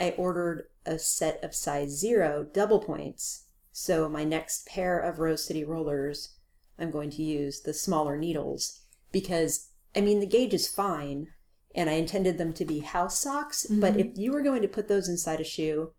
I 0.01 0.15
ordered 0.17 0.65
a 0.83 0.97
set 0.97 1.41
of 1.43 1.53
size 1.53 1.91
0 1.91 2.47
double 2.51 2.79
points. 2.79 3.43
So 3.71 4.09
my 4.09 4.23
next 4.23 4.65
pair 4.65 4.99
of 4.99 5.19
Rose 5.19 5.45
City 5.45 5.63
rollers, 5.63 6.33
I'm 6.79 6.89
going 6.89 7.11
to 7.11 7.23
use 7.23 7.61
the 7.61 7.73
smaller 7.73 8.17
needles 8.17 8.81
because 9.11 9.69
I 9.95 10.01
mean 10.01 10.19
the 10.19 10.25
gauge 10.25 10.55
is 10.55 10.67
fine 10.67 11.27
and 11.75 11.87
I 11.87 11.93
intended 11.93 12.39
them 12.39 12.51
to 12.53 12.65
be 12.65 12.79
house 12.79 13.19
socks, 13.19 13.67
but 13.69 13.91
mm-hmm. 13.93 13.99
if 13.99 14.17
you 14.17 14.31
were 14.31 14.41
going 14.41 14.63
to 14.63 14.67
put 14.67 14.87
those 14.87 15.07
inside 15.07 15.39
a 15.39 15.45
shoe, 15.45 15.91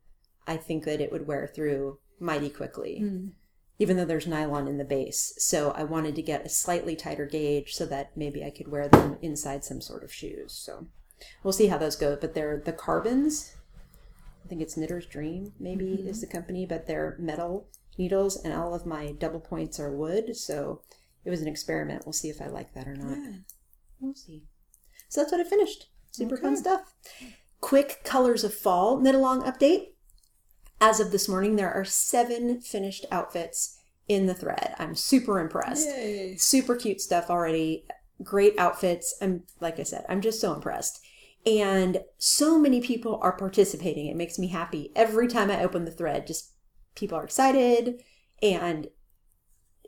I 0.46 0.56
think 0.56 0.84
that 0.84 1.00
it 1.00 1.12
would 1.12 1.28
wear 1.28 1.46
through 1.46 1.98
mighty 2.18 2.50
quickly. 2.50 3.00
Mm. 3.02 3.30
Even 3.78 3.96
though 3.96 4.04
there's 4.04 4.26
nylon 4.26 4.68
in 4.68 4.78
the 4.78 4.84
base. 4.84 5.32
So 5.38 5.70
I 5.70 5.84
wanted 5.84 6.14
to 6.16 6.22
get 6.22 6.44
a 6.44 6.48
slightly 6.48 6.94
tighter 6.94 7.24
gauge 7.24 7.74
so 7.74 7.86
that 7.86 8.16
maybe 8.16 8.44
I 8.44 8.50
could 8.50 8.68
wear 8.68 8.88
them 8.88 9.16
inside 9.22 9.64
some 9.64 9.80
sort 9.80 10.04
of 10.04 10.12
shoes. 10.12 10.52
So 10.52 10.88
we'll 11.42 11.52
see 11.52 11.68
how 11.68 11.78
those 11.78 11.96
go. 11.96 12.16
But 12.20 12.34
they're 12.34 12.62
the 12.64 12.72
Karbonz. 12.72 13.54
I 14.44 14.48
think 14.48 14.60
it's 14.60 14.76
Knitter's 14.76 15.06
Dream, 15.06 15.52
maybe 15.58 15.92
is 15.92 16.00
mm-hmm. 16.00 16.20
the 16.20 16.26
company, 16.26 16.66
but 16.66 16.86
they're 16.86 17.16
metal 17.18 17.68
needles, 17.98 18.42
and 18.42 18.52
all 18.52 18.74
of 18.74 18.86
my 18.86 19.12
double 19.12 19.40
points 19.40 19.78
are 19.78 19.92
wood. 19.92 20.36
So 20.36 20.82
it 21.24 21.30
was 21.30 21.42
an 21.42 21.48
experiment. 21.48 22.02
We'll 22.04 22.12
see 22.12 22.28
if 22.28 22.40
I 22.40 22.46
like 22.46 22.74
that 22.74 22.88
or 22.88 22.96
not. 22.96 23.18
Yeah. 23.18 23.32
We'll 24.00 24.14
see. 24.14 24.44
So 25.08 25.20
that's 25.20 25.32
what 25.32 25.40
I 25.40 25.44
finished. 25.44 25.88
Super 26.10 26.36
fun 26.36 26.56
stuff. 26.56 26.94
Quick 27.60 28.02
colors 28.04 28.44
of 28.44 28.52
fall 28.52 28.98
knit 28.98 29.14
along 29.14 29.42
update. 29.42 29.88
As 30.80 30.98
of 30.98 31.12
this 31.12 31.28
morning, 31.28 31.56
there 31.56 31.72
are 31.72 31.84
seven 31.84 32.60
finished 32.60 33.06
outfits 33.10 33.78
in 34.08 34.26
the 34.26 34.34
thread. 34.34 34.74
I'm 34.78 34.94
super 34.94 35.38
impressed. 35.38 35.88
Yay. 35.88 36.36
Super 36.36 36.74
cute 36.74 37.00
stuff 37.00 37.30
already. 37.30 37.86
Great 38.22 38.58
outfits. 38.58 39.14
I'm 39.22 39.44
like 39.60 39.78
I 39.78 39.84
said, 39.84 40.04
I'm 40.08 40.20
just 40.20 40.40
so 40.40 40.52
impressed. 40.52 41.01
And 41.44 42.02
so 42.18 42.58
many 42.58 42.80
people 42.80 43.18
are 43.22 43.36
participating. 43.36 44.06
It 44.06 44.16
makes 44.16 44.38
me 44.38 44.48
happy 44.48 44.92
every 44.94 45.26
time 45.26 45.50
I 45.50 45.62
open 45.62 45.84
the 45.84 45.90
thread. 45.90 46.26
Just 46.26 46.52
people 46.94 47.18
are 47.18 47.24
excited 47.24 48.02
and 48.42 48.88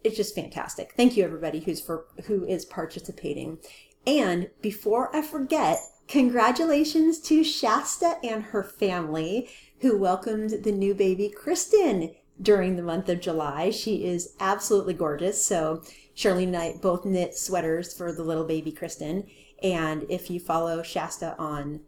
it's 0.03 0.17
just 0.17 0.35
fantastic. 0.35 0.93
Thank 0.97 1.17
you 1.17 1.25
everybody 1.25 1.61
who's 1.61 1.81
for 1.81 2.07
who 2.25 2.45
is 2.45 2.65
participating. 2.65 3.59
And 4.07 4.51
before 4.61 5.15
I 5.17 5.23
forget, 5.23 5.79
congratulations 6.09 7.21
to 7.21 7.43
Shasta 7.43 8.17
and 8.23 8.45
her 8.45 8.63
family 8.63 9.49
who 9.81 9.99
welcomed 9.99 10.63
the 10.63 10.73
new 10.73 10.95
baby 10.95 11.29
Kristen 11.31 12.15
during 12.41 12.77
the 12.77 12.83
month 12.83 13.09
of 13.09 13.21
July. 13.21 13.71
She 13.71 14.05
is 14.05 14.35
absolutely 14.41 14.95
gorgeous. 14.95 15.45
So 15.45 15.83
Shirley 16.15 16.45
and 16.45 16.57
I 16.57 16.75
both 16.83 17.05
knit 17.05 17.37
sweaters 17.37 17.95
for 17.97 18.13
the 18.13 18.25
little 18.25 18.45
baby 18.45 18.73
Kristen. 18.73 19.27
And 19.65 20.05
if 20.09 20.31
you 20.31 20.39
follow 20.39 20.83
Shasta 20.83 21.35
on 21.39 21.81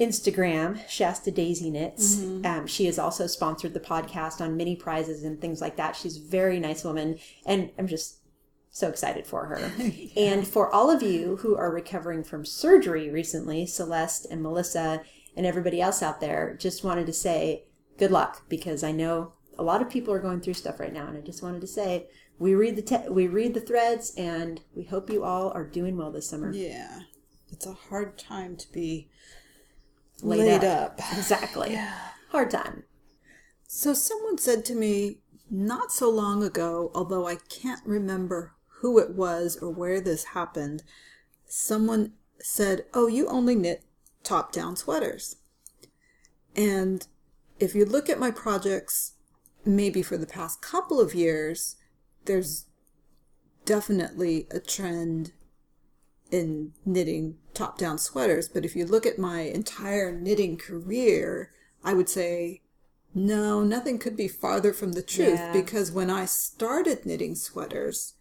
Instagram, 0.00 0.88
Shasta 0.88 1.30
Daisy 1.30 1.70
Knits. 1.70 2.22
Um, 2.46 2.66
she 2.66 2.86
has 2.86 2.98
also 2.98 3.26
sponsored 3.26 3.74
the 3.74 3.80
podcast 3.80 4.40
on 4.40 4.56
mini 4.56 4.74
prizes 4.76 5.22
and 5.22 5.40
things 5.40 5.60
like 5.60 5.76
that. 5.76 5.96
She's 5.96 6.16
a 6.16 6.22
very 6.22 6.58
nice 6.58 6.84
woman, 6.84 7.18
and 7.44 7.70
I'm 7.78 7.86
just 7.86 8.20
so 8.70 8.88
excited 8.88 9.26
for 9.26 9.46
her. 9.46 9.70
And 10.16 10.46
for 10.46 10.72
all 10.72 10.90
of 10.90 11.02
you 11.02 11.36
who 11.36 11.56
are 11.56 11.70
recovering 11.70 12.24
from 12.24 12.46
surgery 12.46 13.10
recently, 13.10 13.66
Celeste 13.66 14.26
and 14.30 14.42
Melissa 14.42 15.02
and 15.36 15.44
everybody 15.44 15.80
else 15.80 16.02
out 16.02 16.20
there, 16.20 16.56
just 16.58 16.84
wanted 16.84 17.06
to 17.06 17.12
say 17.12 17.64
good 17.98 18.10
luck 18.10 18.48
because 18.48 18.82
I 18.82 18.92
know 18.92 19.32
a 19.58 19.62
lot 19.62 19.82
of 19.82 19.90
people 19.90 20.14
are 20.14 20.18
going 20.18 20.40
through 20.40 20.54
stuff 20.54 20.80
right 20.80 20.92
now, 20.92 21.06
and 21.06 21.18
I 21.18 21.20
just 21.20 21.42
wanted 21.42 21.60
to 21.60 21.66
say 21.66 22.06
we 22.38 22.54
read 22.54 22.76
the 22.76 22.82
te- 22.82 23.08
we 23.08 23.26
read 23.26 23.54
the 23.54 23.60
threads, 23.60 24.12
and 24.16 24.60
we 24.74 24.84
hope 24.84 25.10
you 25.10 25.24
all 25.24 25.50
are 25.50 25.64
doing 25.66 25.96
well 25.96 26.10
this 26.10 26.28
summer. 26.28 26.52
Yeah. 26.52 27.00
it's 27.50 27.66
a 27.66 27.72
hard 27.74 28.18
time 28.18 28.56
to 28.56 28.72
be 28.72 29.08
Laid 30.22 30.38
laid, 30.38 30.64
up. 30.64 30.92
up. 30.98 31.00
Exactly. 31.18 31.78
Hard 32.30 32.50
time. 32.50 32.84
So 33.66 33.92
someone 33.94 34.38
said 34.38 34.64
to 34.66 34.74
me 34.74 35.18
not 35.50 35.92
so 35.92 36.08
long 36.10 36.42
ago, 36.42 36.90
although 36.94 37.26
I 37.26 37.36
can't 37.36 37.84
remember 37.86 38.54
who 38.80 38.98
it 38.98 39.10
was 39.14 39.56
or 39.56 39.70
where 39.70 40.00
this 40.00 40.24
happened, 40.24 40.82
someone 41.46 42.12
said, 42.40 42.86
"Oh, 42.94 43.06
you 43.06 43.26
only 43.28 43.54
knit 43.54 43.84
top-down 44.24 44.76
sweaters." 44.76 45.36
And 46.56 47.06
if 47.58 47.74
you 47.74 47.84
look 47.84 48.08
at 48.10 48.18
my 48.18 48.30
projects 48.30 49.12
maybe 49.64 50.02
for 50.02 50.16
the 50.16 50.26
past 50.26 50.60
couple 50.60 51.00
of 51.00 51.14
years, 51.14 51.76
there's 52.24 52.66
definitely 53.64 54.46
a 54.50 54.60
trend 54.60 55.32
in 56.30 56.72
knitting 56.84 57.36
top 57.54 57.78
down 57.78 57.98
sweaters. 57.98 58.48
But 58.48 58.64
if 58.64 58.74
you 58.74 58.86
look 58.86 59.06
at 59.06 59.18
my 59.18 59.42
entire 59.42 60.10
knitting 60.12 60.56
career, 60.56 61.52
I 61.84 61.94
would 61.94 62.08
say 62.08 62.62
no, 63.14 63.62
nothing 63.62 63.98
could 63.98 64.16
be 64.16 64.28
farther 64.28 64.72
from 64.72 64.92
the 64.92 65.02
truth 65.02 65.38
Yeah. 65.38 65.52
because 65.52 65.92
when 65.92 66.08
I 66.10 66.24
started 66.24 67.04
knitting 67.04 67.34
sweaters, 67.34 68.14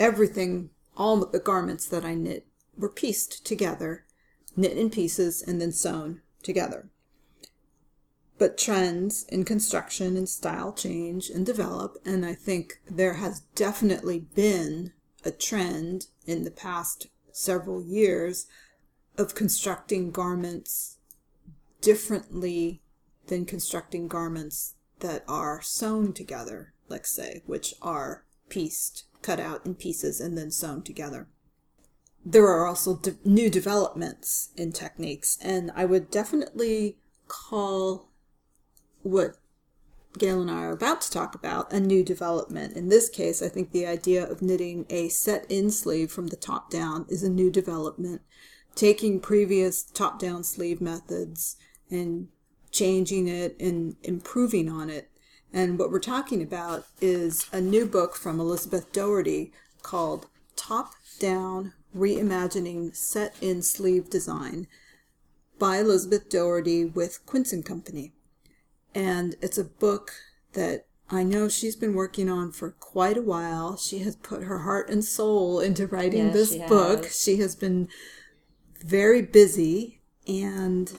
everything, 0.00 0.70
all 0.96 1.24
the 1.24 1.38
garments 1.38 1.86
that 1.86 2.04
I 2.04 2.14
knit 2.14 2.46
were 2.76 2.88
pieced 2.88 3.46
together, 3.46 4.04
knit 4.56 4.76
in 4.76 4.90
pieces, 4.90 5.40
and 5.40 5.60
then 5.60 5.70
sewn 5.72 6.22
together. 6.42 6.90
But 8.38 8.58
trends 8.58 9.24
in 9.30 9.44
construction 9.44 10.16
and 10.16 10.28
style 10.28 10.72
change 10.72 11.30
and 11.30 11.46
develop, 11.46 11.96
and 12.04 12.24
I 12.24 12.34
think 12.34 12.80
there 12.88 13.14
has 13.14 13.40
definitely 13.54 14.20
been 14.20 14.92
a 15.24 15.30
trend 15.30 16.06
in 16.26 16.44
the 16.44 16.50
past 16.50 17.08
several 17.32 17.82
years 17.82 18.46
of 19.16 19.34
constructing 19.34 20.10
garments 20.10 20.98
differently 21.80 22.82
than 23.26 23.44
constructing 23.44 24.08
garments 24.08 24.74
that 25.00 25.24
are 25.26 25.60
sewn 25.62 26.12
together, 26.12 26.74
let's 26.88 27.10
say, 27.10 27.42
which 27.46 27.74
are 27.82 28.24
pieced, 28.48 29.04
cut 29.22 29.40
out 29.40 29.64
in 29.66 29.74
pieces, 29.74 30.20
and 30.20 30.36
then 30.36 30.50
sewn 30.50 30.82
together. 30.82 31.26
There 32.24 32.46
are 32.46 32.66
also 32.66 32.96
de- 32.96 33.16
new 33.24 33.50
developments 33.50 34.50
in 34.56 34.72
techniques, 34.72 35.38
and 35.40 35.70
I 35.74 35.84
would 35.84 36.10
definitely 36.10 36.98
call 37.28 38.08
what 39.06 39.36
Gail 40.18 40.40
and 40.40 40.50
I 40.50 40.62
are 40.62 40.72
about 40.72 41.02
to 41.02 41.10
talk 41.10 41.34
about 41.34 41.72
a 41.72 41.80
new 41.80 42.02
development. 42.02 42.74
In 42.74 42.88
this 42.88 43.08
case, 43.08 43.42
I 43.42 43.48
think 43.48 43.70
the 43.70 43.86
idea 43.86 44.26
of 44.26 44.40
knitting 44.40 44.86
a 44.88 45.08
set 45.08 45.44
in 45.50 45.70
sleeve 45.70 46.10
from 46.10 46.28
the 46.28 46.36
top 46.36 46.70
down 46.70 47.06
is 47.08 47.22
a 47.22 47.28
new 47.28 47.50
development. 47.50 48.22
Taking 48.74 49.20
previous 49.20 49.82
top 49.82 50.18
down 50.18 50.42
sleeve 50.42 50.80
methods 50.80 51.56
and 51.90 52.28
changing 52.70 53.28
it 53.28 53.60
and 53.60 53.96
improving 54.02 54.70
on 54.70 54.90
it. 54.90 55.10
And 55.52 55.78
what 55.78 55.90
we're 55.90 55.98
talking 55.98 56.42
about 56.42 56.86
is 57.00 57.46
a 57.52 57.60
new 57.60 57.86
book 57.86 58.16
from 58.16 58.40
Elizabeth 58.40 58.92
Doherty 58.92 59.52
called 59.82 60.26
Top 60.56 60.94
Down 61.18 61.72
Reimagining 61.94 62.94
Set 62.94 63.34
in 63.40 63.62
Sleeve 63.62 64.10
Design 64.10 64.66
by 65.58 65.78
Elizabeth 65.78 66.28
Doherty 66.28 66.84
with 66.84 67.24
Quince 67.24 67.54
Company 67.64 68.12
and 68.96 69.36
it's 69.42 69.58
a 69.58 69.64
book 69.64 70.14
that 70.54 70.86
I 71.10 71.22
know 71.22 71.50
she's 71.50 71.76
been 71.76 71.92
working 71.94 72.30
on 72.30 72.50
for 72.50 72.70
quite 72.70 73.18
a 73.18 73.22
while. 73.22 73.76
She 73.76 73.98
has 73.98 74.16
put 74.16 74.42
her 74.44 74.60
heart 74.60 74.88
and 74.88 75.04
soul 75.04 75.60
into 75.60 75.86
writing 75.86 76.28
Yes, 76.28 76.34
this 76.34 76.52
she 76.52 76.58
book. 76.60 77.04
has. 77.04 77.20
She 77.20 77.36
has 77.36 77.54
been 77.54 77.88
very 78.82 79.20
busy, 79.20 80.00
and 80.26 80.98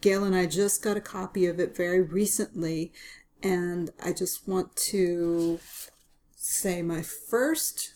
Gail 0.00 0.24
and 0.24 0.34
I 0.34 0.46
just 0.46 0.82
got 0.82 0.96
a 0.96 1.02
copy 1.02 1.44
of 1.44 1.60
it 1.60 1.76
very 1.76 2.00
recently, 2.00 2.94
and 3.42 3.90
I 4.02 4.14
just 4.14 4.48
want 4.48 4.74
to 4.76 5.60
say 6.34 6.80
my 6.80 7.02
first 7.02 7.92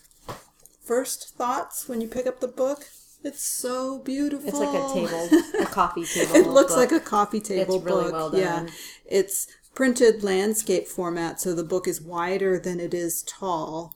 first 0.85 1.37
thoughts 1.37 1.89
when 1.89 2.03
you 2.03 2.07
pick 2.07 2.27
up 2.27 2.41
the 2.41 2.49
book. 2.49 2.87
It's 3.27 3.43
so 3.43 3.99
beautiful. 3.99 4.49
It's 4.49 4.59
like 4.59 4.69
a 4.69 4.93
table, 4.95 5.63
a 5.63 5.67
coffee 5.73 6.05
table. 6.05 6.35
It 6.37 6.47
looks 6.47 6.73
book. 6.75 6.91
like 6.91 6.93
a 6.93 7.05
coffee 7.05 7.41
table 7.41 7.77
It's 7.77 7.85
really 7.85 8.05
book. 8.05 8.13
well 8.13 8.31
done. 8.31 8.41
Yeah. 8.41 8.67
It's 9.05 9.47
printed 9.75 10.23
landscape 10.23 10.87
format, 10.87 11.41
so 11.41 11.55
the 11.55 11.65
book 11.65 11.87
is 11.89 12.01
wider 12.01 12.59
than 12.59 12.81
it 12.81 12.95
is 12.95 13.23
tall. 13.25 13.95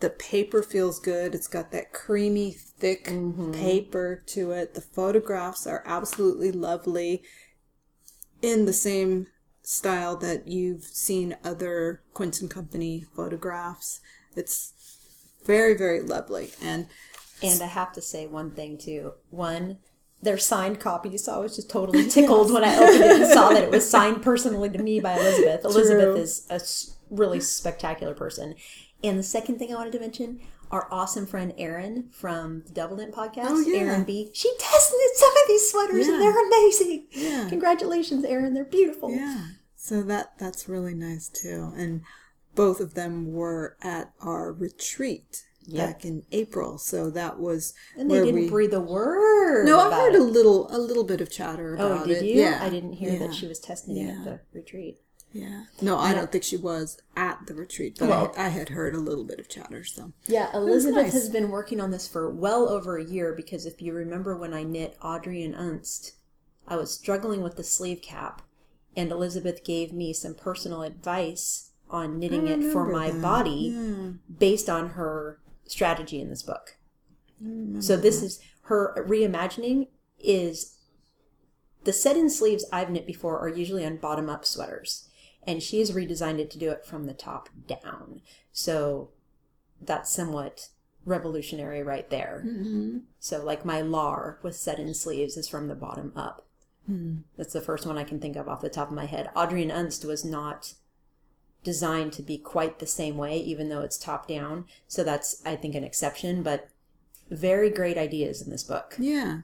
The 0.00 0.10
paper 0.10 0.62
feels 0.62 0.98
good. 0.98 1.34
It's 1.34 1.46
got 1.48 1.70
that 1.72 1.92
creamy, 1.92 2.52
thick 2.52 3.06
Mm-hmm. 3.06 3.52
paper 3.52 4.22
to 4.26 4.50
it. 4.52 4.74
The 4.74 4.80
photographs 4.82 5.66
are 5.66 5.82
absolutely 5.86 6.52
lovely 6.52 7.22
in 8.42 8.66
the 8.66 8.72
same 8.74 9.28
style 9.62 10.16
that 10.18 10.46
you've 10.46 10.84
seen 10.84 11.36
other 11.44 12.02
Quince 12.14 12.40
and 12.40 12.50
Company 12.50 13.04
photographs. 13.14 14.00
It's 14.36 14.72
very, 15.44 15.74
very 15.74 16.02
lovely. 16.02 16.50
And 16.62 16.88
And 17.42 17.62
I 17.62 17.66
have 17.66 17.92
to 17.92 18.00
say 18.02 18.26
one 18.26 18.50
thing 18.50 18.78
too. 18.78 19.12
One, 19.30 19.78
they're 20.22 20.38
signed 20.38 20.80
copies, 20.80 21.24
so 21.24 21.34
I 21.34 21.38
was 21.38 21.56
just 21.56 21.68
totally 21.70 22.08
tickled 22.08 22.52
when 22.52 22.64
I 22.64 22.74
opened 22.76 23.04
it 23.04 23.20
and 23.22 23.30
saw 23.32 23.50
that 23.50 23.64
it 23.64 23.70
was 23.70 23.88
signed 23.96 24.22
personally 24.22 24.70
to 24.70 24.78
me 24.82 25.00
by 25.00 25.14
Elizabeth. 25.14 25.64
Elizabeth 25.64 26.16
is 26.18 26.46
a 26.50 26.60
really 27.14 27.40
spectacular 27.40 28.14
person. 28.14 28.54
And 29.04 29.18
the 29.18 29.22
second 29.22 29.58
thing 29.58 29.72
I 29.72 29.76
wanted 29.76 29.92
to 29.92 30.00
mention, 30.00 30.40
our 30.70 30.88
awesome 30.90 31.26
friend 31.26 31.52
Erin 31.58 32.08
from 32.10 32.62
the 32.66 32.72
Double 32.72 32.96
Dent 32.96 33.14
podcast, 33.14 33.46
Oh, 33.50 33.60
yeah. 33.60 33.80
Erin 33.80 34.04
B. 34.04 34.30
She 34.32 34.50
tested 34.58 34.98
some 35.14 35.30
of 35.30 35.48
these 35.48 35.70
sweaters 35.70 36.06
Yeah. 36.08 36.14
and 36.14 36.22
they're 36.22 36.46
amazing. 36.46 37.06
Yeah. 37.12 37.46
Congratulations, 37.50 38.24
Erin. 38.24 38.54
They're 38.54 38.64
beautiful. 38.64 39.10
Yeah. 39.12 39.44
So 39.76 40.02
that 40.02 40.32
that's 40.38 40.68
really 40.68 40.94
nice 40.94 41.28
too. 41.28 41.72
And 41.76 42.00
both 42.56 42.80
of 42.80 42.94
them 42.94 43.32
were 43.32 43.76
at 43.82 44.12
our 44.20 44.52
retreat 44.52 45.44
Yep. 45.68 45.86
back 45.86 46.04
in 46.04 46.22
April. 46.32 46.78
So 46.78 47.10
that 47.10 47.38
was 47.38 47.74
And 47.96 48.10
they 48.10 48.20
didn't 48.24 48.34
we 48.42 48.48
breathe 48.48 48.72
a 48.74 48.80
word. 48.80 49.66
No, 49.66 49.78
I 49.80 49.94
heard 49.94 50.14
it. 50.14 50.20
a 50.20 50.22
little 50.24 50.68
a 50.74 50.78
little 50.78 51.04
bit 51.04 51.20
of 51.20 51.30
chatter 51.30 51.74
about 51.74 51.90
Oh, 51.90 51.94
about 51.94 52.06
did 52.08 52.18
it. 52.22 52.24
you? 52.26 52.40
Yeah. 52.42 52.58
I 52.62 52.68
didn't 52.68 52.92
hear 52.94 53.12
yeah. 53.12 53.18
that 53.20 53.34
she 53.34 53.46
was 53.46 53.58
testing 53.58 53.96
it 53.96 54.04
Yeah. 54.06 54.12
at 54.18 54.24
the 54.24 54.40
retreat. 54.52 55.00
Yeah. 55.32 55.64
No, 55.82 55.98
I 55.98 56.14
don't 56.14 56.30
think 56.32 56.44
she 56.44 56.56
was 56.56 56.98
at 57.16 57.40
the 57.46 57.54
retreat, 57.54 57.96
but 57.98 58.08
Well- 58.08 58.32
I, 58.36 58.46
I 58.46 58.48
had 58.48 58.70
heard 58.70 58.94
a 58.94 59.00
little 59.00 59.24
bit 59.24 59.38
of 59.40 59.48
chatter. 59.48 59.84
So 59.84 60.12
Yeah, 60.26 60.54
Elizabeth 60.54 61.04
nice. 61.06 61.12
has 61.12 61.28
been 61.28 61.50
working 61.50 61.80
on 61.80 61.90
this 61.90 62.06
for 62.08 62.30
well 62.30 62.68
over 62.68 62.96
a 62.96 63.04
year 63.04 63.32
because 63.34 63.66
if 63.66 63.82
you 63.82 63.92
remember 63.92 64.36
when 64.36 64.54
I 64.54 64.62
knit 64.62 64.96
Audrey 65.02 65.42
in 65.42 65.52
Unst, 65.54 66.12
I 66.68 66.76
was 66.76 66.92
struggling 66.92 67.42
with 67.42 67.56
the 67.56 67.64
sleeve 67.64 68.00
cap, 68.02 68.42
and 68.96 69.10
Elizabeth 69.12 69.62
gave 69.62 69.92
me 69.92 70.12
some 70.12 70.34
personal 70.34 70.82
advice 70.82 71.70
on 71.90 72.18
knitting 72.18 72.48
it 72.48 72.72
for 72.72 72.84
my 72.86 73.10
that. 73.10 73.22
body 73.22 74.16
based 74.38 74.68
on 74.70 74.90
her 74.90 75.38
strategy 75.66 76.20
in 76.20 76.30
this 76.30 76.42
book. 76.42 76.76
So 77.80 77.96
this 77.96 78.22
is 78.22 78.40
her 78.62 79.04
reimagining 79.08 79.88
is 80.18 80.78
the 81.84 81.92
set-in 81.92 82.30
sleeves 82.30 82.64
I've 82.72 82.90
knit 82.90 83.06
before 83.06 83.38
are 83.38 83.48
usually 83.48 83.84
on 83.84 83.98
bottom-up 83.98 84.44
sweaters, 84.44 85.08
and 85.46 85.62
she 85.62 85.78
has 85.78 85.92
redesigned 85.92 86.38
it 86.38 86.50
to 86.52 86.58
do 86.58 86.70
it 86.70 86.84
from 86.84 87.04
the 87.04 87.14
top 87.14 87.48
down. 87.66 88.22
So 88.52 89.10
that's 89.80 90.10
somewhat 90.10 90.70
revolutionary 91.04 91.82
right 91.82 92.08
there. 92.10 92.44
So 93.20 93.44
like 93.44 93.64
my 93.64 93.82
lar 93.82 94.38
with 94.42 94.56
set-in 94.56 94.94
sleeves 94.94 95.36
is 95.36 95.46
from 95.46 95.68
the 95.68 95.74
bottom 95.74 96.12
up. 96.16 96.46
That's 97.36 97.52
the 97.52 97.60
first 97.60 97.84
one 97.84 97.98
I 97.98 98.04
can 98.04 98.18
think 98.18 98.36
of 98.36 98.48
off 98.48 98.62
the 98.62 98.68
top 98.68 98.88
of 98.88 98.94
my 98.94 99.06
head. 99.06 99.28
Audrey 99.36 99.62
in 99.62 99.70
Unst 99.70 100.04
was 100.04 100.24
not 100.24 100.74
designed 101.66 102.12
to 102.12 102.22
be 102.22 102.38
quite 102.38 102.78
the 102.78 102.86
same 102.86 103.16
way, 103.16 103.36
even 103.40 103.68
though 103.68 103.80
it's 103.82 103.98
top 103.98 104.28
down. 104.28 104.66
So 104.86 105.02
that's 105.02 105.42
I 105.44 105.56
think 105.56 105.74
an 105.74 105.82
exception, 105.82 106.44
but 106.44 106.68
very 107.28 107.70
great 107.70 107.98
ideas 107.98 108.40
in 108.40 108.50
this 108.50 108.62
book. 108.62 108.94
Yeah. 109.00 109.40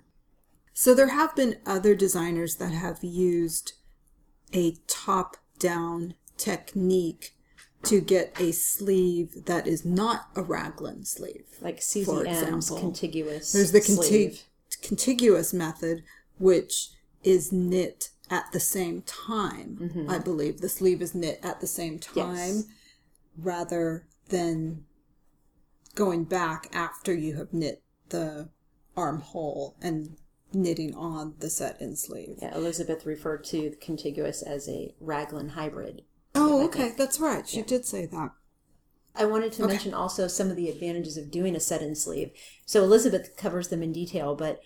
So 0.73 0.95
there 0.95 1.09
have 1.09 1.35
been 1.35 1.59
other 1.67 1.97
designers 1.97 2.57
that 2.57 2.71
have 2.71 3.03
used 3.03 3.73
a 4.55 4.77
top 4.87 5.37
down 5.59 6.15
technique 6.37 7.35
to 7.83 8.01
get 8.01 8.33
a 8.39 8.53
sleeve 8.53 9.45
that 9.47 9.67
is 9.67 9.85
not 9.85 10.29
a 10.37 10.43
raglan 10.43 11.05
sleeve. 11.05 11.47
Like 11.61 11.79
For 11.79 11.83
SusieM's 11.83 12.27
example, 12.29 12.79
contiguous. 12.79 13.53
There's 13.53 13.73
the 13.73 13.81
sleeve. 13.81 14.45
contiguous 14.81 15.53
method, 15.53 16.05
which 16.39 16.91
is 17.25 17.51
knit 17.53 18.11
at 18.33 18.51
the 18.51 18.59
same 18.61 19.03
time. 19.03 19.77
Mm-hmm. 19.79 20.11
I 20.11 20.19
believe 20.19 20.61
the 20.61 20.69
sleeve 20.71 21.03
is 21.03 21.15
knit 21.15 21.39
at 21.43 21.61
the 21.61 21.67
same 21.67 21.99
time 21.99 22.35
Yes. 22.37 22.65
rather 23.37 24.07
than 24.31 24.85
going 25.95 26.25
back 26.25 26.71
after 26.73 27.13
you 27.13 27.37
have 27.37 27.53
knit 27.53 27.83
the 28.09 28.49
armhole 28.97 29.77
and 29.83 30.17
knitting 30.55 30.95
on 30.95 31.35
the 31.41 31.51
set 31.51 31.79
in 31.81 31.95
sleeve. 31.95 32.39
Yeah, 32.41 32.55
Elizabeth 32.55 33.05
referred 33.05 33.45
to 33.45 33.69
the 33.71 33.77
contiguous 33.77 34.41
as 34.43 34.67
a 34.67 34.95
raglan 34.99 35.51
hybrid. 35.51 36.03
Oh, 36.35 36.65
okay, 36.65 36.93
that's 36.97 37.21
right. 37.21 37.47
She 37.47 37.61
did 37.61 37.85
say 37.85 38.07
that. 38.07 38.31
I 39.15 39.27
wanted 39.27 39.53
to 39.53 39.67
mention 39.67 39.93
also 39.93 40.27
some 40.27 40.51
of 40.51 40.57
the 40.57 40.71
advantages 40.71 41.19
of 41.19 41.31
doing 41.31 41.55
a 41.55 41.61
set 41.61 41.83
in 41.83 41.95
sleeve. 41.95 42.31
So 42.65 42.83
Elizabeth 42.83 43.37
covers 43.37 43.69
them 43.69 43.83
in 43.83 43.93
detail, 43.93 44.35
but 44.35 44.63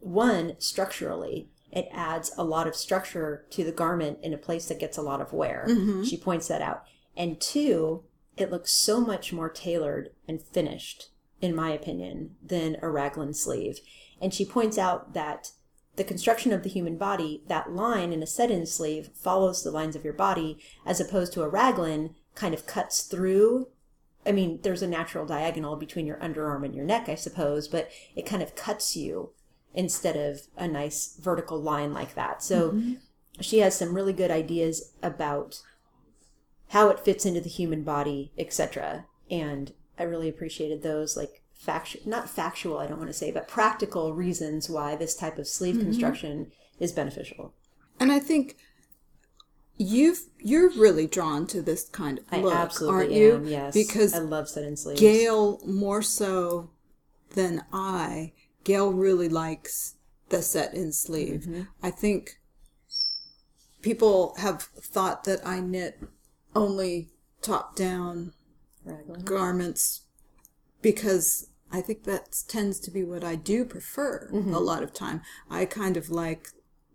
one, 0.00 0.56
structurally, 0.58 1.48
it 1.74 1.88
adds 1.92 2.32
a 2.38 2.44
lot 2.44 2.66
of 2.66 2.76
structure 2.76 3.44
to 3.50 3.64
the 3.64 3.72
garment 3.72 4.18
in 4.22 4.32
a 4.32 4.38
place 4.38 4.68
that 4.68 4.78
gets 4.78 4.96
a 4.96 5.02
lot 5.02 5.20
of 5.20 5.32
wear. 5.32 5.66
Mm-hmm. 5.68 6.04
She 6.04 6.16
points 6.16 6.48
that 6.48 6.62
out. 6.62 6.84
And 7.16 7.40
two, 7.40 8.04
it 8.36 8.50
looks 8.50 8.72
so 8.72 9.00
much 9.00 9.32
more 9.32 9.48
tailored 9.48 10.10
and 10.28 10.40
finished, 10.40 11.10
in 11.40 11.54
my 11.54 11.70
opinion, 11.70 12.36
than 12.42 12.76
a 12.80 12.88
raglan 12.88 13.34
sleeve. 13.34 13.80
And 14.20 14.32
she 14.32 14.44
points 14.44 14.78
out 14.78 15.14
that 15.14 15.50
the 15.96 16.04
construction 16.04 16.52
of 16.52 16.62
the 16.62 16.68
human 16.68 16.96
body, 16.96 17.42
that 17.48 17.72
line 17.72 18.12
in 18.12 18.22
a 18.22 18.26
set 18.26 18.50
in 18.50 18.66
sleeve 18.66 19.10
follows 19.14 19.62
the 19.62 19.70
lines 19.70 19.94
of 19.94 20.04
your 20.04 20.14
body, 20.14 20.58
as 20.86 21.00
opposed 21.00 21.32
to 21.32 21.42
a 21.42 21.48
raglan 21.48 22.14
kind 22.34 22.54
of 22.54 22.66
cuts 22.66 23.02
through. 23.02 23.68
I 24.26 24.32
mean, 24.32 24.60
there's 24.62 24.82
a 24.82 24.88
natural 24.88 25.26
diagonal 25.26 25.76
between 25.76 26.06
your 26.06 26.16
underarm 26.16 26.64
and 26.64 26.74
your 26.74 26.84
neck, 26.84 27.08
I 27.08 27.14
suppose, 27.14 27.68
but 27.68 27.90
it 28.16 28.26
kind 28.26 28.42
of 28.42 28.56
cuts 28.56 28.96
you 28.96 29.30
instead 29.74 30.16
of 30.16 30.42
a 30.56 30.68
nice 30.68 31.16
vertical 31.20 31.60
line 31.60 31.92
like 31.92 32.14
that. 32.14 32.42
So 32.42 32.70
mm-hmm. 32.70 32.94
she 33.40 33.58
has 33.58 33.76
some 33.76 33.94
really 33.94 34.12
good 34.12 34.30
ideas 34.30 34.92
about 35.02 35.60
how 36.68 36.88
it 36.88 37.00
fits 37.00 37.26
into 37.26 37.40
the 37.40 37.48
human 37.48 37.82
body, 37.82 38.32
etc. 38.38 39.06
And 39.30 39.72
I 39.98 40.04
really 40.04 40.28
appreciated 40.28 40.82
those 40.82 41.16
like 41.16 41.42
factual 41.54 42.02
not 42.04 42.28
factual, 42.28 42.78
I 42.78 42.86
don't 42.86 42.98
want 42.98 43.10
to 43.10 43.14
say, 43.14 43.30
but 43.30 43.48
practical 43.48 44.14
reasons 44.14 44.70
why 44.70 44.96
this 44.96 45.14
type 45.14 45.38
of 45.38 45.48
sleeve 45.48 45.76
mm-hmm. 45.76 45.84
construction 45.84 46.52
is 46.78 46.92
beneficial. 46.92 47.54
And 48.00 48.12
I 48.12 48.18
think 48.18 48.56
you've 49.76 50.20
you're 50.38 50.70
really 50.70 51.06
drawn 51.06 51.46
to 51.48 51.62
this 51.62 51.88
kind 51.88 52.18
of 52.18 52.24
I 52.30 52.40
look, 52.40 52.54
absolutely 52.54 52.96
aren't 52.96 53.12
you? 53.12 53.34
am, 53.34 53.46
yes. 53.46 53.74
Because 53.74 54.14
I 54.14 54.18
love 54.18 54.48
set 54.48 54.64
in 54.64 54.76
sleeves. 54.76 55.00
Gail 55.00 55.60
more 55.66 56.02
so 56.02 56.70
than 57.30 57.64
I, 57.72 58.32
Gail 58.64 58.92
really 58.92 59.28
likes 59.28 59.94
the 60.30 60.42
set 60.42 60.74
in 60.74 60.92
sleeve. 60.92 61.42
Mm-hmm. 61.42 61.62
I 61.82 61.90
think 61.90 62.38
people 63.82 64.34
have 64.38 64.62
thought 64.62 65.24
that 65.24 65.46
I 65.46 65.60
knit 65.60 66.00
only 66.54 67.10
top 67.42 67.76
down 67.76 68.32
Raglan. 68.84 69.22
garments 69.24 70.02
because 70.80 71.48
I 71.70 71.80
think 71.80 72.04
that 72.04 72.42
tends 72.48 72.78
to 72.80 72.90
be 72.90 73.04
what 73.04 73.24
I 73.24 73.34
do 73.36 73.64
prefer 73.64 74.30
Mm-hmm. 74.32 74.54
a 74.54 74.60
lot 74.60 74.82
of 74.82 74.94
time. 74.94 75.20
I 75.50 75.64
kind 75.66 75.96
of 75.96 76.08
like 76.10 76.48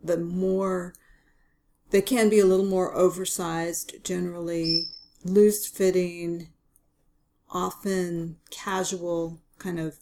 the 0.03 0.17
more 0.17 0.93
they 1.91 2.01
can 2.01 2.29
be 2.29 2.39
a 2.39 2.45
little 2.45 2.65
more 2.65 2.95
oversized 2.95 4.03
generally, 4.03 4.85
loose 5.23 5.67
fitting, 5.67 6.49
often 7.51 8.37
casual 8.51 9.41
kind 9.57 9.79
of 9.79 9.97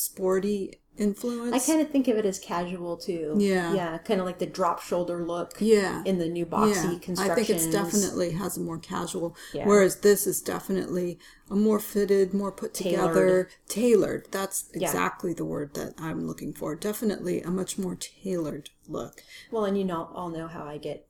sporty 0.00 0.80
influence. 0.96 1.54
I 1.54 1.72
kind 1.72 1.80
of 1.80 1.90
think 1.90 2.08
of 2.08 2.16
it 2.16 2.26
as 2.26 2.38
casual 2.38 2.96
too. 2.96 3.34
Yeah. 3.38 3.74
Yeah, 3.74 3.98
kind 3.98 4.20
of 4.20 4.26
like 4.26 4.38
the 4.38 4.46
drop 4.46 4.82
shoulder 4.82 5.24
look 5.24 5.54
yeah. 5.58 6.02
in 6.04 6.18
the 6.18 6.28
new 6.28 6.44
boxy 6.44 7.06
yeah, 7.08 7.24
I 7.24 7.34
think 7.34 7.50
it's 7.50 7.66
definitely 7.66 8.32
has 8.32 8.56
a 8.56 8.60
more 8.60 8.78
casual, 8.78 9.34
Yeah. 9.54 9.66
whereas 9.66 9.96
this 9.96 10.26
is 10.26 10.42
definitely 10.42 11.18
a 11.50 11.56
more 11.56 11.80
fitted, 11.80 12.34
more 12.34 12.52
put 12.52 12.74
together, 12.74 13.48
tailored. 13.68 14.28
That's 14.30 14.68
exactly 14.74 15.32
the 15.32 15.44
word 15.44 15.74
that 15.74 15.94
I'm 15.98 16.26
looking 16.26 16.52
for. 16.52 16.74
Definitely 16.74 17.40
a 17.40 17.50
much 17.50 17.78
more 17.78 17.96
tailored 17.96 18.70
look. 18.86 19.22
Well, 19.50 19.64
and 19.64 19.78
you 19.78 19.84
know, 19.84 20.10
all 20.14 20.28
know 20.28 20.48
how 20.48 20.64
I 20.64 20.76
get 20.76 21.06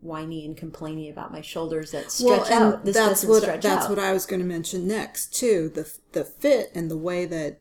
whiny 0.00 0.44
and 0.44 0.56
complaining 0.56 1.10
about 1.10 1.32
my 1.32 1.40
shoulders 1.40 1.90
that 1.92 2.12
stretch 2.12 2.50
out. 2.50 2.84
This 2.84 2.94
that's 2.94 3.22
doesn't 3.22 3.30
what 3.30 3.42
stretch 3.42 3.62
that's 3.62 3.86
out. 3.86 3.90
what 3.90 3.98
I 3.98 4.12
was 4.12 4.26
going 4.26 4.40
to 4.40 4.46
mention 4.46 4.86
next 4.86 5.34
too. 5.34 5.70
The 5.74 5.90
the 6.12 6.24
fit 6.24 6.70
and 6.74 6.90
the 6.90 6.96
way 6.96 7.24
that 7.26 7.60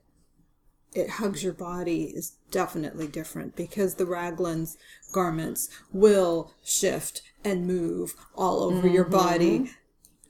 it 0.94 1.10
hugs 1.12 1.44
your 1.44 1.54
body 1.54 2.06
is 2.06 2.38
definitely 2.52 3.08
different 3.08 3.56
because 3.56 3.96
the 3.96 4.06
raglan's 4.06 4.78
garments 5.12 5.70
will 5.92 6.54
shift 6.64 7.22
and 7.44 7.68
move 7.68 8.16
all 8.36 8.64
over 8.64 8.88
your 8.88 9.06
Mm-hmm. 9.06 9.14
body. 9.14 9.72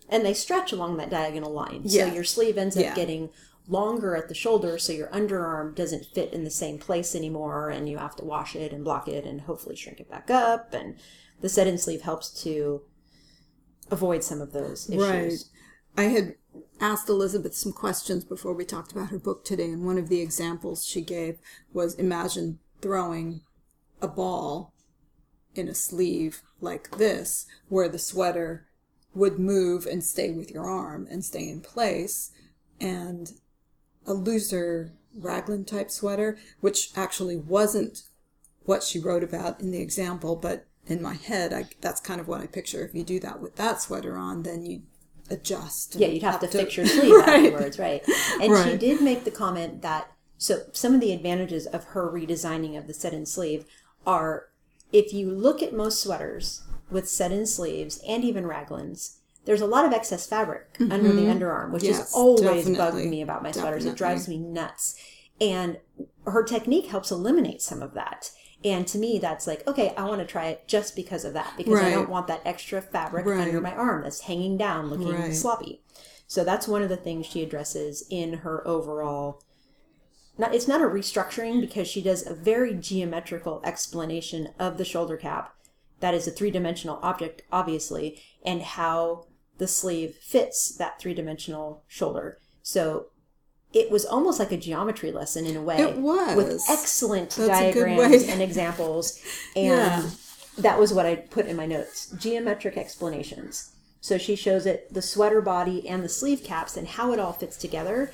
and 0.10 0.26
they 0.26 0.34
stretch 0.34 0.72
along 0.72 0.97
that 0.97 1.10
diagonal 1.10 1.51
line. 1.51 1.82
Yeah. 1.84 2.08
So 2.08 2.14
your 2.14 2.24
sleeve 2.24 2.58
ends 2.58 2.78
up 2.78 2.84
Yeah. 2.84 2.95
getting 2.95 3.30
longer 3.68 4.16
at 4.16 4.30
the 4.30 4.34
shoulder, 4.34 4.78
so 4.78 4.93
your 4.93 5.08
underarm 5.10 5.76
doesn't 5.76 6.05
fit 6.05 6.32
in 6.32 6.45
the 6.45 6.49
same 6.49 6.78
place 6.80 7.14
anymore, 7.14 7.70
and 7.70 7.89
you 7.89 7.97
have 7.97 8.16
to 8.16 8.24
wash 8.24 8.55
it 8.55 8.72
and 8.72 8.84
block 8.86 9.10
it 9.10 9.26
and 9.26 9.41
hopefully 9.41 9.76
shrink 9.76 9.99
it 9.99 10.10
back 10.10 10.30
up. 10.30 10.74
And 10.74 10.95
the 11.41 11.49
set 11.49 11.68
in 11.68 11.78
sleeve 11.78 12.01
helps 12.03 12.30
to 12.43 12.82
avoid 13.91 14.24
some 14.24 14.41
of 14.41 14.53
those 14.53 14.89
issues. 14.89 15.01
Right. 15.97 16.05
I 16.05 16.10
had 16.10 16.36
asked 16.80 17.10
Elizabeth 17.10 17.55
some 17.55 17.74
questions 17.74 18.24
before 18.24 18.53
we 18.53 18.66
talked 18.66 18.91
about 18.91 19.10
her 19.10 19.20
book 19.20 19.43
today, 19.43 19.66
and 19.72 19.86
one 19.86 19.97
of 19.97 20.10
the 20.10 20.22
examples 20.22 20.86
she 20.86 21.01
gave 21.01 21.38
was 21.74 21.95
imagine 21.95 22.60
throwing 22.82 23.41
a 24.01 24.08
ball 24.08 24.74
in 25.55 25.68
a 25.68 25.76
sleeve 25.76 26.41
like 26.62 26.97
this, 26.97 27.45
where 27.68 27.89
the 27.89 27.99
sweater 27.99 28.68
would 29.14 29.39
move 29.39 29.86
and 29.86 30.03
stay 30.03 30.32
with 30.32 30.51
your 30.51 30.70
arm 30.70 31.08
and 31.10 31.26
stay 31.26 31.49
in 31.49 31.62
place, 31.62 32.32
and 32.80 33.34
a 34.05 34.14
looser 34.14 34.93
raglan 35.16 35.66
type 35.66 35.89
sweater, 35.89 36.38
which 36.60 36.91
actually 36.95 37.36
wasn't 37.36 38.03
what 38.66 38.84
she 38.84 38.99
wrote 38.99 39.24
about 39.24 39.60
in 39.60 39.72
the 39.72 39.82
example, 39.82 40.36
but 40.36 40.68
in 40.86 41.01
my 41.01 41.16
head, 41.16 41.51
I, 41.51 41.66
that's 41.82 41.99
kind 41.99 42.22
of 42.22 42.28
what 42.28 42.41
I 42.41 42.47
picture. 42.47 42.86
If 42.86 42.93
you 42.93 43.03
do 43.03 43.20
that 43.22 43.41
with 43.41 43.55
that 43.55 43.82
sweater 43.82 44.16
on, 44.16 44.43
then 44.43 44.66
you 44.66 44.84
adjust. 45.30 45.95
Yeah, 45.95 46.07
you'd 46.07 46.23
have 46.23 46.39
to 46.39 46.47
to- 46.47 46.57
fix 46.57 46.78
your 46.78 46.86
sleeve 46.95 47.11
Right. 47.13 47.45
afterwards, 47.53 47.80
right? 47.80 48.03
And 48.41 48.55
she 48.69 48.78
did 48.78 49.01
make 49.01 49.23
the 49.23 49.32
comment 49.32 49.82
that 49.82 50.11
so 50.38 50.59
some 50.71 50.93
of 50.93 51.01
the 51.01 51.11
advantages 51.13 51.65
of 51.65 51.84
her 51.86 52.11
redesigning 52.11 52.78
of 52.78 52.86
the 52.88 52.93
set-in 52.93 53.25
sleeve 53.25 53.65
are 54.05 54.47
if 54.93 55.11
you 55.13 55.32
look 55.32 55.61
at 55.63 55.73
most 55.73 56.01
sweaters 56.01 56.61
with 56.91 57.09
set-in 57.09 57.45
sleeves 57.45 57.99
and 58.07 58.23
even 58.23 58.43
raglans, 58.45 59.17
there's 59.45 59.61
a 59.61 59.65
lot 59.67 59.86
of 59.86 59.93
excess 59.93 60.28
fabric 60.28 60.67
under 60.80 61.11
the 61.11 61.23
underarm, 61.23 61.71
which 61.71 61.84
Mm-hmm. 61.84 61.91
Yes, 61.91 61.97
has 61.99 62.13
always 62.13 62.69
bugged 62.78 63.05
me 63.05 63.21
about 63.21 63.43
my 63.43 63.51
sweaters. 63.51 63.86
It 63.86 63.95
drives 63.95 64.28
me 64.28 64.38
nuts. 64.38 64.95
And 65.41 65.78
her 66.25 66.43
technique 66.43 66.88
helps 66.88 67.11
eliminate 67.11 67.61
some 67.61 67.82
of 67.82 67.93
that. 67.93 68.32
And 68.64 68.88
to 68.88 68.97
me, 68.97 69.20
that's 69.20 69.45
like, 69.45 69.66
okay, 69.68 69.93
I 69.95 70.05
want 70.05 70.20
to 70.20 70.26
try 70.26 70.47
it 70.47 70.68
just 70.68 70.95
because 70.95 71.24
of 71.24 71.34
that, 71.34 71.53
because 71.58 71.80
I 71.80 71.91
don't 71.91 72.10
want 72.10 72.28
that 72.28 72.41
extra 72.43 72.82
fabric 72.82 73.26
Right. 73.26 73.39
under 73.39 73.62
my 73.62 73.74
arm 73.74 74.03
that's 74.03 74.22
hanging 74.22 74.58
down 74.58 74.89
looking 74.89 75.14
Right. 75.14 75.34
sloppy. 75.34 75.82
So 76.26 76.43
that's 76.43 76.68
one 76.68 76.82
of 76.82 76.89
the 76.89 76.97
things 76.97 77.26
she 77.28 77.43
addresses 77.43 78.05
in 78.10 78.34
her 78.39 78.68
overall. 78.68 79.41
Not, 80.38 80.53
it's 80.53 80.68
not 80.68 80.82
a 80.82 80.86
restructuring 80.86 81.62
because 81.62 81.88
she 81.88 82.01
does 82.01 82.26
a 82.26 82.34
very 82.34 82.74
geometrical 82.74 83.62
explanation 83.64 84.49
of 84.60 84.78
the 84.78 84.86
shoulder 84.86 85.18
cap. 85.18 85.53
That 85.99 86.14
is 86.14 86.28
a 86.28 86.32
three 86.32 86.51
dimensional 86.51 86.99
object, 87.01 87.43
obviously, 87.51 88.22
and 88.43 88.62
how 88.62 89.28
the 89.58 89.68
sleeve 89.68 90.16
fits 90.16 90.76
that 90.78 90.99
three 90.99 91.14
dimensional 91.14 91.84
shoulder. 91.88 92.39
So 92.62 93.08
it 93.80 93.91
was 93.91 94.05
almost 94.05 94.39
like 94.39 94.51
a 94.51 94.57
geometry 94.57 95.11
lesson 95.11 95.45
in 95.45 95.55
a 95.55 95.61
way. 95.61 95.78
It 95.78 95.97
was. 95.97 96.36
With 96.36 96.63
excellent 96.69 97.30
That's 97.32 97.47
diagrams 97.47 98.23
and 98.28 98.41
examples. 98.41 99.21
And 99.55 99.65
Yeah. 99.65 100.09
that 100.57 100.80
was 100.80 100.93
what 100.93 101.05
I 101.05 101.15
put 101.15 101.45
in 101.47 101.55
my 101.55 101.65
notes 101.65 102.07
geometric 102.17 102.78
explanations. 102.78 103.71
So 104.01 104.17
she 104.17 104.36
shows 104.36 104.65
it 104.65 104.93
the 104.93 105.01
sweater 105.01 105.41
body 105.41 105.88
and 105.88 106.03
the 106.03 106.09
sleeve 106.09 106.43
caps 106.43 106.78
and 106.78 106.88
how 106.88 107.11
it 107.13 107.19
all 107.19 107.34
fits 107.34 107.57
together. 107.57 108.11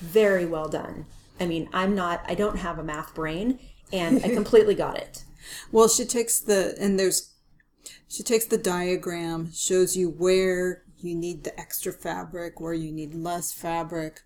Very 0.00 0.46
well 0.46 0.68
done. 0.68 1.06
I 1.40 1.46
mean, 1.46 1.68
I'm 1.72 1.94
not, 1.94 2.22
I 2.26 2.34
don't 2.34 2.58
have 2.58 2.78
a 2.78 2.84
math 2.84 3.14
brain, 3.14 3.58
and 3.92 4.24
I 4.24 4.28
completely 4.40 4.74
got 4.74 4.96
it. 4.96 5.24
Well, 5.72 5.88
she 5.88 6.04
takes 6.04 6.38
the 6.40 6.74
and 6.80 6.98
there's 6.98 7.32
she 8.08 8.22
takes 8.22 8.46
the 8.46 8.58
diagram, 8.58 9.52
shows 9.52 9.96
you 9.96 10.08
where 10.08 10.82
you 10.98 11.14
need 11.14 11.44
the 11.44 11.58
extra 11.60 11.92
fabric, 11.92 12.60
where 12.60 12.72
you 12.72 12.92
need 12.92 13.14
less 13.14 13.52
fabric, 13.52 14.20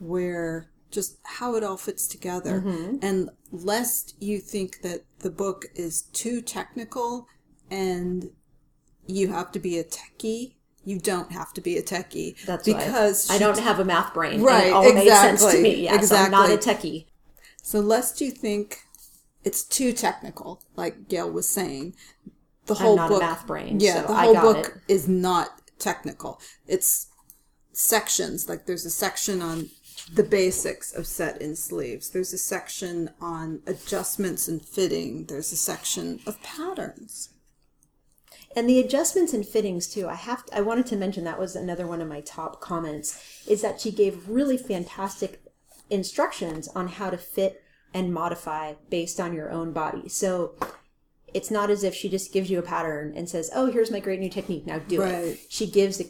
where 0.00 0.70
just 0.90 1.18
how 1.22 1.54
it 1.54 1.62
all 1.62 1.76
fits 1.76 2.06
together. 2.06 2.60
Mm-hmm. 2.60 2.96
And 3.02 3.30
lest 3.52 4.14
you 4.20 4.38
think 4.38 4.82
that 4.82 5.04
the 5.20 5.30
book 5.30 5.66
is 5.74 6.02
too 6.02 6.40
technical 6.40 7.28
and 7.70 8.30
you 9.06 9.28
have 9.28 9.52
to 9.52 9.58
be 9.58 9.78
a 9.78 9.84
techie, 9.84 10.54
you 10.84 10.98
don't 10.98 11.32
have 11.32 11.52
to 11.54 11.60
be 11.60 11.76
a 11.76 11.82
techie. 11.82 12.42
That's 12.44 12.64
because 12.64 13.28
why 13.28 13.36
I 13.36 13.38
don't 13.38 13.58
have 13.58 13.78
a 13.78 13.84
math 13.84 14.14
brain. 14.14 14.42
Right, 14.42 14.68
it 14.68 14.72
all 14.72 14.82
made 14.82 15.08
sense 15.08 15.42
to 15.42 15.46
exactly, 15.48 15.62
me. 15.62 15.82
Yes, 15.84 16.12
I'm 16.12 16.30
not 16.30 16.50
a 16.50 16.56
techie. 16.56 17.06
So 17.62 17.80
lest 17.80 18.20
you 18.20 18.30
think 18.30 18.80
it's 19.44 19.62
too 19.62 19.92
technical, 19.92 20.62
like 20.76 21.08
Gail 21.08 21.30
was 21.30 21.48
saying, 21.48 21.94
the 22.66 22.74
I'm 22.74 22.80
whole 22.80 22.96
not 22.96 23.08
book, 23.08 23.22
a 23.22 23.26
math 23.26 23.46
brain. 23.46 23.78
yeah, 23.80 24.02
so 24.02 24.08
the 24.08 24.14
whole 24.14 24.34
book 24.34 24.80
it. 24.88 24.92
is 24.92 25.08
not 25.08 25.48
technical. 25.78 26.40
It's 26.66 27.08
sections. 27.72 28.48
Like 28.48 28.66
there's 28.66 28.84
a 28.84 28.90
section 28.90 29.42
on 29.42 29.70
the 30.12 30.22
basics 30.24 30.92
of 30.92 31.06
set 31.06 31.40
in 31.40 31.54
sleeves. 31.54 32.10
There's 32.10 32.32
a 32.32 32.38
section 32.38 33.10
on 33.20 33.62
adjustments 33.66 34.48
and 34.48 34.64
fitting. 34.64 35.26
There's 35.26 35.52
a 35.52 35.56
section 35.56 36.20
of 36.26 36.42
patterns. 36.42 37.30
And 38.56 38.68
the 38.68 38.80
adjustments 38.80 39.32
and 39.32 39.46
fittings 39.46 39.86
too. 39.86 40.08
I 40.08 40.14
have 40.14 40.44
to, 40.46 40.56
I 40.56 40.60
wanted 40.60 40.86
to 40.86 40.96
mention 40.96 41.22
that 41.24 41.38
was 41.38 41.54
another 41.54 41.86
one 41.86 42.00
of 42.00 42.08
my 42.08 42.20
top 42.22 42.60
comments 42.60 43.44
is 43.46 43.62
that 43.62 43.80
she 43.80 43.92
gave 43.92 44.28
really 44.28 44.56
fantastic 44.56 45.40
instructions 45.88 46.66
on 46.68 46.88
how 46.88 47.10
to 47.10 47.16
fit 47.16 47.62
and 47.94 48.12
modify 48.12 48.74
based 48.88 49.20
on 49.20 49.34
your 49.34 49.50
own 49.50 49.72
body. 49.72 50.08
So 50.08 50.54
it's 51.32 51.50
not 51.50 51.70
as 51.70 51.84
if 51.84 51.94
she 51.94 52.08
just 52.08 52.32
gives 52.32 52.50
you 52.50 52.58
a 52.58 52.62
pattern 52.62 53.12
and 53.16 53.28
says, 53.28 53.50
"Oh, 53.54 53.66
here's 53.66 53.90
my 53.90 54.00
great 54.00 54.18
new 54.18 54.30
technique. 54.30 54.66
Now 54.66 54.80
do 54.80 55.00
Right. 55.00 55.14
it." 55.14 55.40
She 55.48 55.68
gives 55.68 56.02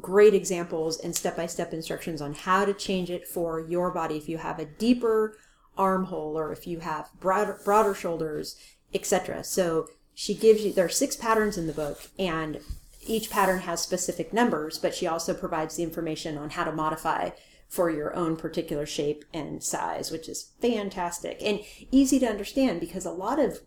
great 0.00 0.34
examples 0.34 0.98
and 0.98 1.14
step-by-step 1.14 1.72
instructions 1.72 2.22
on 2.22 2.34
how 2.34 2.64
to 2.64 2.72
change 2.72 3.10
it 3.10 3.26
for 3.26 3.60
your 3.60 3.90
body 3.90 4.16
if 4.16 4.28
you 4.28 4.38
have 4.38 4.58
a 4.58 4.64
deeper 4.64 5.36
armhole 5.76 6.38
or 6.38 6.52
if 6.52 6.66
you 6.66 6.80
have 6.80 7.10
broader, 7.20 7.58
broader 7.64 7.94
shoulders, 7.94 8.56
etc. 8.94 9.44
So 9.44 9.88
she 10.14 10.34
gives 10.34 10.64
you 10.64 10.72
there 10.72 10.86
are 10.86 10.90
six 10.90 11.16
patterns 11.16 11.56
in 11.56 11.66
the 11.66 11.72
book 11.72 12.08
and 12.18 12.60
each 13.06 13.30
pattern 13.30 13.60
has 13.60 13.80
specific 13.80 14.32
numbers, 14.32 14.78
but 14.78 14.94
she 14.94 15.06
also 15.06 15.34
provides 15.34 15.76
the 15.76 15.82
information 15.82 16.38
on 16.38 16.50
how 16.50 16.64
to 16.64 16.72
modify 16.72 17.30
for 17.68 17.90
your 17.90 18.14
own 18.14 18.36
particular 18.36 18.84
shape 18.84 19.24
and 19.32 19.62
size, 19.62 20.10
which 20.10 20.28
is 20.28 20.52
fantastic 20.60 21.38
and 21.42 21.60
easy 21.90 22.18
to 22.18 22.28
understand 22.28 22.80
because 22.80 23.06
a 23.06 23.10
lot 23.10 23.38
of 23.38 23.60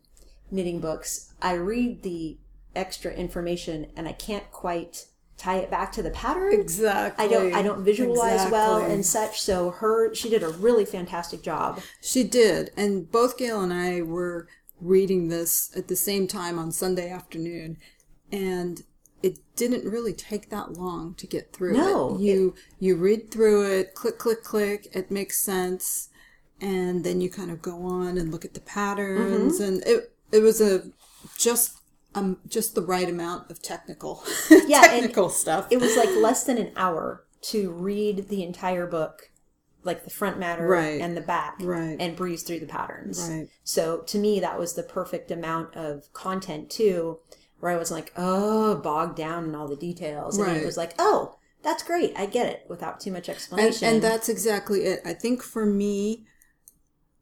knitting 0.51 0.79
books, 0.79 1.33
I 1.41 1.53
read 1.53 2.03
the 2.03 2.37
extra 2.75 3.11
information 3.11 3.87
and 3.95 4.07
I 4.07 4.13
can't 4.13 4.49
quite 4.51 5.07
tie 5.37 5.57
it 5.57 5.69
back 5.69 5.91
to 5.93 6.01
the 6.01 6.11
pattern. 6.11 6.53
Exactly. 6.53 7.25
I 7.25 7.27
don't 7.27 7.53
I 7.53 7.61
don't 7.61 7.83
visualize 7.83 8.49
well 8.51 8.77
and 8.77 9.05
such. 9.05 9.41
So 9.41 9.71
her 9.71 10.13
she 10.13 10.29
did 10.29 10.43
a 10.43 10.49
really 10.49 10.85
fantastic 10.85 11.41
job. 11.41 11.81
She 12.01 12.23
did, 12.23 12.71
and 12.77 13.11
both 13.11 13.37
Gail 13.37 13.61
and 13.61 13.73
I 13.73 14.01
were 14.01 14.47
reading 14.81 15.29
this 15.29 15.71
at 15.75 15.87
the 15.87 15.95
same 15.95 16.27
time 16.27 16.59
on 16.59 16.71
Sunday 16.71 17.09
afternoon, 17.09 17.77
and 18.31 18.83
it 19.23 19.39
didn't 19.55 19.89
really 19.89 20.13
take 20.13 20.49
that 20.49 20.73
long 20.73 21.15
to 21.15 21.25
get 21.25 21.51
through 21.51 21.73
No, 21.73 22.15
it. 22.15 22.21
You 22.21 22.55
you 22.79 22.95
read 22.95 23.31
through 23.31 23.71
it, 23.71 23.93
click 23.93 24.17
click 24.17 24.43
click, 24.43 24.87
it 24.93 25.11
makes 25.11 25.39
sense, 25.39 26.09
and 26.61 27.03
then 27.03 27.21
you 27.21 27.29
kind 27.29 27.51
of 27.51 27.61
go 27.61 27.83
on 27.83 28.17
and 28.17 28.31
look 28.31 28.45
at 28.45 28.53
the 28.53 28.61
patterns, 28.61 29.59
mm-hmm. 29.59 29.63
and 29.63 29.83
it 29.85 30.13
it 30.31 30.39
was 30.39 30.61
a 30.61 30.91
just 31.37 31.74
um 32.15 32.37
just 32.47 32.75
the 32.75 32.81
right 32.81 33.09
amount 33.09 33.51
of 33.51 33.61
technical 33.61 34.23
Yeah, 34.49 34.81
technical 34.81 35.29
stuff. 35.29 35.67
It 35.69 35.79
was 35.79 35.95
like 35.97 36.09
less 36.15 36.43
than 36.43 36.57
an 36.57 36.71
hour 36.75 37.25
to 37.43 37.71
read 37.71 38.29
the 38.29 38.43
entire 38.43 38.87
book, 38.87 39.31
like 39.83 40.03
the 40.03 40.09
front 40.09 40.39
matter 40.39 40.65
Right. 40.67 40.99
and 41.01 41.15
the 41.15 41.21
back, 41.21 41.57
Right. 41.61 41.97
and 41.99 42.15
breeze 42.15 42.41
through 42.43 42.59
the 42.61 42.65
patterns. 42.65 43.27
Right. 43.29 43.49
So 43.63 43.99
to 44.07 44.17
me, 44.17 44.39
that 44.39 44.57
was 44.57 44.73
the 44.73 44.83
perfect 44.83 45.29
amount 45.29 45.75
of 45.75 46.11
content 46.13 46.69
too, 46.71 47.19
where 47.59 47.71
I 47.71 47.77
was 47.77 47.91
like, 47.91 48.11
oh, 48.17 48.75
bogged 48.77 49.15
down 49.17 49.45
in 49.45 49.53
all 49.55 49.67
the 49.67 49.75
details, 49.75 50.37
and 50.37 50.47
Right. 50.47 50.57
it 50.57 50.65
was 50.65 50.77
like, 50.77 50.93
oh, 50.97 51.35
that's 51.61 51.83
great, 51.83 52.13
I 52.17 52.25
get 52.25 52.47
it, 52.47 52.65
without 52.69 52.99
too 52.99 53.11
much 53.11 53.27
and, 53.27 53.35
explanation. 53.35 53.87
and 53.87 54.01
that's 54.01 54.29
exactly 54.29 54.81
it. 54.85 55.01
I 55.05 55.13
think 55.13 55.41
for 55.43 55.65
me, 55.65 56.25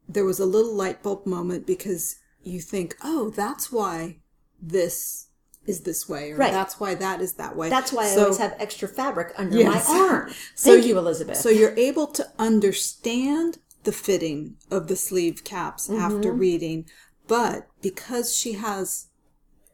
there 0.08 0.26
was 0.26 0.40
a 0.40 0.46
little 0.46 0.74
light 0.74 1.02
bulb 1.04 1.26
moment 1.26 1.66
because 1.66 2.18
you 2.42 2.60
think, 2.62 2.96
oh, 3.04 3.30
that's 3.30 3.72
why 3.72 4.20
this 4.68 5.28
is 5.66 5.82
this 5.82 6.10
way, 6.10 6.32
or 6.32 6.38
Right. 6.38 6.52
that's 6.52 6.80
why 6.80 6.94
that 6.96 7.22
is 7.22 7.34
that 7.34 7.56
way. 7.56 7.70
That's 7.70 7.94
why 7.94 8.10
I 8.12 8.16
always 8.18 8.38
have 8.38 8.56
extra 8.60 8.88
fabric 8.88 9.34
under 9.38 9.58
Yes. 9.58 9.88
my 9.88 9.96
arm. 9.98 10.30
So 10.56 10.74
Thank 10.74 10.86
you- 10.88 10.98
Elizabeth. 10.98 11.38
So 11.38 11.50
you're 11.50 11.78
able 11.78 12.08
to 12.08 12.28
understand 12.38 13.60
the 13.84 13.92
fitting 13.92 14.56
of 14.72 14.88
the 14.88 14.96
sleeve 14.96 15.44
caps 15.44 15.90
after 15.90 16.30
Mm-hmm. 16.32 16.38
reading, 16.40 16.86
but 17.28 17.68
because 17.82 18.36
she 18.36 18.54
has 18.54 19.08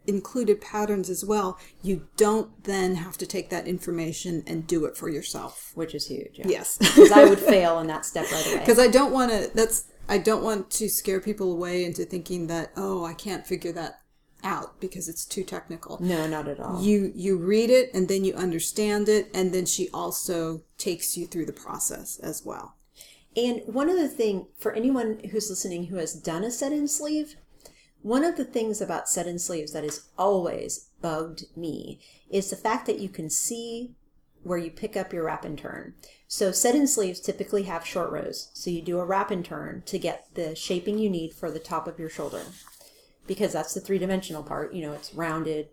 included 0.07 0.59
patterns 0.61 1.09
as 1.09 1.23
well, 1.25 1.57
you 1.83 2.07
don't 2.17 2.63
then 2.63 2.95
have 2.95 3.17
to 3.17 3.25
take 3.27 3.49
that 3.49 3.67
information 3.67 4.43
and 4.47 4.65
do 4.65 4.85
it 4.85 4.97
for 4.97 5.09
yourself. 5.09 5.71
which 5.75 5.93
is 5.93 6.07
huge. 6.07 6.31
Yeah. 6.39 6.47
Yes. 6.47 6.77
Because 6.77 7.11
I 7.11 7.25
would 7.25 7.39
fail 7.53 7.79
in 7.79 7.87
that 7.87 8.05
step 8.05 8.31
right 8.31 8.45
away. 8.47 8.59
because 8.59 8.79
I 8.79 8.87
don't 8.87 9.11
want 9.11 9.31
to. 9.31 9.51
That's 9.53 9.85
I 10.07 10.17
don't 10.17 10.43
want 10.43 10.71
to 10.71 10.89
scare 10.89 11.19
people 11.19 11.51
away 11.51 11.83
into 11.85 12.05
thinking 12.05 12.47
that 12.47 12.71
oh 12.75 13.05
I 13.05 13.13
can't 13.13 13.45
figure 13.45 13.71
that 13.73 13.98
out 14.43 14.79
because 14.79 15.07
it's 15.07 15.25
too 15.25 15.43
technical. 15.43 15.97
No, 16.01 16.27
not 16.27 16.47
at 16.47 16.59
all. 16.59 16.81
You 16.81 17.11
you 17.15 17.37
read 17.37 17.69
it 17.69 17.93
and 17.93 18.07
then 18.07 18.23
you 18.23 18.33
understand 18.33 19.09
it 19.09 19.29
and 19.33 19.53
then 19.53 19.65
she 19.65 19.89
also 19.93 20.63
takes 20.77 21.17
you 21.17 21.27
through 21.27 21.45
the 21.45 21.53
process 21.53 22.19
as 22.19 22.43
well. 22.45 22.75
And 23.35 23.61
one 23.65 23.89
other 23.89 24.07
thing 24.07 24.47
for 24.57 24.73
anyone 24.73 25.21
who's 25.31 25.49
listening 25.49 25.85
who 25.85 25.97
has 25.97 26.13
done 26.13 26.43
a 26.43 26.51
set 26.51 26.71
in 26.71 26.87
sleeve, 26.87 27.35
one 28.01 28.23
of 28.23 28.37
the 28.37 28.45
things 28.45 28.81
about 28.81 29.09
set 29.09 29.27
in 29.27 29.39
sleeves 29.39 29.73
that 29.73 29.83
has 29.83 30.07
always 30.17 30.89
bugged 31.01 31.45
me 31.55 31.99
is 32.29 32.49
the 32.49 32.55
fact 32.55 32.85
that 32.87 32.99
you 32.99 33.09
can 33.09 33.29
see 33.29 33.95
where 34.43 34.57
you 34.57 34.71
pick 34.71 34.95
up 34.95 35.11
your 35.11 35.25
wrap 35.25 35.43
and 35.43 35.57
turn. 35.57 35.93
So 36.27 36.51
set 36.51 36.75
in 36.75 36.87
sleeves 36.87 37.19
typically 37.19 37.63
have 37.63 37.85
short 37.85 38.11
rows. 38.11 38.49
So 38.53 38.69
you 38.69 38.81
do 38.81 38.99
a 38.99 39.05
wrap 39.05 39.31
and 39.31 39.43
turn 39.43 39.83
to 39.85 39.99
get 39.99 40.27
the 40.33 40.55
shaping 40.55 40.97
you 40.97 41.09
need 41.09 41.33
for 41.33 41.51
the 41.51 41.59
top 41.59 41.87
of 41.87 41.99
your 41.99 42.09
shoulder. 42.09 42.43
Because 43.29 43.53
that's 43.53 43.73
the 43.75 43.79
three 43.79 43.99
dimensional 43.99 44.41
part. 44.43 44.73
You 44.73 44.81
know, 44.81 44.93
it's 44.93 45.13
rounded 45.13 45.69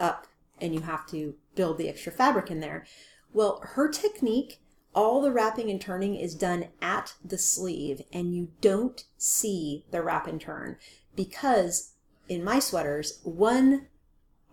up 0.00 0.26
and 0.60 0.74
you 0.74 0.80
have 0.80 1.06
to 1.06 1.34
build 1.54 1.78
the 1.78 1.88
extra 1.88 2.10
fabric 2.12 2.50
in 2.50 2.58
there. 2.60 2.84
Well, 3.32 3.60
her 3.74 3.88
technique, 3.88 4.60
all 4.94 5.20
the 5.22 5.30
wrapping 5.30 5.70
and 5.70 5.80
turning 5.80 6.16
is 6.16 6.34
done 6.34 6.66
at 6.82 7.14
the 7.24 7.38
sleeve 7.38 8.02
and 8.12 8.34
you 8.34 8.48
don't 8.60 9.04
see 9.16 9.84
the 9.92 10.02
wrap 10.02 10.26
and 10.26 10.40
turn 10.40 10.76
because 11.14 11.92
in 12.28 12.42
my 12.42 12.58
sweaters, 12.58 13.20
one 13.22 13.86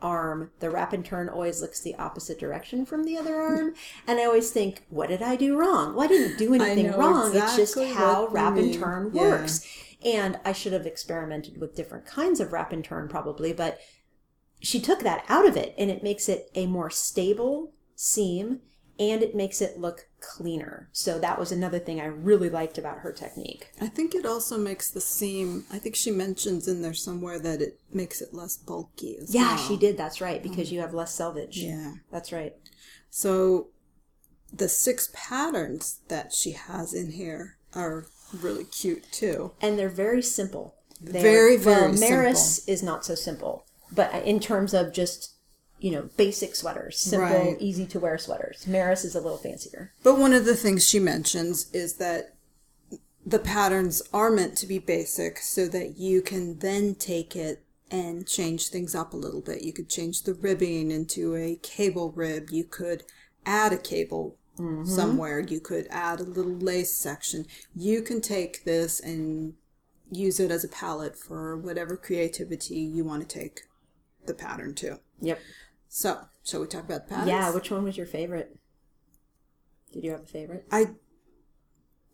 arm, 0.01 0.51
the 0.59 0.69
wrap 0.69 0.93
and 0.93 1.03
turn 1.03 1.27
always 1.29 1.61
looks 1.61 1.81
the 1.81 1.95
opposite 1.95 2.37
direction 2.39 2.85
from 2.85 3.05
the 3.05 3.17
other 3.17 3.35
arm. 3.41 3.73
And 4.07 4.19
I 4.19 4.25
always 4.25 4.51
think, 4.51 4.83
what 4.89 5.09
did 5.09 5.23
I 5.23 5.35
do 5.35 5.57
wrong? 5.57 5.95
Well, 5.95 6.05
I 6.05 6.07
didn't 6.07 6.37
do 6.37 6.53
anything 6.53 6.91
wrong. 6.91 7.35
it's 7.35 7.55
just 7.55 7.79
how 7.79 8.27
wrap 8.27 8.55
and 8.57 8.71
turn 8.73 9.09
Yeah. 9.13 9.21
works. 9.23 9.65
And 10.05 10.39
I 10.45 10.53
should 10.53 10.71
have 10.73 10.85
experimented 10.85 11.59
with 11.59 11.75
different 11.75 12.05
kinds 12.05 12.39
of 12.39 12.53
wrap 12.53 12.71
and 12.71 12.85
turn 12.85 13.07
probably, 13.09 13.51
but 13.51 13.79
she 14.61 14.79
took 14.79 14.99
that 15.01 15.25
out 15.27 15.45
of 15.47 15.57
it 15.57 15.73
and 15.77 15.89
it 15.91 16.03
makes 16.03 16.29
it 16.29 16.49
a 16.55 16.67
more 16.67 16.89
stable 16.89 17.73
seam 17.95 18.61
and 18.97 19.21
it 19.21 19.35
makes 19.35 19.61
it 19.61 19.77
look 19.77 20.07
cleaner. 20.21 20.89
So 20.93 21.19
that 21.19 21.37
was 21.37 21.51
another 21.51 21.79
thing 21.79 21.99
I 21.99 22.05
really 22.05 22.49
liked 22.49 22.77
about 22.77 22.99
her 22.99 23.11
technique. 23.11 23.71
I 23.81 23.87
think 23.87 24.15
it 24.15 24.25
also 24.25 24.57
makes 24.57 24.89
the 24.89 25.01
seam 25.01 25.65
I 25.71 25.79
think 25.79 25.95
she 25.95 26.11
mentions 26.11 26.67
in 26.67 26.81
there 26.81 26.93
somewhere 26.93 27.39
that 27.39 27.61
it 27.61 27.79
makes 27.91 28.21
it 28.21 28.33
less 28.33 28.55
bulky 28.55 29.17
as 29.17 29.33
Yeah, 29.35 29.55
well. 29.55 29.57
she 29.57 29.75
did. 29.75 29.97
That's 29.97 30.21
right 30.21 30.41
because 30.41 30.71
you 30.71 30.79
have 30.79 30.93
less 30.93 31.13
selvage. 31.13 31.57
Yeah. 31.57 31.93
That's 32.11 32.31
right. 32.31 32.53
So 33.09 33.69
the 34.53 34.69
six 34.69 35.09
patterns 35.13 35.99
that 36.07 36.31
she 36.31 36.51
has 36.51 36.93
in 36.93 37.11
here 37.11 37.57
are 37.73 38.05
really 38.33 38.63
cute 38.65 39.11
too. 39.11 39.51
And 39.61 39.77
they're 39.77 39.89
very 39.89 40.21
simple. 40.21 40.75
They're, 41.01 41.21
Very, 41.21 41.57
very 41.57 41.91
well, 41.91 41.93
Maris 41.99 42.67
is 42.67 42.81
not 42.81 43.05
so 43.05 43.15
simple, 43.15 43.65
but 43.91 44.13
in 44.23 44.39
terms 44.39 44.73
of 44.73 44.93
just 44.93 45.33
you 45.79 45.91
know 45.91 46.09
basic 46.17 46.55
sweaters, 46.55 46.97
simple, 46.97 47.27
Right. 47.51 47.57
easy 47.59 47.85
to 47.87 47.99
wear 47.99 48.17
sweaters. 48.17 48.65
Maris 48.65 49.03
is 49.03 49.13
a 49.13 49.19
little 49.19 49.37
fancier. 49.37 49.93
But 50.03 50.17
one 50.17 50.33
of 50.33 50.45
the 50.45 50.55
things 50.55 50.87
she 50.87 50.99
mentions 50.99 51.69
is 51.73 51.95
that 51.95 52.35
the 53.25 53.39
patterns 53.39 54.01
are 54.13 54.31
meant 54.31 54.55
to 54.59 54.67
be 54.67 54.79
basic 54.79 55.39
so 55.39 55.67
that 55.67 55.97
you 55.97 56.21
can 56.21 56.59
then 56.59 56.95
take 56.95 57.35
it 57.35 57.63
and 57.91 58.27
change 58.27 58.69
things 58.69 58.95
up 58.95 59.13
a 59.13 59.17
little 59.17 59.41
bit. 59.41 59.63
You 59.63 59.73
could 59.73 59.89
change 59.89 60.23
the 60.23 60.33
ribbing 60.33 60.91
into 60.91 61.35
a 61.35 61.59
cable 61.61 62.11
rib. 62.11 62.49
You 62.51 62.63
could 62.63 63.03
add 63.45 63.73
a 63.73 63.77
cable 63.77 64.37
Mm-hmm. 64.57 64.85
somewhere. 64.85 65.39
You 65.39 65.59
could 65.59 65.87
add 65.89 66.19
a 66.19 66.23
little 66.23 66.53
lace 66.53 66.93
section. 66.93 67.45
You 67.75 68.01
can 68.01 68.21
take 68.21 68.63
this 68.63 68.99
and 69.01 69.55
use 70.09 70.39
it 70.39 70.51
as 70.51 70.63
a 70.63 70.69
palette 70.69 71.17
for 71.17 71.57
whatever 71.57 71.97
creativity 71.97 72.75
you 72.75 73.03
want 73.03 73.27
to 73.27 73.39
take 73.39 73.61
the 74.25 74.33
pattern 74.33 74.73
to. 74.75 74.99
Yep. 75.21 75.39
So, 75.89 76.21
shall 76.43 76.61
we 76.61 76.67
talk 76.67 76.85
about 76.85 77.07
the 77.07 77.15
patterns? 77.15 77.29
Yeah. 77.29 77.53
Which 77.53 77.71
one 77.71 77.83
was 77.83 77.97
your 77.97 78.05
favorite? 78.05 78.57
Did 79.91 80.03
you 80.03 80.11
have 80.11 80.21
a 80.21 80.25
favorite? 80.25 80.65
I 80.71 80.91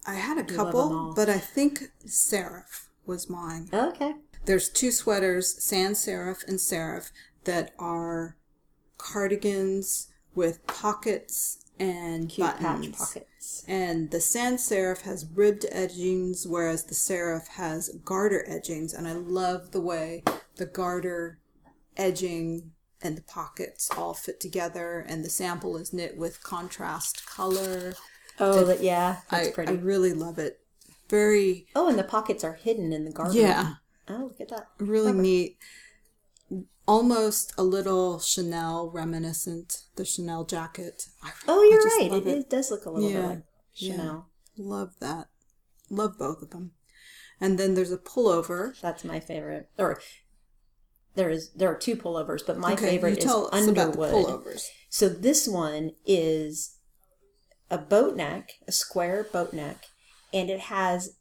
I 0.06 0.16
had 0.16 0.38
a 0.38 0.44
couple, 0.44 1.14
but 1.16 1.30
I 1.30 1.38
think 1.38 1.92
serif 2.06 2.88
was 3.06 3.30
mine. 3.30 3.70
Okay. 3.72 4.16
There's 4.46 4.70
two 4.70 4.92
sweaters, 4.92 5.64
sans 5.64 6.04
serif 6.04 6.48
and 6.48 6.58
serif, 6.58 7.12
that 7.44 7.74
are 7.78 8.38
cardigans 8.98 10.08
with 10.34 10.66
pockets 10.66 11.66
and 11.80 12.30
Cute 12.30 12.46
buttons. 12.48 12.88
patch 12.90 12.98
pockets. 12.98 13.64
And 13.68 14.12
the 14.12 14.22
sans 14.22 14.62
serif 14.62 15.02
has 15.02 15.26
ribbed 15.34 15.66
edgings, 15.72 16.46
whereas 16.48 16.84
the 16.86 16.94
serif 16.96 17.48
has 17.50 17.90
garter 18.06 18.44
edgings. 18.48 18.94
And 18.94 19.08
I 19.08 19.14
love 19.14 19.72
the 19.72 19.82
way 19.82 20.24
the 20.58 20.66
garter 20.66 21.40
edging 21.98 22.72
and 23.02 23.18
the 23.18 23.24
pockets 23.24 23.90
all 23.98 24.14
fit 24.14 24.40
together. 24.40 25.04
And 25.08 25.26
the 25.26 25.30
sample 25.30 25.76
is 25.78 25.92
knit 25.94 26.18
with 26.18 26.44
contrast 26.44 27.26
color. 27.26 27.94
Oh, 28.40 28.64
that, 28.66 28.82
yeah. 28.82 29.18
That's 29.30 29.50
I, 29.50 29.52
pretty. 29.52 29.72
I 29.74 29.76
really 29.76 30.14
love 30.14 30.38
it. 30.40 30.60
Very, 31.10 31.66
oh, 31.76 31.90
and 31.90 32.00
the 32.00 32.04
pockets 32.04 32.44
are 32.44 32.54
hidden 32.54 32.94
in 32.94 33.04
the 33.06 33.12
garment. 33.12 33.38
yeah, 33.38 33.74
Oh, 34.08 34.16
look 34.30 34.40
at 34.40 34.48
that. 34.50 34.68
really 34.80 35.12
neat. 35.12 35.58
Almost 36.88 37.54
a 37.58 37.64
little 37.64 38.20
Chanel 38.20 38.90
reminiscent, 38.90 39.84
the 39.96 40.06
Chanel 40.06 40.46
jacket. 40.46 41.08
I, 41.24 41.32
Oh, 41.48 41.64
you're 41.64 41.84
right. 41.84 42.12
love 42.12 42.28
It, 42.28 42.38
it 42.40 42.50
does 42.50 42.72
look 42.72 42.86
a 42.86 42.90
little 42.90 43.10
bit 43.10 43.16
Yeah. 43.20 43.28
like 43.28 43.44
Yeah. 43.76 43.92
Chanel. 43.96 44.30
Love 44.58 44.94
that. 45.00 45.28
Love 45.90 46.18
both 46.18 46.42
of 46.42 46.50
them. 46.52 46.72
And 47.40 47.58
then 47.58 47.74
there's 47.74 47.92
a 47.92 47.98
pullover. 47.98 48.80
That's 48.82 49.04
my 49.04 49.20
favorite. 49.20 49.70
Or 49.78 50.00
there 51.16 51.30
is 51.30 51.50
there 51.52 51.70
are 51.72 51.78
two 51.78 51.96
pullovers, 51.96 52.46
but 52.46 52.58
my 52.58 52.74
Okay, 52.74 52.92
favorite 52.92 53.18
is 53.18 53.24
tell 53.24 53.50
us 53.54 53.68
about 53.68 53.94
the 53.94 54.02
Underwood. 54.02 54.26
pullovers. 54.46 54.64
So 54.90 55.10
this 55.10 55.48
one 55.48 55.92
is 56.06 56.78
a 57.70 57.78
boat 57.78 58.16
neck, 58.16 58.52
a 58.68 58.72
square 58.72 59.24
boat 59.32 59.54
neck, 59.54 59.86
and 60.34 60.50
it 60.50 60.60
has 60.62 61.16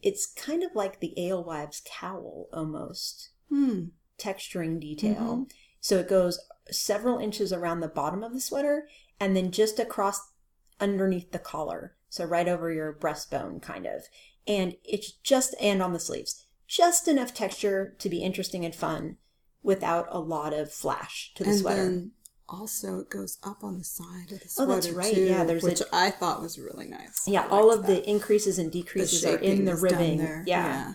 it's 0.00 0.26
kind 0.32 0.62
of 0.62 0.70
like 0.74 1.00
the 1.00 1.12
alewives 1.18 1.82
cowl 1.84 2.46
almost 2.52 3.30
Hmm. 3.48 3.86
Texturing 4.18 4.80
detail. 4.80 5.14
Mm-hmm. 5.14 5.42
So 5.80 5.98
it 5.98 6.08
goes 6.08 6.40
several 6.70 7.18
inches 7.18 7.52
around 7.52 7.80
the 7.80 7.88
bottom 7.88 8.22
of 8.22 8.32
the 8.32 8.40
sweater 8.40 8.88
and 9.20 9.36
then 9.36 9.50
just 9.50 9.78
across 9.78 10.32
underneath 10.80 11.32
the 11.32 11.38
collar. 11.38 11.94
So 12.08 12.24
right 12.24 12.48
over 12.48 12.72
your 12.72 12.92
breastbone 12.92 13.60
kind 13.62 13.86
of. 13.86 14.02
And 14.46 14.76
it's 14.84 15.12
just 15.12 15.54
and 15.60 15.82
on 15.82 15.92
the 15.92 16.00
sleeves. 16.00 16.46
Just 16.66 17.08
enough 17.08 17.32
texture 17.34 17.94
to 17.98 18.08
be 18.08 18.22
interesting 18.22 18.64
and 18.64 18.74
fun 18.74 19.16
without 19.62 20.06
a 20.10 20.18
lot 20.20 20.52
of 20.52 20.72
flash 20.72 21.32
to 21.34 21.44
the 21.44 21.52
sweater. 21.54 21.80
and 21.82 21.86
sweater. 21.86 21.90
then 21.90 22.10
also 22.48 23.00
it 23.00 23.10
goes 23.10 23.38
up 23.42 23.62
on 23.62 23.76
the 23.78 23.84
side 23.84 24.32
of 24.32 24.40
the 24.40 24.44
Oh, 24.44 24.64
sweater 24.64 24.72
that's 24.74 24.90
right. 24.90 25.14
too, 25.14 25.24
Yeah, 25.24 25.44
there's 25.44 25.62
which 25.62 25.82
I 25.92 26.10
thought 26.10 26.40
was 26.42 26.58
really 26.58 26.86
nice. 26.88 27.24
Yeah, 27.26 27.46
all 27.50 27.70
of 27.72 27.82
that. 27.82 27.88
the 27.88 28.08
increases 28.10 28.58
and 28.58 28.70
decreases 28.72 29.24
are 29.26 29.36
in 29.38 29.64
the 29.64 29.74
ribbing. 29.76 30.18
there. 30.18 30.44
Yeah. 30.46 30.94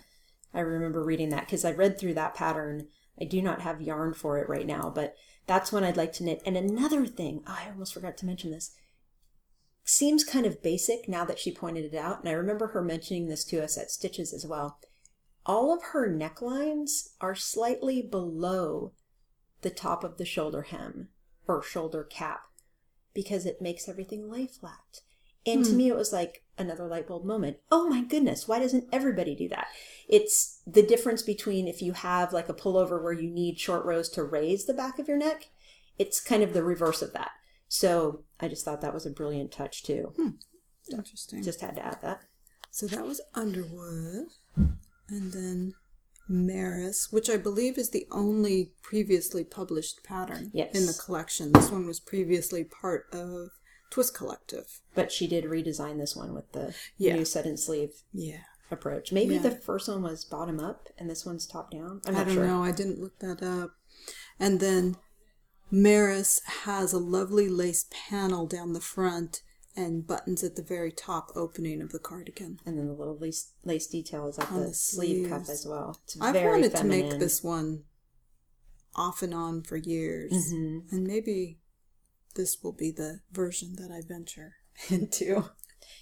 I 0.53 0.59
remember 0.61 1.03
reading 1.03 1.29
that 1.29 1.41
because 1.45 1.65
I 1.65 1.71
read 1.71 1.99
through 1.99 2.13
that 2.15 2.35
pattern. 2.35 2.87
I 3.19 3.25
do 3.25 3.41
not 3.41 3.61
have 3.61 3.81
yarn 3.81 4.13
for 4.13 4.39
it 4.39 4.49
right 4.49 4.65
now, 4.65 4.91
but 4.93 5.15
that's 5.45 5.71
one 5.71 5.83
I'd 5.83 5.97
like 5.97 6.13
to 6.13 6.23
knit. 6.23 6.41
And 6.45 6.57
another 6.57 7.05
thing, 7.05 7.43
oh, 7.47 7.57
I 7.59 7.69
almost 7.69 7.93
forgot 7.93 8.17
to 8.17 8.25
mention 8.25 8.51
this. 8.51 8.71
Seems 9.83 10.23
kind 10.23 10.45
of 10.45 10.63
basic 10.63 11.09
now 11.09 11.25
that 11.25 11.39
she 11.39 11.51
pointed 11.51 11.93
it 11.93 11.97
out, 11.97 12.21
and 12.21 12.29
I 12.29 12.33
remember 12.33 12.67
her 12.67 12.81
mentioning 12.81 13.27
this 13.27 13.43
to 13.45 13.61
us 13.61 13.77
at 13.77 13.91
Stitches 13.91 14.33
as 14.33 14.45
well. 14.45 14.79
All 15.45 15.73
of 15.73 15.83
her 15.91 16.09
necklines 16.09 17.09
are 17.19 17.35
slightly 17.35 18.01
below 18.01 18.93
the 19.61 19.69
top 19.69 20.03
of 20.03 20.17
the 20.17 20.25
shoulder 20.25 20.63
hem 20.63 21.09
or 21.47 21.61
shoulder 21.61 22.03
cap 22.03 22.43
because 23.13 23.45
it 23.45 23.61
makes 23.61 23.89
everything 23.89 24.29
lay 24.29 24.47
flat. 24.47 25.01
And 25.45 25.65
to 25.65 25.71
hmm. 25.71 25.77
me, 25.77 25.87
it 25.89 25.95
was 25.95 26.13
like 26.13 26.42
another 26.57 26.87
light 26.87 27.07
bulb 27.07 27.25
moment. 27.25 27.57
Oh 27.71 27.87
my 27.87 28.01
goodness, 28.01 28.47
why 28.47 28.59
doesn't 28.59 28.87
everybody 28.91 29.35
do 29.35 29.47
that? 29.49 29.67
It's 30.07 30.61
the 30.67 30.83
difference 30.83 31.21
between 31.21 31.67
if 31.67 31.81
you 31.81 31.93
have 31.93 32.33
like 32.33 32.49
a 32.49 32.53
pullover 32.53 33.01
where 33.01 33.13
you 33.13 33.29
need 33.29 33.59
short 33.59 33.85
rows 33.85 34.09
to 34.09 34.23
raise 34.23 34.65
the 34.65 34.73
back 34.73 34.99
of 34.99 35.07
your 35.07 35.17
neck, 35.17 35.49
it's 35.97 36.19
kind 36.21 36.43
of 36.43 36.53
the 36.53 36.63
reverse 36.63 37.01
of 37.01 37.13
that. 37.13 37.31
So 37.67 38.23
I 38.39 38.47
just 38.47 38.63
thought 38.65 38.81
that 38.81 38.93
was 38.93 39.05
a 39.05 39.11
brilliant 39.11 39.51
touch 39.51 39.83
too. 39.83 40.13
Hmm. 40.15 40.29
Interesting. 40.91 41.41
Just 41.43 41.61
had 41.61 41.75
to 41.75 41.85
add 41.85 41.99
that. 42.01 42.21
So 42.71 42.87
that 42.87 43.05
was 43.05 43.21
Underwood. 43.35 44.27
And 44.55 45.31
then 45.31 45.73
Maris, 46.27 47.11
which 47.11 47.29
I 47.29 47.37
believe 47.37 47.77
is 47.77 47.89
the 47.91 48.07
only 48.11 48.73
previously 48.81 49.43
published 49.43 50.03
pattern 50.03 50.49
Yes. 50.53 50.75
in 50.75 50.85
the 50.85 50.93
collection. 50.93 51.51
This 51.51 51.69
one 51.69 51.85
was 51.85 51.99
previously 51.99 52.63
part 52.63 53.05
of 53.11 53.49
Twist 53.93 54.15
Collective. 54.15 54.81
But 54.95 55.11
she 55.11 55.27
did 55.27 55.43
redesign 55.43 55.99
this 55.99 56.15
one 56.15 56.33
with 56.33 56.51
the 56.51 56.73
Yeah. 56.97 57.13
new 57.15 57.25
set 57.25 57.45
and 57.45 57.59
sleeve 57.59 58.01
Yeah. 58.11 58.41
approach. 58.71 59.11
Maybe 59.11 59.35
Yeah. 59.35 59.43
the 59.43 59.51
first 59.51 59.87
one 59.87 60.01
was 60.01 60.25
bottom 60.25 60.59
up 60.59 60.89
and 60.97 61.07
this 61.07 61.27
one's 61.27 61.45
top 61.45 61.69
down. 61.69 62.01
I'm 62.07 62.15
I 62.15 62.17
not 62.19 62.25
don't 62.25 62.35
sure. 62.37 62.47
know. 62.47 62.63
I 62.63 62.71
didn't 62.71 62.99
look 62.99 63.19
that 63.19 63.43
up. 63.43 63.75
And 64.39 64.59
then 64.59 64.97
Maris 65.69 66.41
has 66.63 66.91
a 66.91 66.97
lovely 66.97 67.47
lace 67.47 67.85
panel 67.91 68.47
down 68.47 68.73
the 68.73 68.81
front 68.81 69.43
and 69.75 70.07
buttons 70.07 70.43
at 70.43 70.55
the 70.55 70.63
very 70.63 70.91
top 70.91 71.31
opening 71.35 71.79
of 71.79 71.91
the 71.91 71.99
cardigan. 71.99 72.59
And 72.65 72.79
then 72.79 72.87
the 72.87 72.93
little 72.93 73.17
lace, 73.19 73.51
lace 73.63 73.85
detail 73.85 74.27
is 74.27 74.39
at 74.39 74.49
the, 74.49 74.59
the 74.61 74.73
sleeve 74.73 75.29
cuff 75.29 75.49
as 75.49 75.67
well. 75.67 75.99
It's 76.05 76.17
I've 76.19 76.33
wanted 76.33 76.71
feminine. 76.71 77.03
to 77.03 77.09
make 77.11 77.19
this 77.19 77.43
one 77.43 77.83
off 78.95 79.21
and 79.21 79.35
on 79.35 79.61
for 79.61 79.77
years. 79.77 80.31
Mm-hmm. 80.31 80.95
And 80.95 81.05
maybe 81.05 81.59
this 82.35 82.57
will 82.63 82.73
be 82.73 82.91
the 82.91 83.21
version 83.31 83.75
that 83.77 83.91
I 83.91 84.01
venture 84.05 84.55
into. 84.89 85.45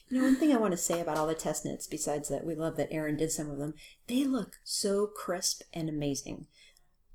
You 0.10 0.18
know, 0.18 0.24
one 0.24 0.36
thing 0.36 0.54
I 0.54 0.60
want 0.60 0.72
to 0.72 0.78
say 0.78 1.00
about 1.00 1.18
all 1.18 1.28
the 1.28 1.34
test 1.34 1.66
knits, 1.66 1.88
besides 1.88 2.30
that 2.30 2.46
we 2.46 2.56
love 2.56 2.78
that 2.78 2.92
Erin 2.92 3.18
did 3.18 3.32
some 3.32 3.50
of 3.50 3.58
them, 3.58 3.74
they 4.08 4.24
look 4.26 4.60
so 4.64 5.08
crisp 5.08 5.62
and 5.74 5.90
amazing. 5.90 6.48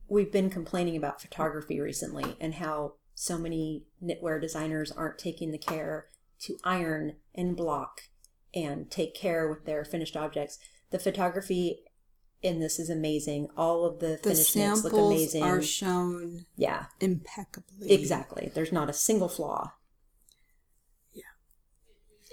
We've 0.08 0.32
been 0.32 0.50
complaining 0.50 0.96
about 0.96 1.20
photography 1.20 1.80
recently 1.80 2.36
and 2.40 2.54
how 2.54 2.94
so 3.14 3.38
many 3.38 3.84
knitwear 4.02 4.40
designers 4.40 4.92
aren't 4.92 5.18
taking 5.18 5.50
the 5.50 5.58
care 5.58 6.06
to 6.40 6.58
iron 6.64 7.16
and 7.34 7.56
block 7.56 8.02
and 8.54 8.90
take 8.90 9.14
care 9.14 9.48
with 9.48 9.64
their 9.64 9.84
finished 9.84 10.16
objects. 10.16 10.58
The 10.90 10.98
photography 10.98 11.80
in 12.42 12.60
this 12.60 12.78
is 12.78 12.90
amazing. 12.90 13.48
All 13.56 13.84
of 13.84 13.98
the 14.00 14.18
The 14.22 14.30
finished 14.30 14.56
knits 14.56 14.84
look 14.84 14.92
samples 14.92 15.12
amazing. 15.12 15.42
are 15.42 15.62
shown 15.62 16.46
yeah, 16.56 16.86
impeccably. 17.00 17.90
exactly. 17.92 18.50
There's 18.54 18.72
not 18.72 18.90
a 18.90 18.92
single 18.92 19.28
flaw. 19.28 19.72
Yeah. 21.12 21.22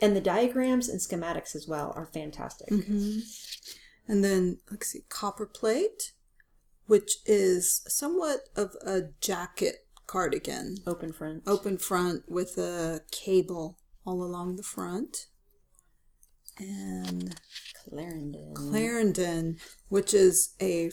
And 0.01 0.15
the 0.15 0.21
diagrams 0.21 0.89
and 0.89 0.99
schematics 0.99 1.55
as 1.55 1.67
well 1.67 1.93
are 1.95 2.05
fantastic. 2.05 2.69
hmm 2.69 3.19
And 4.07 4.23
then, 4.23 4.59
let's 4.69 4.87
see, 4.87 5.05
Copperplate, 5.09 6.11
which 6.87 7.17
is 7.25 7.81
somewhat 7.87 8.49
of 8.55 8.75
a 8.85 9.03
jacket 9.21 9.87
cardigan. 10.05 10.77
Open 10.85 11.13
front. 11.13 11.43
Open 11.47 11.77
front 11.77 12.23
with 12.29 12.57
a 12.57 13.01
cable 13.11 13.77
all 14.05 14.21
along 14.21 14.57
the 14.57 14.63
front. 14.63 15.27
And 16.59 17.35
Clarendon. 17.89 18.53
Clarendon, 18.55 19.57
which 19.89 20.13
is 20.13 20.53
a 20.61 20.91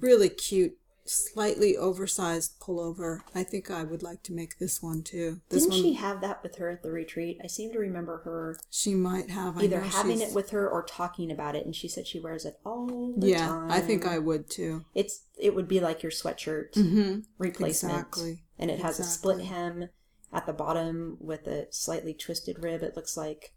really 0.00 0.28
cute, 0.28 0.76
slightly 1.04 1.76
oversized 1.76 2.60
pullover. 2.60 3.20
I 3.34 3.42
think 3.42 3.70
I 3.70 3.82
would 3.82 4.02
like 4.02 4.22
to 4.24 4.32
make 4.32 4.58
this 4.58 4.80
one 4.80 5.02
too. 5.02 5.40
This 5.48 5.64
Didn't 5.64 5.72
one 5.74 5.82
she 5.82 5.92
have 5.94 6.20
that 6.20 6.42
with 6.42 6.56
her 6.56 6.70
at 6.70 6.82
the 6.82 6.92
retreat? 6.92 7.40
I 7.42 7.48
seem 7.48 7.72
to 7.72 7.78
remember 7.78 8.18
her 8.24 8.56
she 8.70 8.94
might 8.94 9.28
have 9.30 9.58
I 9.58 9.62
either 9.64 9.80
having 9.80 10.18
she's- 10.18 10.30
it 10.30 10.34
with 10.34 10.50
her 10.50 10.68
or 10.70 10.84
talking 10.84 11.30
about 11.32 11.56
it, 11.56 11.66
and 11.66 11.74
she 11.74 11.88
said 11.88 12.06
she 12.06 12.20
wears 12.20 12.44
it 12.44 12.60
all 12.64 13.14
the 13.16 13.30
Yeah, 13.30 13.46
time. 13.48 13.70
I 13.70 13.80
think 13.80 14.06
I 14.06 14.18
would 14.18 14.48
too. 14.48 14.84
It's 14.94 15.24
it 15.38 15.54
would 15.56 15.66
be 15.68 15.80
like 15.80 16.02
your 16.04 16.12
sweatshirt 16.12 16.72
Mm-hmm. 16.74 17.20
replacement, 17.38 17.94
Exactly. 17.96 18.44
and 18.58 18.70
it 18.70 18.78
has 18.78 19.00
a 19.00 19.04
split 19.04 19.40
hem 19.40 19.88
at 20.32 20.46
the 20.46 20.52
bottom 20.52 21.16
with 21.20 21.46
a 21.48 21.66
slightly 21.70 22.14
twisted 22.14 22.62
rib. 22.62 22.82
It 22.82 22.94
looks 22.96 23.16
like 23.16 23.54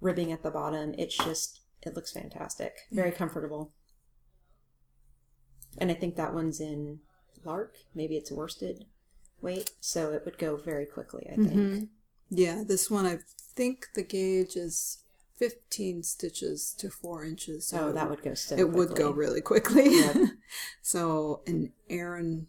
ribbing 0.00 0.30
at 0.30 0.42
the 0.42 0.50
bottom. 0.50 0.94
It's 0.98 1.16
just 1.16 1.61
it 1.84 1.94
looks 1.94 2.12
fantastic, 2.12 2.74
very 2.90 3.10
comfortable. 3.12 3.72
And 5.78 5.90
I 5.90 5.94
think 5.94 6.16
that 6.16 6.34
one's 6.34 6.60
in 6.60 7.00
lark. 7.44 7.76
Maybe 7.94 8.16
it's 8.16 8.30
worsted 8.30 8.84
weight, 9.40 9.70
so 9.80 10.12
it 10.12 10.24
would 10.24 10.38
go 10.38 10.56
very 10.56 10.86
quickly. 10.86 11.26
I 11.30 11.34
think. 11.36 11.50
Mm-hmm. 11.52 11.84
Yeah, 12.30 12.62
this 12.66 12.90
one 12.90 13.06
I 13.06 13.18
think 13.54 13.88
the 13.94 14.02
gauge 14.02 14.56
is 14.56 14.98
15 15.36 16.02
stitches 16.02 16.74
to 16.78 16.88
4 16.90 17.24
inches. 17.24 17.66
So 17.68 17.88
Oh, 17.88 17.92
that 17.92 18.08
would 18.08 18.22
go 18.22 18.34
so 18.34 18.56
It 18.56 18.70
would 18.70 18.94
go 18.94 19.10
really 19.10 19.40
quickly. 19.40 19.96
Yep. 19.98 20.16
so 20.82 21.42
an 21.46 21.72
Aran, 21.90 22.46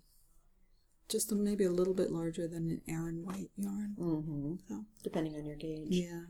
just 1.09 1.31
maybe 1.31 1.63
a 1.65 1.71
little 1.71 1.93
bit 1.93 2.11
larger 2.11 2.47
than 2.47 2.69
an 2.69 2.81
Aran 2.88 3.25
white 3.25 3.49
yarn. 3.57 3.95
hmm 3.97 4.55
So, 4.69 4.86
Depending 5.03 5.36
on 5.36 5.45
your 5.45 5.55
gauge. 5.57 5.88
yeah. 5.89 6.21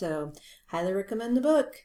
So, 0.00 0.32
highly 0.68 0.94
recommend 0.94 1.36
the 1.36 1.42
book. 1.42 1.84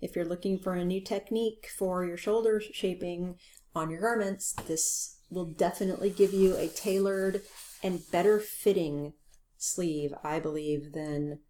If 0.00 0.14
you're 0.14 0.24
looking 0.24 0.56
for 0.56 0.74
a 0.74 0.84
new 0.84 1.00
technique 1.00 1.68
for 1.76 2.04
your 2.04 2.16
shoulder 2.16 2.60
shaping 2.60 3.40
on 3.74 3.90
your 3.90 4.00
garments, 4.00 4.52
this 4.68 5.16
will 5.30 5.46
definitely 5.46 6.10
give 6.10 6.32
you 6.32 6.56
a 6.56 6.68
tailored 6.68 7.42
and 7.82 8.08
better 8.12 8.38
fitting 8.38 9.14
sleeve, 9.56 10.14
I 10.22 10.38
believe, 10.38 10.92
than 10.92 11.40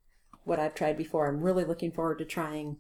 what 0.45 0.59
I've 0.59 0.75
tried 0.75 0.97
before. 0.97 1.29
I'm 1.29 1.43
really 1.43 1.65
looking 1.65 1.93
forward 1.93 2.17
to 2.21 2.25
trying. 2.25 2.79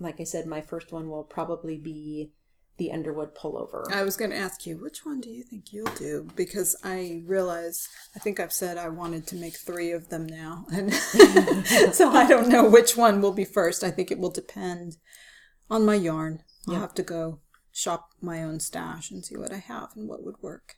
Like 0.00 0.18
I 0.18 0.24
said, 0.24 0.46
my 0.46 0.62
first 0.62 0.92
one 0.92 1.10
will 1.10 1.24
probably 1.24 1.76
be 1.76 2.32
the 2.78 2.90
Underwood 2.90 3.34
pullover. 3.34 3.84
I 3.92 4.02
was 4.02 4.16
going 4.16 4.30
to 4.30 4.36
ask 4.36 4.66
you, 4.66 4.76
which 4.78 5.04
one 5.04 5.20
do 5.20 5.28
you 5.30 5.42
think 5.42 5.72
you'll 5.72 5.92
do? 5.94 6.28
Because 6.34 6.74
I 6.82 7.22
realize, 7.26 7.86
I 8.16 8.18
think 8.18 8.40
I've 8.40 8.52
said 8.52 8.78
I 8.78 8.88
wanted 8.88 9.26
to 9.28 9.36
make 9.36 9.56
three 9.56 9.92
of 9.92 10.08
them 10.08 10.26
now. 10.26 10.66
And 10.72 10.92
so 11.94 12.10
I 12.10 12.26
don't 12.26 12.48
know 12.48 12.68
which 12.68 12.96
one 12.96 13.20
will 13.20 13.32
be 13.32 13.44
first. 13.44 13.84
I 13.84 13.90
think 13.90 14.10
it 14.10 14.18
will 14.18 14.30
depend 14.30 14.96
on 15.70 15.84
my 15.84 15.94
yarn. 15.94 16.42
I'll 16.66 16.74
Yeah. 16.74 16.80
have 16.80 16.94
to 16.94 17.02
go 17.02 17.40
shop 17.72 18.10
my 18.20 18.42
own 18.42 18.60
stash 18.60 19.10
and 19.10 19.24
see 19.24 19.36
what 19.36 19.52
I 19.52 19.58
have 19.58 19.90
and 19.96 20.08
what 20.08 20.24
would 20.24 20.36
work. 20.42 20.76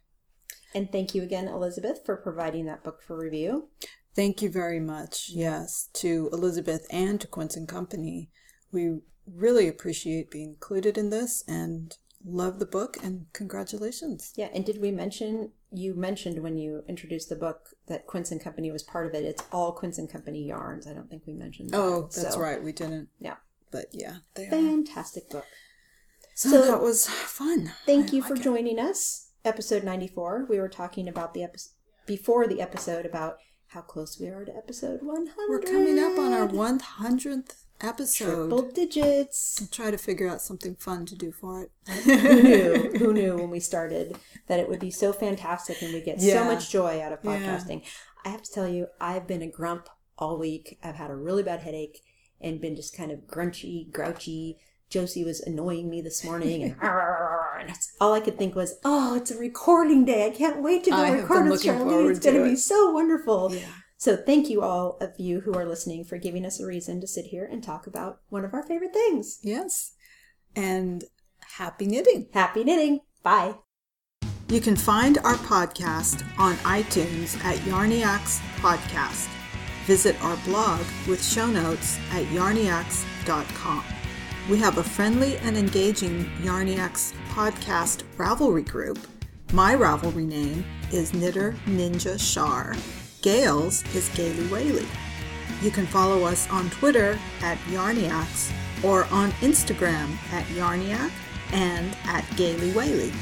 And 0.75 0.91
thank 0.91 1.15
you 1.15 1.23
again, 1.23 1.47
Elizabeth, 1.47 2.01
for 2.05 2.17
providing 2.17 2.67
that 2.67 2.83
book 2.83 3.03
for 3.03 3.17
review. 3.17 3.69
Thank 4.17 4.43
you 4.43 4.51
very 4.51 4.81
much. 4.81 5.31
Yes, 5.33 5.89
to 5.95 6.29
Elizabeth 6.33 6.87
and 6.91 7.21
to 7.21 7.27
Quince 7.27 7.57
and 7.57 7.69
Company. 7.69 8.31
We 8.73 9.01
really 9.27 9.69
appreciate 9.69 10.31
being 10.31 10.51
included 10.51 10.97
in 10.99 11.11
this 11.11 11.43
and 11.49 11.97
love 12.25 12.59
the 12.59 12.67
book 12.67 12.97
and 13.03 13.27
congratulations. 13.33 14.33
Yeah, 14.37 14.49
and 14.55 14.65
did 14.65 14.81
we 14.81 14.91
mention 14.91 15.53
you 15.71 15.95
mentioned 15.95 16.43
when 16.43 16.57
you 16.57 16.85
introduced 16.89 17.29
the 17.29 17.37
book 17.37 17.71
that 17.89 18.07
Quince 18.07 18.31
and 18.31 18.41
Company 18.41 18.71
was 18.71 18.83
part 18.83 19.07
of 19.07 19.15
it? 19.15 19.25
It's 19.25 19.43
all 19.53 19.73
Quince 19.73 19.99
and 19.99 20.11
Company 20.11 20.43
yarns. 20.47 20.87
I 20.87 20.93
don't 20.95 21.09
think 21.11 21.23
we 21.27 21.35
mentioned 21.35 21.71
that. 21.71 21.79
Oh, 21.81 22.03
that's 22.03 22.35
So, 22.35 22.39
right. 22.41 22.63
We 22.63 22.73
didn't. 22.73 23.09
Yeah. 23.19 23.37
But 23.71 23.87
yeah, 23.93 24.19
they 24.35 24.47
are. 24.47 24.51
Fantastic 24.51 25.29
book. 25.31 25.47
So, 26.35 26.49
So- 26.51 26.67
that 26.67 26.81
was 26.81 27.07
fun. 27.09 27.73
Thank 27.87 28.11
I 28.11 28.17
you 28.17 28.23
for 28.23 28.35
it. 28.35 28.43
joining 28.43 28.79
us. 28.79 29.31
Episode 29.45 29.85
94. 29.85 30.47
We 30.49 30.59
were 30.59 30.69
talking 30.71 31.09
about 31.09 31.35
the 31.35 31.43
episode 31.43 31.73
before 32.07 32.47
the 32.47 32.61
episode 32.63 33.05
about 33.05 33.37
how 33.69 33.81
close 33.83 34.19
we 34.21 34.29
are 34.29 34.45
to 34.45 34.57
episode 34.57 35.01
100. 35.03 35.35
We're 35.49 35.61
coming 35.61 35.99
up 35.99 36.19
on 36.19 36.33
our 36.33 36.47
100th 36.49 37.64
episode. 37.85 38.49
triple 38.49 38.63
digits. 38.71 39.59
I'll 39.61 39.69
try 39.69 39.91
to 39.91 39.99
figure 39.99 40.29
out 40.29 40.41
something 40.41 40.75
fun 40.77 41.07
to 41.07 41.15
do 41.15 41.33
for 41.33 41.63
it. 41.63 41.71
Who 42.05 42.43
knew? 42.43 42.93
Who 42.99 43.13
knew 43.13 43.37
when 43.37 43.51
we 43.51 43.61
started 43.61 44.17
that 44.49 44.59
it 44.61 44.69
would 44.69 44.81
be 44.81 44.91
so 44.91 45.13
fantastic 45.13 45.83
and 45.83 45.93
we 45.93 46.01
get 46.01 46.21
so 46.21 46.45
much 46.45 46.71
joy 46.71 47.01
out 47.03 47.13
of 47.13 47.19
Yeah. 47.23 47.39
podcasting? 47.39 47.83
I 48.25 48.31
have 48.31 48.43
to 48.43 48.53
tell 48.53 48.69
you, 48.69 48.87
I've 49.01 49.27
been 49.27 49.43
a 49.43 49.51
grump 49.51 49.89
all 50.19 50.39
week. 50.39 50.79
I've 50.83 50.95
had 50.97 51.11
a 51.11 51.17
really 51.17 51.43
bad 51.43 51.61
headache 51.61 52.01
and 52.41 52.61
been 52.61 52.75
just 52.77 52.97
kind 52.97 53.11
of 53.13 53.21
grunchy, 53.27 53.91
grouchy. 53.93 54.59
Josie 54.91 55.25
was 55.25 55.41
annoying 55.41 55.91
me 55.91 56.03
this 56.03 56.23
morning, 56.25 56.63
and, 56.63 56.73
and 56.83 57.69
that's 57.69 57.93
all 58.01 58.13
I 58.13 58.21
could 58.21 58.39
think 58.39 58.55
was, 58.55 58.75
"Oh, 58.85 59.17
it's 59.17 59.31
a 59.31 59.39
recording 59.39 60.05
day! 60.05 60.27
I 60.27 60.31
can't 60.31 60.63
wait 60.63 60.85
to 60.85 60.91
go 60.91 60.97
I 60.97 61.11
record 61.11 61.29
been 61.45 61.51
with 61.51 61.65
looking 61.65 61.81
Charlene. 61.81 61.91
forward 61.91 62.11
It's 62.17 62.25
going 62.25 62.37
to 62.37 62.45
to 62.45 62.51
be 62.51 62.57
so 62.57 62.91
wonderful." 62.93 63.53
Yeah. 63.55 63.67
So, 64.05 64.19
thank 64.19 64.51
you 64.51 64.61
all 64.61 64.99
of 65.01 65.19
you 65.19 65.41
who 65.41 65.55
are 65.55 65.65
listening 65.65 66.05
for 66.05 66.19
giving 66.19 66.45
us 66.45 66.61
a 66.61 66.67
reason 66.67 67.01
to 67.01 67.07
sit 67.07 67.25
here 67.25 67.49
and 67.51 67.65
talk 67.65 67.87
about 67.87 68.19
one 68.29 68.45
of 68.45 68.53
our 68.53 68.63
favorite 68.63 68.93
things. 68.93 69.39
Yes. 69.43 69.95
And 70.55 71.05
happy 71.57 71.87
knitting. 71.87 72.29
Happy 72.35 72.65
knitting! 72.65 73.01
Bye. 73.23 73.55
You 74.49 74.61
can 74.61 74.77
find 74.77 75.17
our 75.25 75.37
podcast 75.37 76.23
on 76.39 76.57
iTunes 76.57 77.43
at 77.47 77.57
Yarniacs 77.61 78.41
Podcast. 78.59 79.27
Visit 79.87 80.23
our 80.23 80.37
blog 80.45 80.83
with 81.09 81.25
show 81.25 81.47
notes 81.47 81.99
at 82.11 82.27
yarniacs.com. 82.27 83.85
We 84.51 84.59
have 84.59 84.77
a 84.77 84.85
friendly 84.85 85.39
and 85.39 85.57
engaging 85.57 86.27
Yarniacs 86.43 87.15
podcast 87.31 88.03
Ravelry 88.19 88.69
group. 88.69 88.99
My 89.55 89.75
Ravelry 89.75 90.27
name 90.27 90.63
is 90.93 91.15
Knitter 91.15 91.53
Ninja 91.65 92.21
Shar. 92.21 92.77
Gail's 93.25 93.83
is 93.95 94.11
Gaily 94.11 94.47
Whaley. 94.49 94.87
You 95.63 95.71
can 95.71 95.87
follow 95.87 96.25
us 96.25 96.47
on 96.51 96.69
Twitter 96.69 97.19
at 97.41 97.57
Yarniacs 97.69 98.53
or 98.85 99.05
on 99.05 99.31
Instagram 99.41 100.15
at 100.31 100.45
Yarniac 100.49 101.11
and 101.51 101.97
at 102.05 102.27
Gaily 102.37 102.73
Whaley. 102.73 103.15